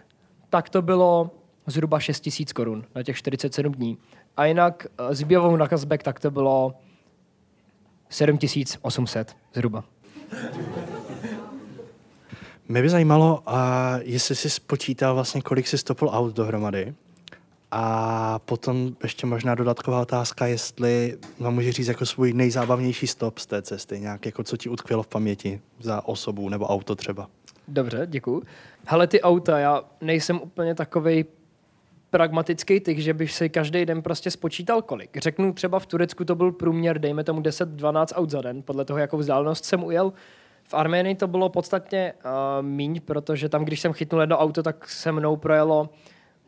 tak 0.50 0.68
to 0.68 0.82
bylo 0.82 1.30
zhruba 1.66 2.00
6 2.00 2.28
000 2.40 2.46
korun 2.54 2.84
na 2.94 3.02
těch 3.02 3.16
47 3.16 3.72
dní. 3.72 3.98
A 4.36 4.44
jinak 4.44 4.86
uh, 5.00 5.08
s 5.10 5.20
výbavou 5.20 5.56
na 5.56 5.68
cashback 5.68 6.02
tak 6.02 6.20
to 6.20 6.30
bylo 6.30 6.74
7800 8.08 9.36
zhruba. 9.54 9.84
Mě 12.68 12.82
by 12.82 12.88
zajímalo, 12.88 13.42
uh, 13.48 13.54
jestli 14.00 14.34
jsi 14.34 14.50
spočítal 14.50 15.14
vlastně, 15.14 15.42
kolik 15.42 15.66
jsi 15.66 15.78
stopil 15.78 16.08
aut 16.12 16.34
dohromady. 16.34 16.94
A 17.70 18.38
potom 18.38 18.96
ještě 19.02 19.26
možná 19.26 19.54
dodatková 19.54 20.00
otázka, 20.00 20.46
jestli 20.46 21.18
vám 21.38 21.54
může 21.54 21.72
říct 21.72 21.88
jako 21.88 22.06
svůj 22.06 22.32
nejzábavnější 22.32 23.06
stop 23.06 23.38
z 23.38 23.46
té 23.46 23.62
cesty, 23.62 24.00
nějak 24.00 24.26
jako 24.26 24.44
co 24.44 24.56
ti 24.56 24.68
utkvělo 24.68 25.02
v 25.02 25.08
paměti 25.08 25.60
za 25.80 26.08
osobu 26.08 26.48
nebo 26.48 26.66
auto 26.66 26.96
třeba. 26.96 27.28
Dobře, 27.68 28.06
děkuji. 28.06 28.42
Hele, 28.86 29.06
ty 29.06 29.20
auta, 29.20 29.58
já 29.58 29.82
nejsem 30.00 30.40
úplně 30.40 30.74
takový 30.74 31.24
pragmatický 32.10 32.80
typ, 32.80 32.98
že 32.98 33.14
bych 33.14 33.32
si 33.32 33.48
každý 33.48 33.86
den 33.86 34.02
prostě 34.02 34.30
spočítal 34.30 34.82
kolik. 34.82 35.16
Řeknu 35.16 35.52
třeba 35.52 35.78
v 35.78 35.86
Turecku 35.86 36.24
to 36.24 36.34
byl 36.34 36.52
průměr, 36.52 36.98
dejme 36.98 37.24
tomu 37.24 37.40
10-12 37.40 38.06
aut 38.14 38.30
za 38.30 38.42
den, 38.42 38.62
podle 38.62 38.84
toho, 38.84 38.98
jakou 38.98 39.18
vzdálenost 39.18 39.64
jsem 39.64 39.84
ujel. 39.84 40.12
V 40.68 40.74
Arménii 40.74 41.14
to 41.14 41.26
bylo 41.26 41.48
podstatně 41.48 42.12
uh, 42.12 42.66
míň, 42.66 43.00
protože 43.00 43.48
tam, 43.48 43.64
když 43.64 43.80
jsem 43.80 43.92
chytnul 43.92 44.20
jedno 44.20 44.38
auto, 44.38 44.62
tak 44.62 44.88
se 44.88 45.12
mnou 45.12 45.36
projelo 45.36 45.90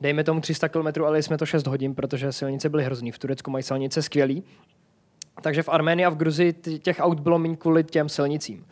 dejme 0.01 0.25
tomu 0.25 0.41
300 0.41 0.68
km, 0.68 1.05
ale 1.05 1.23
jsme 1.23 1.39
to 1.39 1.47
6 1.47 1.66
hodin, 1.66 1.95
protože 1.95 2.33
silnice 2.33 2.68
byly 2.68 2.85
hrozný. 2.85 3.12
V 3.12 3.18
Turecku 3.18 3.51
mají 3.51 3.62
silnice 3.62 4.03
skvělý. 4.03 4.45
Takže 5.43 5.62
v 5.62 5.68
Arménii 5.68 6.07
a 6.07 6.11
v 6.11 6.16
Gruzii 6.16 6.53
těch 6.53 6.97
aut 7.01 7.21
bylo 7.21 7.39
méně 7.39 7.57
kvůli 7.57 7.85
těm 7.85 8.09
silnicím. 8.09 8.66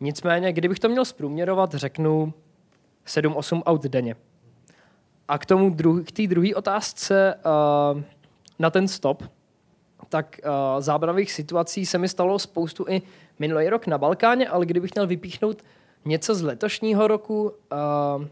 Nicméně, 0.00 0.52
kdybych 0.52 0.78
to 0.78 0.88
měl 0.88 1.04
zprůměrovat, 1.04 1.74
řeknu 1.74 2.34
7-8 3.06 3.62
aut 3.66 3.82
denně. 3.82 4.16
A 5.28 5.38
k 5.38 5.46
tomu 5.46 5.70
dru- 5.70 6.04
k 6.04 6.12
té 6.12 6.26
druhé 6.26 6.54
otázce 6.54 7.34
uh, 7.94 8.02
na 8.58 8.70
ten 8.70 8.88
stop, 8.88 9.22
tak 10.08 10.40
uh, 10.44 10.80
zábavných 10.80 11.32
situací 11.32 11.86
se 11.86 11.98
mi 11.98 12.08
stalo 12.08 12.38
spoustu 12.38 12.84
i 12.88 13.02
minulý 13.38 13.68
rok 13.68 13.86
na 13.86 13.98
Balkáně, 13.98 14.48
ale 14.48 14.66
kdybych 14.66 14.94
měl 14.94 15.06
vypíchnout 15.06 15.62
něco 16.04 16.34
z 16.34 16.42
letošního 16.42 17.08
roku, 17.08 17.42
uh, 17.42 18.24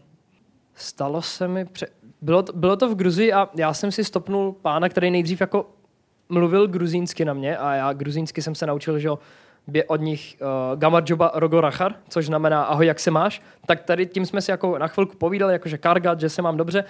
stalo 0.75 1.21
se 1.21 1.47
mi... 1.47 1.65
Pře- 1.65 1.87
bylo, 2.21 2.43
to, 2.43 2.53
bylo 2.53 2.75
to 2.75 2.89
v 2.89 2.95
Gruzii 2.95 3.33
a 3.33 3.49
já 3.55 3.73
jsem 3.73 3.91
si 3.91 4.03
stopnul 4.03 4.55
pána, 4.61 4.89
který 4.89 5.11
nejdřív 5.11 5.41
jako 5.41 5.69
mluvil 6.29 6.67
gruzínsky 6.67 7.25
na 7.25 7.33
mě 7.33 7.57
a 7.57 7.73
já 7.73 7.93
gruzínsky 7.93 8.41
jsem 8.41 8.55
se 8.55 8.65
naučil, 8.65 8.99
že 8.99 9.09
bě 9.67 9.83
od 9.83 10.01
nich 10.01 10.37
uh, 10.41 10.79
Gamarjoba 10.79 11.31
Rogorachar, 11.35 11.95
což 12.09 12.25
znamená 12.25 12.63
ahoj, 12.63 12.85
jak 12.85 12.99
se 12.99 13.11
máš, 13.11 13.41
tak 13.65 13.83
tady 13.83 14.05
tím 14.05 14.25
jsme 14.25 14.41
si 14.41 14.51
jako 14.51 14.77
na 14.77 14.87
chvilku 14.87 15.17
povídali, 15.17 15.53
jakože 15.53 15.77
kargat, 15.77 16.19
že 16.19 16.29
se 16.29 16.41
mám 16.41 16.57
dobře. 16.57 16.83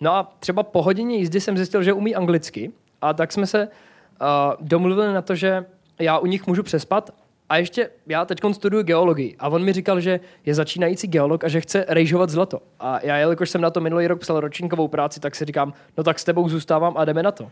No 0.00 0.14
a 0.14 0.34
třeba 0.38 0.62
po 0.62 0.82
hodině 0.82 1.16
jízdy 1.16 1.40
jsem 1.40 1.56
zjistil, 1.56 1.82
že 1.82 1.92
umí 1.92 2.14
anglicky 2.14 2.72
a 3.00 3.12
tak 3.12 3.32
jsme 3.32 3.46
se 3.46 3.68
uh, 3.68 4.26
domluvili 4.60 5.14
na 5.14 5.22
to, 5.22 5.34
že 5.34 5.66
já 5.98 6.18
u 6.18 6.26
nich 6.26 6.46
můžu 6.46 6.62
přespat 6.62 7.10
a 7.54 7.56
ještě 7.56 7.90
já 8.06 8.24
teď 8.24 8.40
studuju 8.52 8.82
geologii 8.82 9.36
a 9.38 9.48
on 9.48 9.64
mi 9.64 9.72
říkal, 9.72 10.00
že 10.00 10.20
je 10.46 10.54
začínající 10.54 11.06
geolog 11.06 11.44
a 11.44 11.48
že 11.48 11.60
chce 11.60 11.84
rejžovat 11.88 12.30
zlato. 12.30 12.60
A 12.80 12.98
já, 13.02 13.16
jelikož 13.16 13.50
jsem 13.50 13.60
na 13.60 13.70
to 13.70 13.80
minulý 13.80 14.06
rok 14.06 14.20
psal 14.20 14.40
ročníkovou 14.40 14.88
práci, 14.88 15.20
tak 15.20 15.34
si 15.34 15.44
říkám, 15.44 15.72
no 15.96 16.04
tak 16.04 16.18
s 16.18 16.24
tebou 16.24 16.48
zůstávám 16.48 16.94
a 16.96 17.04
jdeme 17.04 17.22
na 17.22 17.32
to. 17.32 17.50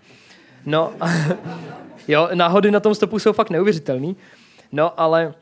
No, 0.66 0.92
jo, 2.08 2.28
náhody 2.34 2.70
na 2.70 2.80
tom 2.80 2.94
stopu 2.94 3.18
jsou 3.18 3.32
fakt 3.32 3.50
neuvěřitelný. 3.50 4.16
No, 4.72 5.00
ale 5.00 5.34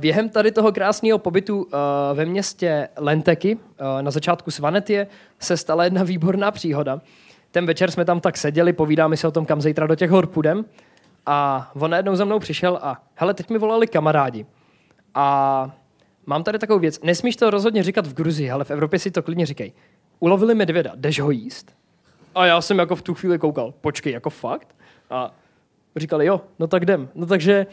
během 0.00 0.28
tady 0.28 0.52
toho 0.52 0.72
krásného 0.72 1.18
pobytu 1.18 1.62
uh, 1.62 1.70
ve 2.14 2.24
městě 2.24 2.88
Lenteky, 2.96 3.56
uh, 3.56 3.60
na 4.02 4.10
začátku 4.10 4.50
Svanetie, 4.50 5.06
se 5.40 5.56
stala 5.56 5.84
jedna 5.84 6.02
výborná 6.12 6.50
příhoda. 6.50 7.00
Ten 7.50 7.66
večer 7.66 7.90
jsme 7.90 8.04
tam 8.04 8.20
tak 8.20 8.36
seděli, 8.36 8.72
povídáme 8.72 9.16
si 9.16 9.26
o 9.26 9.30
tom, 9.30 9.46
kam 9.46 9.62
zítra 9.62 9.86
do 9.86 9.94
těch 9.94 10.10
hor 10.10 10.26
půjdem. 10.26 10.64
A 11.26 11.70
on 11.74 11.90
najednou 11.90 12.16
za 12.16 12.24
mnou 12.24 12.38
přišel 12.38 12.78
a 12.82 13.02
hele, 13.14 13.34
teď 13.34 13.50
mi 13.50 13.58
volali 13.58 13.86
kamarádi. 13.86 14.46
A 15.14 15.76
mám 16.26 16.44
tady 16.44 16.58
takovou 16.58 16.78
věc. 16.78 17.00
Nesmíš 17.02 17.36
to 17.36 17.50
rozhodně 17.50 17.82
říkat 17.82 18.06
v 18.06 18.14
Gruzii, 18.14 18.50
ale 18.50 18.64
v 18.64 18.70
Evropě 18.70 18.98
si 18.98 19.10
to 19.10 19.22
klidně 19.22 19.46
říkej. 19.46 19.72
Ulovili 20.20 20.54
medvěda, 20.54 20.92
jdeš 20.94 21.20
ho 21.20 21.30
jíst? 21.30 21.72
A 22.34 22.46
já 22.46 22.60
jsem 22.60 22.78
jako 22.78 22.96
v 22.96 23.02
tu 23.02 23.14
chvíli 23.14 23.38
koukal, 23.38 23.74
počkej, 23.80 24.12
jako 24.12 24.30
fakt? 24.30 24.76
A 25.10 25.34
říkali, 25.96 26.26
jo, 26.26 26.40
no 26.58 26.66
tak 26.66 26.82
jdem. 26.82 27.08
No 27.14 27.26
takže 27.26 27.66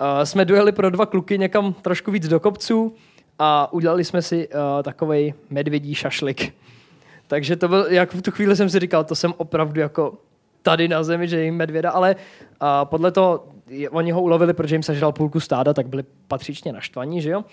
uh, 0.00 0.24
jsme 0.24 0.44
dojeli 0.44 0.72
pro 0.72 0.90
dva 0.90 1.06
kluky 1.06 1.38
někam 1.38 1.72
trošku 1.72 2.10
víc 2.10 2.28
do 2.28 2.40
kopců 2.40 2.94
a 3.38 3.72
udělali 3.72 4.04
jsme 4.04 4.22
si 4.22 4.48
uh, 4.48 4.54
takový 4.82 5.34
medvědí 5.50 5.94
šašlik. 5.94 6.54
Takže 7.26 7.56
to 7.56 7.68
byl, 7.68 7.86
jak 7.90 8.14
v 8.14 8.22
tu 8.22 8.30
chvíli 8.30 8.56
jsem 8.56 8.70
si 8.70 8.78
říkal, 8.78 9.04
to 9.04 9.14
jsem 9.14 9.34
opravdu 9.36 9.80
jako 9.80 10.18
tady 10.62 10.88
na 10.88 11.02
zemi, 11.02 11.28
že 11.28 11.44
jim 11.44 11.56
medvěda, 11.56 11.90
ale 11.90 12.16
uh, 12.16 12.68
podle 12.84 13.12
toho, 13.12 13.44
oni 13.90 14.10
ho 14.10 14.22
ulovili, 14.22 14.54
protože 14.54 14.74
jim 14.74 14.82
sežral 14.82 15.12
půlku 15.12 15.40
stáda, 15.40 15.74
tak 15.74 15.88
byli 15.88 16.04
patřičně 16.28 16.72
naštvaní, 16.72 17.22
že 17.22 17.30
jo? 17.30 17.44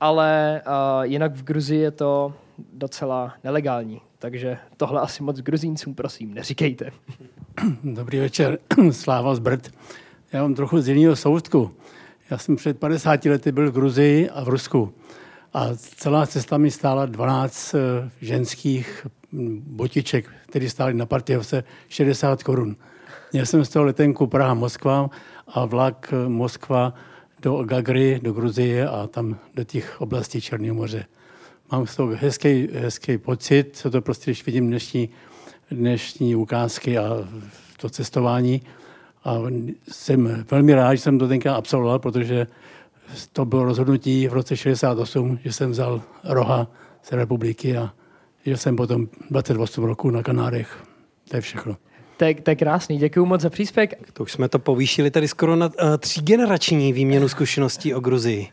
Ale 0.00 0.62
uh, 0.66 1.02
jinak 1.02 1.34
v 1.34 1.44
Gruzii 1.44 1.80
je 1.80 1.90
to 1.90 2.32
docela 2.72 3.34
nelegální. 3.44 4.00
Takže 4.18 4.58
tohle 4.76 5.00
asi 5.00 5.22
moc 5.22 5.40
gruzíncům, 5.40 5.94
prosím, 5.94 6.34
neříkejte. 6.34 6.90
Dobrý 7.84 8.18
večer, 8.18 8.58
Sláva 8.90 9.34
z 9.34 9.38
Brd. 9.38 9.70
Já 10.32 10.42
mám 10.42 10.54
trochu 10.54 10.80
z 10.80 10.88
jiného 10.88 11.16
soudku. 11.16 11.70
Já 12.30 12.38
jsem 12.38 12.56
před 12.56 12.78
50 12.78 13.24
lety 13.24 13.52
byl 13.52 13.70
v 13.70 13.74
Gruzii 13.74 14.30
a 14.30 14.44
v 14.44 14.48
Rusku. 14.48 14.92
A 15.54 15.66
celá 15.74 16.26
cesta 16.26 16.58
mi 16.58 16.70
stála 16.70 17.06
12 17.06 17.74
eh, 17.74 17.78
ženských 18.20 19.06
botiček, 19.60 20.30
které 20.46 20.70
stály 20.70 20.94
na 20.94 21.06
Partějovce, 21.06 21.64
60 21.88 22.42
korun. 22.42 22.76
Měl 23.32 23.46
jsem 23.46 23.64
z 23.64 23.68
toho 23.68 23.84
letenku 23.84 24.26
Praha-Moskva 24.26 25.10
a 25.48 25.64
vlak 25.64 26.14
Moskva 26.28 26.94
do 27.42 27.64
Gagry, 27.64 28.20
do 28.22 28.32
Gruzie 28.32 28.88
a 28.88 29.06
tam 29.06 29.36
do 29.54 29.64
těch 29.64 30.00
oblastí 30.00 30.40
Černého 30.40 30.74
moře. 30.74 31.04
Mám 31.72 31.86
z 31.86 31.96
toho 31.96 32.16
hezký, 32.20 32.68
hezký 32.72 33.18
pocit, 33.18 33.76
co 33.76 33.90
to 33.90 34.02
prostě, 34.02 34.30
když 34.30 34.46
vidím 34.46 34.66
dnešní, 34.66 35.08
dnešní 35.70 36.36
ukázky 36.36 36.98
a 36.98 37.28
to 37.76 37.90
cestování. 37.90 38.62
A 39.24 39.36
jsem 39.88 40.44
velmi 40.50 40.74
rád, 40.74 40.94
že 40.94 41.02
jsem 41.02 41.18
to 41.18 41.28
tenkrát 41.28 41.54
absolvoval, 41.54 41.98
protože 41.98 42.46
to 43.32 43.44
bylo 43.44 43.64
rozhodnutí 43.64 44.28
v 44.28 44.32
roce 44.32 44.56
68, 44.56 45.38
že 45.44 45.52
jsem 45.52 45.70
vzal 45.70 46.02
roha 46.24 46.70
z 47.02 47.12
republiky 47.12 47.76
a 47.76 47.92
že 48.46 48.56
jsem 48.56 48.76
potom 48.76 49.08
28 49.30 49.84
roku 49.84 50.10
na 50.10 50.22
Kanárech. 50.22 50.84
To 51.28 51.36
je 51.36 51.40
všechno. 51.40 51.76
To 52.16 52.24
je, 52.24 52.34
to 52.34 52.50
je 52.50 52.56
krásný, 52.56 52.98
děkuji 52.98 53.26
moc 53.26 53.40
za 53.40 53.50
příspěvek. 53.50 54.12
To 54.12 54.22
už 54.22 54.32
jsme 54.32 54.48
to 54.48 54.58
povýšili 54.58 55.10
tady 55.10 55.28
skoro 55.28 55.56
na 55.56 55.66
uh, 55.66 55.72
třígenerační 55.98 56.92
výměnu 56.92 57.28
zkušeností 57.28 57.94
o 57.94 58.00
Gruzii. 58.00 58.48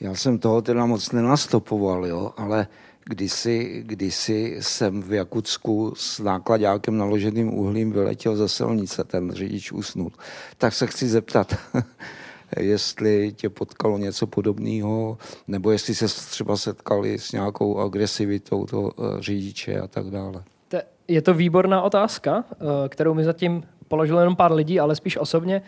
Já 0.00 0.14
jsem 0.14 0.38
toho 0.38 0.62
teda 0.62 0.86
moc 0.86 1.12
nenastopoval, 1.12 2.06
jo, 2.06 2.32
ale 2.36 2.66
kdysi, 3.04 3.82
kdysi 3.86 4.56
jsem 4.60 5.02
v 5.02 5.12
Jakutsku 5.12 5.92
s 5.96 6.18
nákladákem 6.18 6.96
naloženým 6.96 7.54
uhlím 7.54 7.92
vyletěl 7.92 8.36
ze 8.36 8.48
silnice, 8.48 9.04
ten 9.04 9.32
řidič 9.32 9.72
usnul. 9.72 10.12
Tak 10.58 10.74
se 10.74 10.86
chci 10.86 11.08
zeptat, 11.08 11.54
jestli 12.60 13.32
tě 13.32 13.50
potkalo 13.50 13.98
něco 13.98 14.26
podobného, 14.26 15.18
nebo 15.48 15.70
jestli 15.70 15.94
se 15.94 16.06
třeba 16.30 16.56
setkali 16.56 17.18
s 17.18 17.32
nějakou 17.32 17.78
agresivitou 17.78 18.66
toho 18.66 18.92
eh, 18.98 19.22
řidiče 19.22 19.80
a 19.80 19.86
tak 19.86 20.10
dále. 20.10 20.44
Je 21.08 21.22
to 21.22 21.34
výborná 21.34 21.82
otázka, 21.82 22.44
eh, 22.52 22.88
kterou 22.88 23.14
mi 23.14 23.24
zatím 23.24 23.62
položilo 23.88 24.20
jenom 24.20 24.36
pár 24.36 24.52
lidí, 24.52 24.80
ale 24.80 24.96
spíš 24.96 25.16
osobně. 25.16 25.62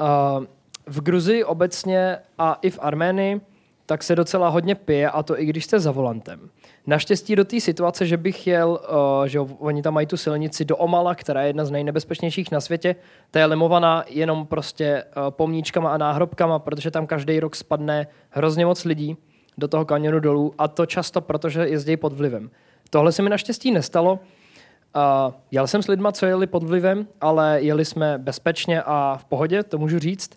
Eh, 0.00 0.46
v 0.86 1.00
Gruzii 1.00 1.44
obecně 1.44 2.18
a 2.38 2.58
i 2.62 2.70
v 2.70 2.78
Arménii 2.82 3.40
tak 3.86 4.02
se 4.02 4.16
docela 4.16 4.48
hodně 4.48 4.74
pije 4.74 5.10
a 5.10 5.22
to 5.22 5.40
i 5.40 5.46
když 5.46 5.64
jste 5.64 5.80
za 5.80 5.90
volantem. 5.90 6.50
Naštěstí 6.86 7.36
do 7.36 7.44
té 7.44 7.60
situace, 7.60 8.06
že 8.06 8.16
bych 8.16 8.46
jel, 8.46 8.80
uh, 9.20 9.26
že 9.26 9.40
oni 9.40 9.82
tam 9.82 9.94
mají 9.94 10.06
tu 10.06 10.16
silnici 10.16 10.64
do 10.64 10.76
Omala, 10.76 11.14
která 11.14 11.42
je 11.42 11.46
jedna 11.46 11.64
z 11.64 11.70
nejnebezpečnějších 11.70 12.50
na 12.50 12.60
světě, 12.60 12.96
ta 13.30 13.40
je 13.40 13.46
limovaná 13.46 14.04
jenom 14.08 14.46
prostě 14.46 15.04
uh, 15.04 15.30
pomníčkama 15.30 15.90
a 15.90 15.96
náhrobkama, 15.96 16.58
protože 16.58 16.90
tam 16.90 17.06
každý 17.06 17.40
rok 17.40 17.56
spadne 17.56 18.06
hrozně 18.30 18.66
moc 18.66 18.84
lidí 18.84 19.16
do 19.58 19.68
toho 19.68 19.84
kanionu 19.84 20.20
dolů 20.20 20.54
a 20.58 20.68
to 20.68 20.86
často, 20.86 21.20
protože 21.20 21.68
jezdí 21.68 21.96
pod 21.96 22.12
vlivem. 22.12 22.50
Tohle 22.90 23.12
se 23.12 23.22
mi 23.22 23.30
naštěstí 23.30 23.70
nestalo. 23.70 24.12
Uh, 24.12 25.34
jel 25.50 25.66
jsem 25.66 25.82
s 25.82 25.88
lidma, 25.88 26.12
co 26.12 26.26
jeli 26.26 26.46
pod 26.46 26.62
vlivem, 26.62 27.06
ale 27.20 27.58
jeli 27.62 27.84
jsme 27.84 28.18
bezpečně 28.18 28.82
a 28.82 29.16
v 29.20 29.24
pohodě, 29.24 29.62
to 29.62 29.78
můžu 29.78 29.98
říct. 29.98 30.30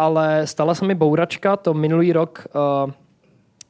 Ale 0.00 0.46
stala 0.46 0.74
se 0.74 0.84
mi 0.84 0.94
bouračka, 0.94 1.56
to 1.56 1.74
minulý 1.74 2.12
rok, 2.12 2.46
uh, 2.84 2.92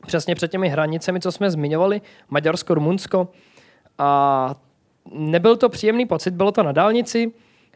přesně 0.06 0.34
před 0.34 0.50
těmi 0.50 0.68
hranicemi, 0.68 1.20
co 1.20 1.32
jsme 1.32 1.50
zmiňovali, 1.50 2.00
Maďarsko, 2.28 2.74
Rumunsko. 2.74 3.28
A 3.98 4.54
nebyl 5.12 5.56
to 5.56 5.68
příjemný 5.68 6.06
pocit, 6.06 6.34
bylo 6.34 6.52
to 6.52 6.62
na 6.62 6.72
dálnici. 6.72 7.32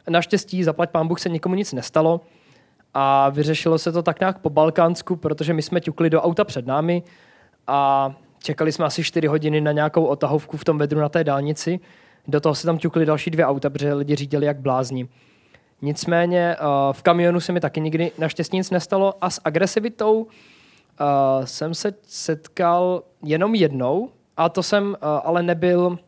Naštěstí, 0.08 0.64
zaplať 0.64 0.90
pán 0.90 1.08
Bůh, 1.08 1.20
se 1.20 1.28
nikomu 1.28 1.54
nic 1.54 1.72
nestalo. 1.72 2.20
A 2.94 3.28
vyřešilo 3.28 3.78
se 3.78 3.92
to 3.92 4.02
tak 4.02 4.20
nějak 4.20 4.38
po 4.38 4.50
Balkánsku, 4.50 5.16
protože 5.16 5.54
my 5.54 5.62
jsme 5.62 5.80
ťukli 5.80 6.10
do 6.10 6.22
auta 6.22 6.44
před 6.44 6.66
námi 6.66 7.02
a 7.66 8.10
čekali 8.42 8.72
jsme 8.72 8.84
asi 8.84 9.04
4 9.04 9.26
hodiny 9.26 9.60
na 9.60 9.72
nějakou 9.72 10.04
otahovku 10.04 10.56
v 10.56 10.64
tom 10.64 10.78
vedru 10.78 11.00
na 11.00 11.08
té 11.08 11.24
dálnici. 11.24 11.80
Do 12.28 12.40
toho 12.40 12.54
se 12.54 12.66
tam 12.66 12.78
ťukli 12.78 13.06
další 13.06 13.30
dvě 13.30 13.46
auta, 13.46 13.70
protože 13.70 13.94
lidi 13.94 14.14
řídili 14.14 14.46
jak 14.46 14.60
blázni. 14.60 15.08
Nicméně 15.82 16.56
uh, 16.60 16.66
v 16.92 17.02
kamionu 17.02 17.40
se 17.40 17.52
mi 17.52 17.60
taky 17.60 17.80
nikdy 17.80 18.12
naštěstí 18.18 18.56
nic 18.56 18.70
nestalo 18.70 19.14
a 19.20 19.30
s 19.30 19.40
agresivitou 19.44 20.22
uh, 20.22 20.26
jsem 21.44 21.74
se 21.74 21.94
setkal 22.06 23.02
jenom 23.22 23.54
jednou 23.54 24.10
a 24.36 24.48
to 24.48 24.62
jsem 24.62 24.88
uh, 24.88 24.94
ale 25.24 25.42
nebyl 25.42 25.98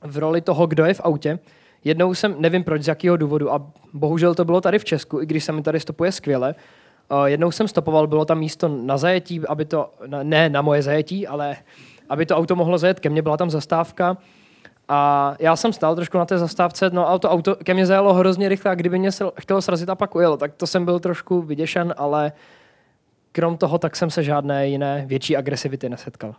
v 0.00 0.18
roli 0.18 0.40
toho, 0.40 0.66
kdo 0.66 0.84
je 0.84 0.94
v 0.94 1.00
autě. 1.04 1.38
Jednou 1.84 2.14
jsem, 2.14 2.34
nevím 2.38 2.64
proč, 2.64 2.82
z 2.82 2.88
jakého 2.88 3.16
důvodu, 3.16 3.52
a 3.52 3.66
bohužel 3.92 4.34
to 4.34 4.44
bylo 4.44 4.60
tady 4.60 4.78
v 4.78 4.84
Česku, 4.84 5.20
i 5.20 5.26
když 5.26 5.44
se 5.44 5.52
mi 5.52 5.62
tady 5.62 5.80
stopuje 5.80 6.12
skvěle, 6.12 6.54
jednou 7.24 7.50
jsem 7.50 7.68
stopoval, 7.68 8.06
bylo 8.06 8.24
tam 8.24 8.38
místo 8.38 8.68
na 8.68 8.98
zajetí, 8.98 9.40
aby 9.48 9.64
to, 9.64 9.90
ne 10.22 10.48
na 10.48 10.62
moje 10.62 10.82
zajetí, 10.82 11.26
ale 11.26 11.56
aby 12.08 12.26
to 12.26 12.36
auto 12.36 12.56
mohlo 12.56 12.78
zajet 12.78 13.00
ke 13.00 13.10
mně, 13.10 13.22
byla 13.22 13.36
tam 13.36 13.50
zastávka 13.50 14.16
a 14.88 15.34
já 15.38 15.56
jsem 15.56 15.72
stál 15.72 15.94
trošku 15.94 16.18
na 16.18 16.24
té 16.24 16.38
zastávce, 16.38 16.90
no 16.90 17.08
a 17.08 17.18
to 17.18 17.30
auto 17.30 17.56
ke 17.56 17.74
mně 17.74 17.86
zajelo 17.86 18.14
hrozně 18.14 18.48
rychle 18.48 18.70
a 18.70 18.74
kdyby 18.74 18.98
mě 18.98 19.12
se 19.12 19.24
chtělo 19.40 19.62
srazit 19.62 19.88
a 19.88 19.94
pak 19.94 20.14
ujelo, 20.14 20.36
tak 20.36 20.54
to 20.54 20.66
jsem 20.66 20.84
byl 20.84 21.00
trošku 21.00 21.42
vyděšen, 21.42 21.94
ale 21.96 22.32
krom 23.32 23.56
toho 23.56 23.78
tak 23.78 23.96
jsem 23.96 24.10
se 24.10 24.22
žádné 24.22 24.68
jiné 24.68 25.04
větší 25.06 25.36
agresivity 25.36 25.88
nesetkal. 25.88 26.34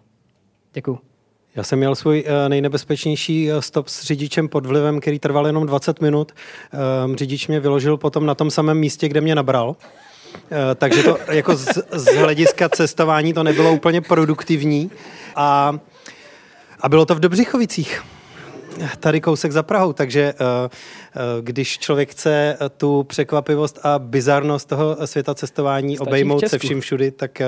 Děkuju. 0.73 0.99
Já 1.55 1.63
jsem 1.63 1.79
měl 1.79 1.95
svůj 1.95 2.23
eh, 2.27 2.49
nejnebezpečnější 2.49 3.51
eh, 3.51 3.61
stop 3.61 3.87
s 3.87 4.03
řidičem 4.03 4.49
pod 4.49 4.65
vlivem, 4.65 4.99
který 4.99 5.19
trval 5.19 5.47
jenom 5.47 5.65
20 5.65 6.01
minut. 6.01 6.31
Ehm, 6.71 7.15
řidič 7.15 7.47
mě 7.47 7.59
vyložil 7.59 7.97
potom 7.97 8.25
na 8.25 8.35
tom 8.35 8.51
samém 8.51 8.77
místě, 8.77 9.09
kde 9.09 9.21
mě 9.21 9.35
nabral. 9.35 9.75
Eh, 10.51 10.75
takže 10.75 11.03
to 11.03 11.17
jako 11.31 11.55
z, 11.55 11.67
z 11.91 12.05
hlediska 12.15 12.69
cestování 12.69 13.33
to 13.33 13.43
nebylo 13.43 13.71
úplně 13.71 14.01
produktivní. 14.01 14.91
A, 15.35 15.79
a 16.81 16.89
bylo 16.89 17.05
to 17.05 17.15
v 17.15 17.19
Dobřichovicích 17.19 18.03
tady 18.99 19.21
kousek 19.21 19.51
za 19.51 19.63
Prahou, 19.63 19.93
takže 19.93 20.33
když 21.41 21.79
člověk 21.79 22.11
chce 22.11 22.57
tu 22.77 23.03
překvapivost 23.03 23.79
a 23.83 23.99
bizarnost 23.99 24.69
toho 24.69 25.07
světa 25.07 25.35
cestování 25.35 25.95
Stačí 25.95 26.09
obejmout 26.09 26.47
se 26.47 26.59
vším 26.59 26.81
všudy, 26.81 27.11
tak 27.11 27.41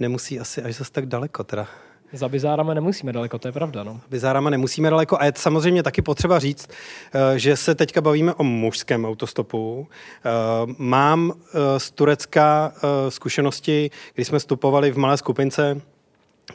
nemusí 0.00 0.40
asi 0.40 0.62
až 0.62 0.74
zase 0.74 0.92
tak 0.92 1.06
daleko 1.06 1.44
teda. 1.44 1.66
Za 2.12 2.28
bizárama 2.28 2.74
nemusíme 2.74 3.12
daleko, 3.12 3.38
to 3.38 3.48
je 3.48 3.52
pravda. 3.52 3.84
No. 3.84 4.00
Bizárama 4.10 4.50
nemusíme 4.50 4.90
daleko 4.90 5.16
a 5.20 5.24
je 5.24 5.32
samozřejmě 5.36 5.82
taky 5.82 6.02
potřeba 6.02 6.38
říct, 6.38 6.68
eh, 7.12 7.38
že 7.38 7.56
se 7.56 7.74
teďka 7.74 8.00
bavíme 8.00 8.34
o 8.34 8.44
mužském 8.44 9.04
autostopu. 9.04 9.88
Eh, 9.88 10.30
mám 10.78 11.32
eh, 11.32 11.80
z 11.80 11.90
Turecka 11.90 12.72
zkušenosti, 13.08 13.90
kdy 14.14 14.24
jsme 14.24 14.38
vstupovali 14.38 14.90
v 14.90 14.96
malé 14.96 15.16
skupince 15.16 15.80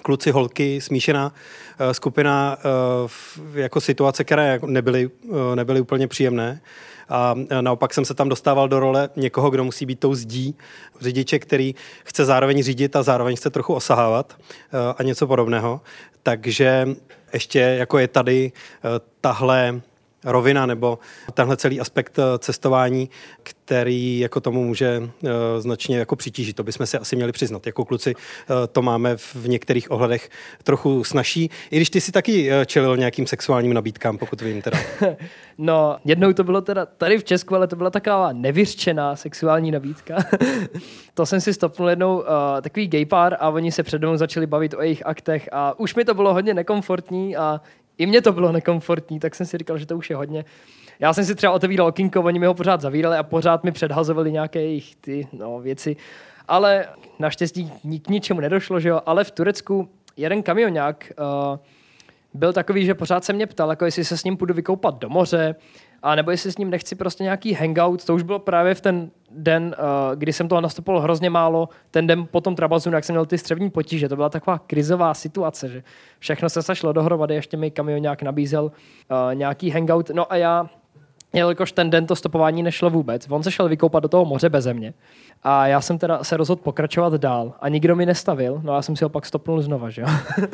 kluci, 0.02 0.32
holky, 0.32 0.82
smíšená 0.82 1.34
skupina 1.92 2.58
jako 3.54 3.82
situace, 3.82 4.24
které 4.24 4.60
nebyly, 4.66 5.10
nebyly 5.56 5.82
úplně 5.82 6.08
příjemné. 6.08 6.62
A 7.10 7.36
naopak 7.62 7.94
jsem 7.94 8.06
se 8.06 8.14
tam 8.14 8.30
dostával 8.30 8.70
do 8.70 8.80
role 8.80 9.10
někoho, 9.16 9.50
kdo 9.50 9.64
musí 9.64 9.86
být 9.86 10.00
tou 10.00 10.16
zdí, 10.16 10.56
řidiče, 11.02 11.40
který 11.40 11.76
chce 12.04 12.26
zároveň 12.26 12.64
řídit 12.64 12.96
a 12.96 13.04
zároveň 13.04 13.36
chce 13.36 13.50
trochu 13.50 13.74
osahávat 13.74 14.36
eh, 14.40 14.78
a 14.98 15.04
něco 15.04 15.28
podobného. 15.28 15.82
Takže 16.24 16.88
ještě 17.34 17.60
jako 17.60 18.00
je 18.00 18.08
tady 18.08 18.52
eh, 18.56 18.90
tahle 19.22 19.82
rovina 20.26 20.66
nebo 20.66 21.00
tenhle 21.34 21.58
celý 21.58 21.80
aspekt 21.80 22.20
eh, 22.20 22.24
cestování, 22.40 23.10
který 23.44 24.20
jako 24.20 24.40
tomu 24.40 24.64
může 24.64 25.00
uh, 25.00 25.30
značně 25.60 25.98
jako 25.98 26.16
přitížit. 26.16 26.56
To 26.56 26.64
bychom 26.64 26.86
si 26.86 26.98
asi 26.98 27.16
měli 27.16 27.32
přiznat. 27.32 27.66
Jako 27.66 27.86
kluci 27.86 28.16
uh, 28.16 28.56
to 28.72 28.82
máme 28.82 29.18
v 29.18 29.48
některých 29.48 29.92
ohledech 29.92 30.30
trochu 30.64 31.04
snažší. 31.04 31.50
I 31.72 31.76
když 31.76 31.90
ty 31.90 32.02
si 32.02 32.12
taky 32.12 32.50
čelil 32.66 32.98
nějakým 32.98 33.28
sexuálním 33.28 33.74
nabídkám, 33.74 34.18
pokud 34.18 34.42
vím 34.42 34.62
teda. 34.62 34.78
no, 35.58 35.98
jednou 36.06 36.34
to 36.34 36.44
bylo 36.44 36.62
teda 36.62 36.86
tady 36.86 37.18
v 37.18 37.24
Česku, 37.24 37.56
ale 37.56 37.68
to 37.68 37.76
byla 37.76 37.90
taková 37.90 38.34
nevyřčená 38.34 39.16
sexuální 39.16 39.72
nabídka. 39.72 40.16
to 41.14 41.26
jsem 41.26 41.42
si 41.42 41.54
stopnul 41.54 41.90
jednou 41.90 42.24
takový 42.62 42.88
gay 42.88 43.06
pár 43.06 43.38
a 43.40 43.50
oni 43.50 43.72
se 43.72 43.84
před 43.84 44.02
mnou 44.02 44.18
začali 44.18 44.48
bavit 44.48 44.74
o 44.74 44.82
jejich 44.82 45.06
aktech 45.06 45.50
a 45.52 45.80
už 45.80 45.96
mi 45.96 46.06
to 46.06 46.14
bylo 46.14 46.34
hodně 46.34 46.54
nekomfortní 46.54 47.38
a 47.38 47.62
i 47.98 48.06
mně 48.06 48.22
to 48.22 48.32
bylo 48.32 48.52
nekomfortní, 48.52 49.20
tak 49.20 49.36
jsem 49.36 49.46
si 49.46 49.58
říkal, 49.58 49.78
že 49.78 49.86
to 49.86 49.98
už 49.98 50.10
je 50.10 50.16
hodně. 50.16 50.46
Já 51.00 51.14
jsem 51.14 51.26
si 51.26 51.36
třeba 51.36 51.54
otevíral 51.54 51.88
okinko, 51.88 52.22
oni 52.22 52.40
mi 52.40 52.46
ho 52.46 52.54
pořád 52.54 52.82
zavírali 52.82 53.18
a 53.18 53.24
pořád 53.24 53.64
mi 53.64 53.72
předhazovali 53.72 54.32
nějaké 54.32 54.62
jejich 54.62 54.96
ty 54.96 55.28
no, 55.34 55.60
věci. 55.60 55.96
Ale 56.48 56.86
naštěstí 57.20 57.72
k 58.02 58.10
ničemu 58.10 58.40
nedošlo, 58.40 58.80
že 58.80 58.90
jo. 58.90 59.02
Ale 59.06 59.24
v 59.24 59.32
Turecku 59.32 59.90
jeden 60.18 60.44
kamionák 60.44 61.12
uh, 61.20 61.58
byl 62.34 62.54
takový, 62.54 62.86
že 62.86 62.94
pořád 62.94 63.24
se 63.24 63.34
mě 63.34 63.48
ptal, 63.48 63.70
jako 63.70 63.86
jestli 63.86 64.06
se 64.06 64.18
s 64.18 64.24
ním 64.24 64.38
půjdu 64.38 64.54
vykoupat 64.54 65.00
do 65.00 65.10
moře, 65.10 65.56
a 66.04 66.16
nebo 66.16 66.32
jestli 66.32 66.52
s 66.52 66.58
ním 66.58 66.70
nechci 66.70 66.96
prostě 66.96 67.24
nějaký 67.24 67.54
hangout, 67.54 68.06
to 68.06 68.16
už 68.16 68.24
bylo 68.24 68.40
právě 68.40 68.76
v 68.76 68.82
ten 68.82 69.12
den, 69.36 69.76
uh, 69.80 70.16
kdy 70.16 70.34
jsem 70.34 70.48
toho 70.48 70.62
nastupoval 70.62 71.02
hrozně 71.02 71.30
málo, 71.30 71.70
ten 71.92 72.08
den 72.08 72.28
po 72.32 72.42
tom 72.42 72.56
Trabazunu, 72.56 72.96
jak 72.96 73.04
jsem 73.04 73.14
měl 73.14 73.26
ty 73.26 73.38
střevní 73.38 73.70
potíže, 73.70 74.10
to 74.10 74.16
byla 74.16 74.30
taková 74.30 74.60
krizová 74.60 75.14
situace, 75.14 75.70
že 75.70 75.84
všechno 76.20 76.50
se 76.50 76.62
sašlo 76.62 76.94
dohromady, 76.94 77.36
ještě 77.36 77.58
mi 77.58 77.72
nějak 77.98 78.22
nabízel 78.22 78.64
uh, 78.64 79.36
nějaký 79.36 79.70
hangout, 79.70 80.10
no 80.10 80.32
a 80.32 80.36
já 80.36 80.70
jelikož 81.34 81.72
ten 81.72 81.90
den 81.90 82.08
to 82.08 82.16
stopování 82.16 82.64
nešlo 82.64 82.90
vůbec. 82.90 83.28
On 83.30 83.44
se 83.44 83.52
šel 83.52 83.70
vykoupat 83.70 84.04
do 84.04 84.10
toho 84.10 84.26
moře 84.26 84.50
beze 84.50 84.74
mě. 84.74 84.94
A 85.44 85.68
já 85.68 85.82
jsem 85.82 85.98
teda 85.98 86.24
se 86.24 86.38
rozhodl 86.38 86.62
pokračovat 86.62 87.14
dál. 87.14 87.54
A 87.60 87.70
nikdo 87.70 87.96
mi 87.96 88.06
nestavil, 88.06 88.62
no 88.64 88.76
já 88.76 88.82
jsem 88.82 88.96
si 88.96 89.04
ho 89.04 89.10
pak 89.10 89.26
stopnul 89.26 89.62
znova, 89.62 89.90
že 89.90 90.02
jo. 90.02 90.08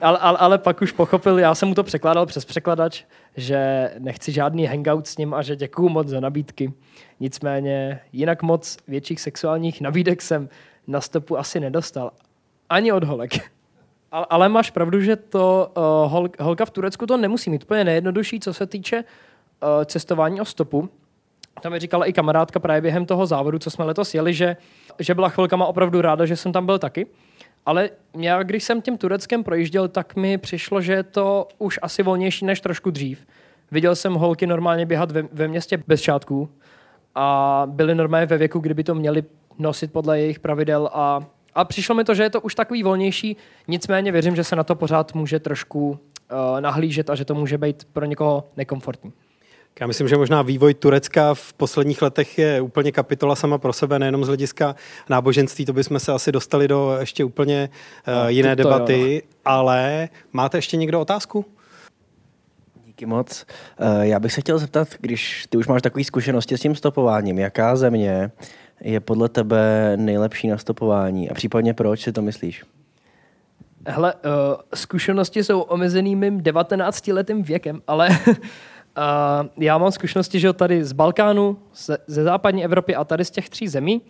ale, 0.00 0.18
ale, 0.18 0.38
ale, 0.38 0.58
pak 0.58 0.82
už 0.82 0.92
pochopil, 0.92 1.38
já 1.38 1.54
jsem 1.54 1.68
mu 1.68 1.74
to 1.74 1.82
překládal 1.82 2.26
přes 2.26 2.44
překladač, 2.44 3.04
že 3.36 3.90
nechci 3.98 4.32
žádný 4.32 4.66
hangout 4.66 5.06
s 5.06 5.16
ním 5.16 5.34
a 5.34 5.42
že 5.42 5.56
děkuju 5.56 5.88
moc 5.88 6.08
za 6.08 6.20
nabídky. 6.20 6.72
Nicméně 7.20 8.00
jinak 8.12 8.42
moc 8.42 8.76
větších 8.88 9.20
sexuálních 9.20 9.80
nabídek 9.80 10.22
jsem 10.22 10.48
na 10.86 11.00
stopu 11.00 11.38
asi 11.38 11.60
nedostal. 11.60 12.10
Ani 12.68 12.92
od 12.92 13.04
holek. 13.04 13.50
Ale, 14.12 14.48
máš 14.48 14.70
pravdu, 14.70 15.00
že 15.00 15.16
to 15.16 15.72
uh, 15.76 16.12
hol, 16.12 16.28
holka 16.40 16.64
v 16.64 16.70
Turecku 16.70 17.06
to 17.06 17.16
nemusí 17.16 17.50
mít 17.50 17.62
úplně 17.62 17.84
nejjednodušší, 17.84 18.40
co 18.40 18.54
se 18.54 18.66
týče 18.66 19.04
cestování 19.84 20.40
o 20.40 20.44
stopu. 20.44 20.88
To 21.62 21.70
mi 21.70 21.78
říkala 21.78 22.06
i 22.06 22.12
kamarádka 22.12 22.60
právě 22.60 22.80
během 22.80 23.06
toho 23.06 23.26
závodu, 23.26 23.58
co 23.58 23.70
jsme 23.70 23.84
letos 23.84 24.14
jeli, 24.14 24.34
že, 24.34 24.56
že 24.98 25.14
byla 25.14 25.28
chvilkama 25.28 25.66
opravdu 25.66 26.00
ráda, 26.00 26.26
že 26.26 26.36
jsem 26.36 26.52
tam 26.52 26.66
byl 26.66 26.78
taky. 26.78 27.06
Ale 27.66 27.90
já, 28.16 28.42
když 28.42 28.64
jsem 28.64 28.82
tím 28.82 28.98
Tureckem 28.98 29.44
projížděl, 29.44 29.88
tak 29.88 30.16
mi 30.16 30.38
přišlo, 30.38 30.80
že 30.80 30.92
je 30.92 31.02
to 31.02 31.48
už 31.58 31.78
asi 31.82 32.02
volnější 32.02 32.44
než 32.44 32.60
trošku 32.60 32.90
dřív. 32.90 33.26
Viděl 33.70 33.96
jsem 33.96 34.14
holky 34.14 34.46
normálně 34.46 34.86
běhat 34.86 35.10
ve, 35.10 35.22
ve 35.32 35.48
městě 35.48 35.82
bez 35.86 36.00
šátků 36.00 36.48
a 37.14 37.62
byly 37.66 37.94
normálně 37.94 38.26
ve 38.26 38.38
věku, 38.38 38.58
kdyby 38.58 38.84
to 38.84 38.94
měli 38.94 39.24
nosit 39.58 39.92
podle 39.92 40.20
jejich 40.20 40.40
pravidel 40.40 40.90
a, 40.92 41.20
a 41.54 41.64
přišlo 41.64 41.94
mi 41.94 42.04
to, 42.04 42.14
že 42.14 42.22
je 42.22 42.30
to 42.30 42.40
už 42.40 42.54
takový 42.54 42.82
volnější, 42.82 43.36
nicméně 43.68 44.12
věřím, 44.12 44.36
že 44.36 44.44
se 44.44 44.56
na 44.56 44.64
to 44.64 44.74
pořád 44.74 45.14
může 45.14 45.38
trošku 45.38 45.90
uh, 45.90 46.60
nahlížet 46.60 47.10
a 47.10 47.14
že 47.14 47.24
to 47.24 47.34
může 47.34 47.58
být 47.58 47.84
pro 47.92 48.04
někoho 48.04 48.48
nekomfortní. 48.56 49.12
Já 49.80 49.86
myslím, 49.86 50.08
že 50.08 50.16
možná 50.16 50.42
vývoj 50.42 50.74
Turecka 50.74 51.34
v 51.34 51.52
posledních 51.52 52.02
letech 52.02 52.38
je 52.38 52.60
úplně 52.60 52.92
kapitola 52.92 53.36
sama 53.36 53.58
pro 53.58 53.72
sebe, 53.72 53.98
nejenom 53.98 54.24
z 54.24 54.26
hlediska 54.26 54.76
náboženství, 55.08 55.64
to 55.64 55.72
bychom 55.72 56.00
se 56.00 56.12
asi 56.12 56.32
dostali 56.32 56.68
do 56.68 56.96
ještě 57.00 57.24
úplně 57.24 57.70
uh, 58.08 58.14
no, 58.14 58.28
jiné 58.28 58.56
to, 58.56 58.62
debaty, 58.62 59.14
jo, 59.14 59.20
no. 59.24 59.52
ale 59.52 60.08
máte 60.32 60.58
ještě 60.58 60.76
někdo 60.76 61.00
otázku? 61.00 61.44
Díky 62.86 63.06
moc. 63.06 63.46
Uh, 63.80 64.00
já 64.00 64.20
bych 64.20 64.32
se 64.32 64.40
chtěl 64.40 64.58
zeptat, 64.58 64.88
když 65.00 65.46
ty 65.48 65.58
už 65.58 65.66
máš 65.66 65.82
takové 65.82 66.04
zkušenosti 66.04 66.58
s 66.58 66.60
tím 66.60 66.74
stopováním, 66.74 67.38
jaká 67.38 67.76
země 67.76 68.30
je 68.80 69.00
podle 69.00 69.28
tebe 69.28 69.92
nejlepší 69.96 70.48
na 70.48 70.58
stopování 70.58 71.30
a 71.30 71.34
případně 71.34 71.74
proč 71.74 72.00
si 72.00 72.12
to 72.12 72.22
myslíš? 72.22 72.64
Hele, 73.86 74.14
uh, 74.14 74.20
zkušenosti 74.74 75.44
jsou 75.44 75.60
omezený 75.60 76.16
mým 76.16 76.42
19 76.42 77.08
letým 77.08 77.42
věkem, 77.42 77.82
ale 77.86 78.08
Uh, 79.00 79.46
já 79.56 79.78
mám 79.78 79.92
zkušenosti, 79.92 80.40
že 80.40 80.52
tady 80.52 80.84
z 80.84 80.92
Balkánu, 80.92 81.58
ze, 81.74 81.98
ze 82.06 82.22
západní 82.22 82.64
Evropy 82.64 82.94
a 82.94 83.04
tady 83.04 83.24
z 83.24 83.30
těch 83.30 83.48
tří 83.48 83.68
zemí. 83.68 84.02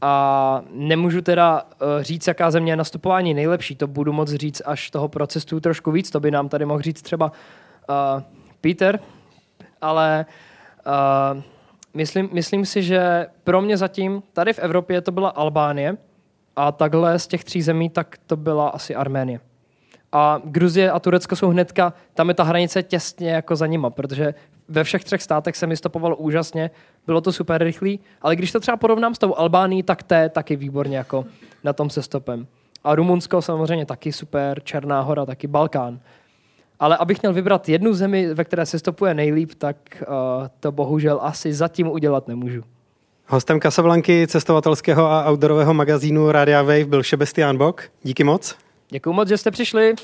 A 0.00 0.62
nemůžu 0.70 1.20
teda 1.20 1.62
uh, 1.62 2.02
říct, 2.02 2.26
jaká 2.26 2.50
země 2.50 2.72
je 2.72 2.76
nastupování 2.76 3.34
nejlepší. 3.34 3.76
To 3.76 3.86
budu 3.86 4.12
moc 4.12 4.30
říct 4.30 4.62
až 4.64 4.90
toho 4.90 5.08
procesu 5.08 5.60
trošku 5.60 5.90
víc. 5.90 6.10
To 6.10 6.20
by 6.20 6.30
nám 6.30 6.48
tady 6.48 6.64
mohl 6.64 6.82
říct 6.82 7.02
třeba 7.02 7.32
uh, 7.88 8.22
Peter, 8.60 9.00
ale 9.80 10.26
uh, 10.86 11.42
myslím, 11.94 12.28
myslím 12.32 12.66
si, 12.66 12.82
že 12.82 13.26
pro 13.44 13.62
mě 13.62 13.76
zatím 13.76 14.22
tady 14.32 14.52
v 14.52 14.58
Evropě 14.58 15.00
to 15.00 15.12
byla 15.12 15.28
Albánie 15.28 15.96
a 16.56 16.72
takhle 16.72 17.18
z 17.18 17.26
těch 17.26 17.44
tří 17.44 17.62
zemí 17.62 17.90
tak 17.90 18.16
to 18.26 18.36
byla 18.36 18.68
asi 18.68 18.94
Arménie. 18.94 19.51
A 20.12 20.40
Gruzie 20.44 20.90
a 20.90 21.00
Turecko 21.00 21.36
jsou 21.36 21.48
hnedka, 21.48 21.92
tam 22.14 22.28
je 22.28 22.34
ta 22.34 22.42
hranice 22.42 22.82
těsně 22.82 23.30
jako 23.30 23.56
za 23.56 23.66
nima, 23.66 23.90
protože 23.90 24.34
ve 24.68 24.84
všech 24.84 25.04
třech 25.04 25.22
státech 25.22 25.56
se 25.56 25.66
mi 25.66 25.76
stopovalo 25.76 26.16
úžasně, 26.16 26.70
bylo 27.06 27.20
to 27.20 27.32
super 27.32 27.64
rychlý, 27.64 28.00
ale 28.22 28.36
když 28.36 28.52
to 28.52 28.60
třeba 28.60 28.76
porovnám 28.76 29.14
s 29.14 29.18
tou 29.18 29.34
Albánií, 29.34 29.82
tak 29.82 30.02
je 30.14 30.28
taky 30.28 30.56
výborně 30.56 30.96
jako 30.96 31.24
na 31.64 31.72
tom 31.72 31.90
se 31.90 32.02
stopem. 32.02 32.46
A 32.84 32.94
Rumunsko 32.94 33.42
samozřejmě 33.42 33.86
taky 33.86 34.12
super, 34.12 34.62
Černá 34.62 35.00
hora, 35.00 35.26
taky 35.26 35.46
Balkán. 35.46 36.00
Ale 36.80 36.96
abych 36.96 37.22
měl 37.22 37.32
vybrat 37.32 37.68
jednu 37.68 37.94
zemi, 37.94 38.34
ve 38.34 38.44
které 38.44 38.66
se 38.66 38.78
stopuje 38.78 39.14
nejlíp, 39.14 39.50
tak 39.58 39.76
uh, 40.00 40.14
to 40.60 40.72
bohužel 40.72 41.18
asi 41.22 41.52
zatím 41.52 41.88
udělat 41.88 42.28
nemůžu. 42.28 42.62
Hostem 43.26 43.60
Casablanky, 43.60 44.26
cestovatelského 44.26 45.10
a 45.10 45.30
outdoorového 45.30 45.74
magazínu 45.74 46.32
Radia 46.32 46.62
Wave 46.62 46.84
byl 46.84 47.02
Šebestián 47.02 47.58
Bok. 47.58 47.82
Díky 48.02 48.24
moc. 48.24 48.56
Děkuji 48.92 49.12
moc, 49.12 49.28
že 49.28 49.38
jste 49.38 49.50
přišli. 49.50 49.94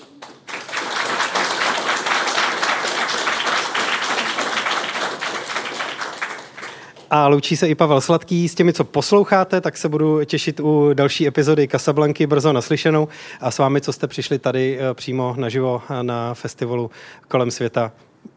A 7.11 7.28
loučí 7.28 7.57
se 7.57 7.68
i 7.68 7.74
Pavel 7.74 8.01
Sladký. 8.01 8.49
S 8.49 8.55
těmi, 8.55 8.72
co 8.72 8.84
posloucháte, 8.84 9.61
tak 9.61 9.76
se 9.76 9.89
budu 9.89 10.24
těšit 10.24 10.61
u 10.61 10.91
další 10.95 11.26
epizody 11.26 11.68
Casablanky 11.68 12.26
brzo 12.26 12.53
naslyšenou. 12.53 13.09
A 13.41 13.51
s 13.51 13.59
vámi, 13.59 13.80
co 13.80 13.93
jste 13.93 14.07
přišli 14.07 14.39
tady 14.39 14.78
eh, 14.80 14.95
přímo 14.95 15.34
naživo 15.39 15.82
na 16.03 16.34
festivalu 16.34 16.91
kolem 17.28 17.51
světa, 17.51 17.93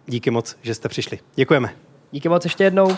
díky 0.07 0.31
moc, 0.31 0.57
že 0.61 0.75
jste 0.75 0.89
přišli. 0.89 1.19
Děkujeme. 1.35 1.69
Díky 2.11 2.29
moc 2.29 2.43
ještě 2.43 2.63
jednou. 2.63 2.97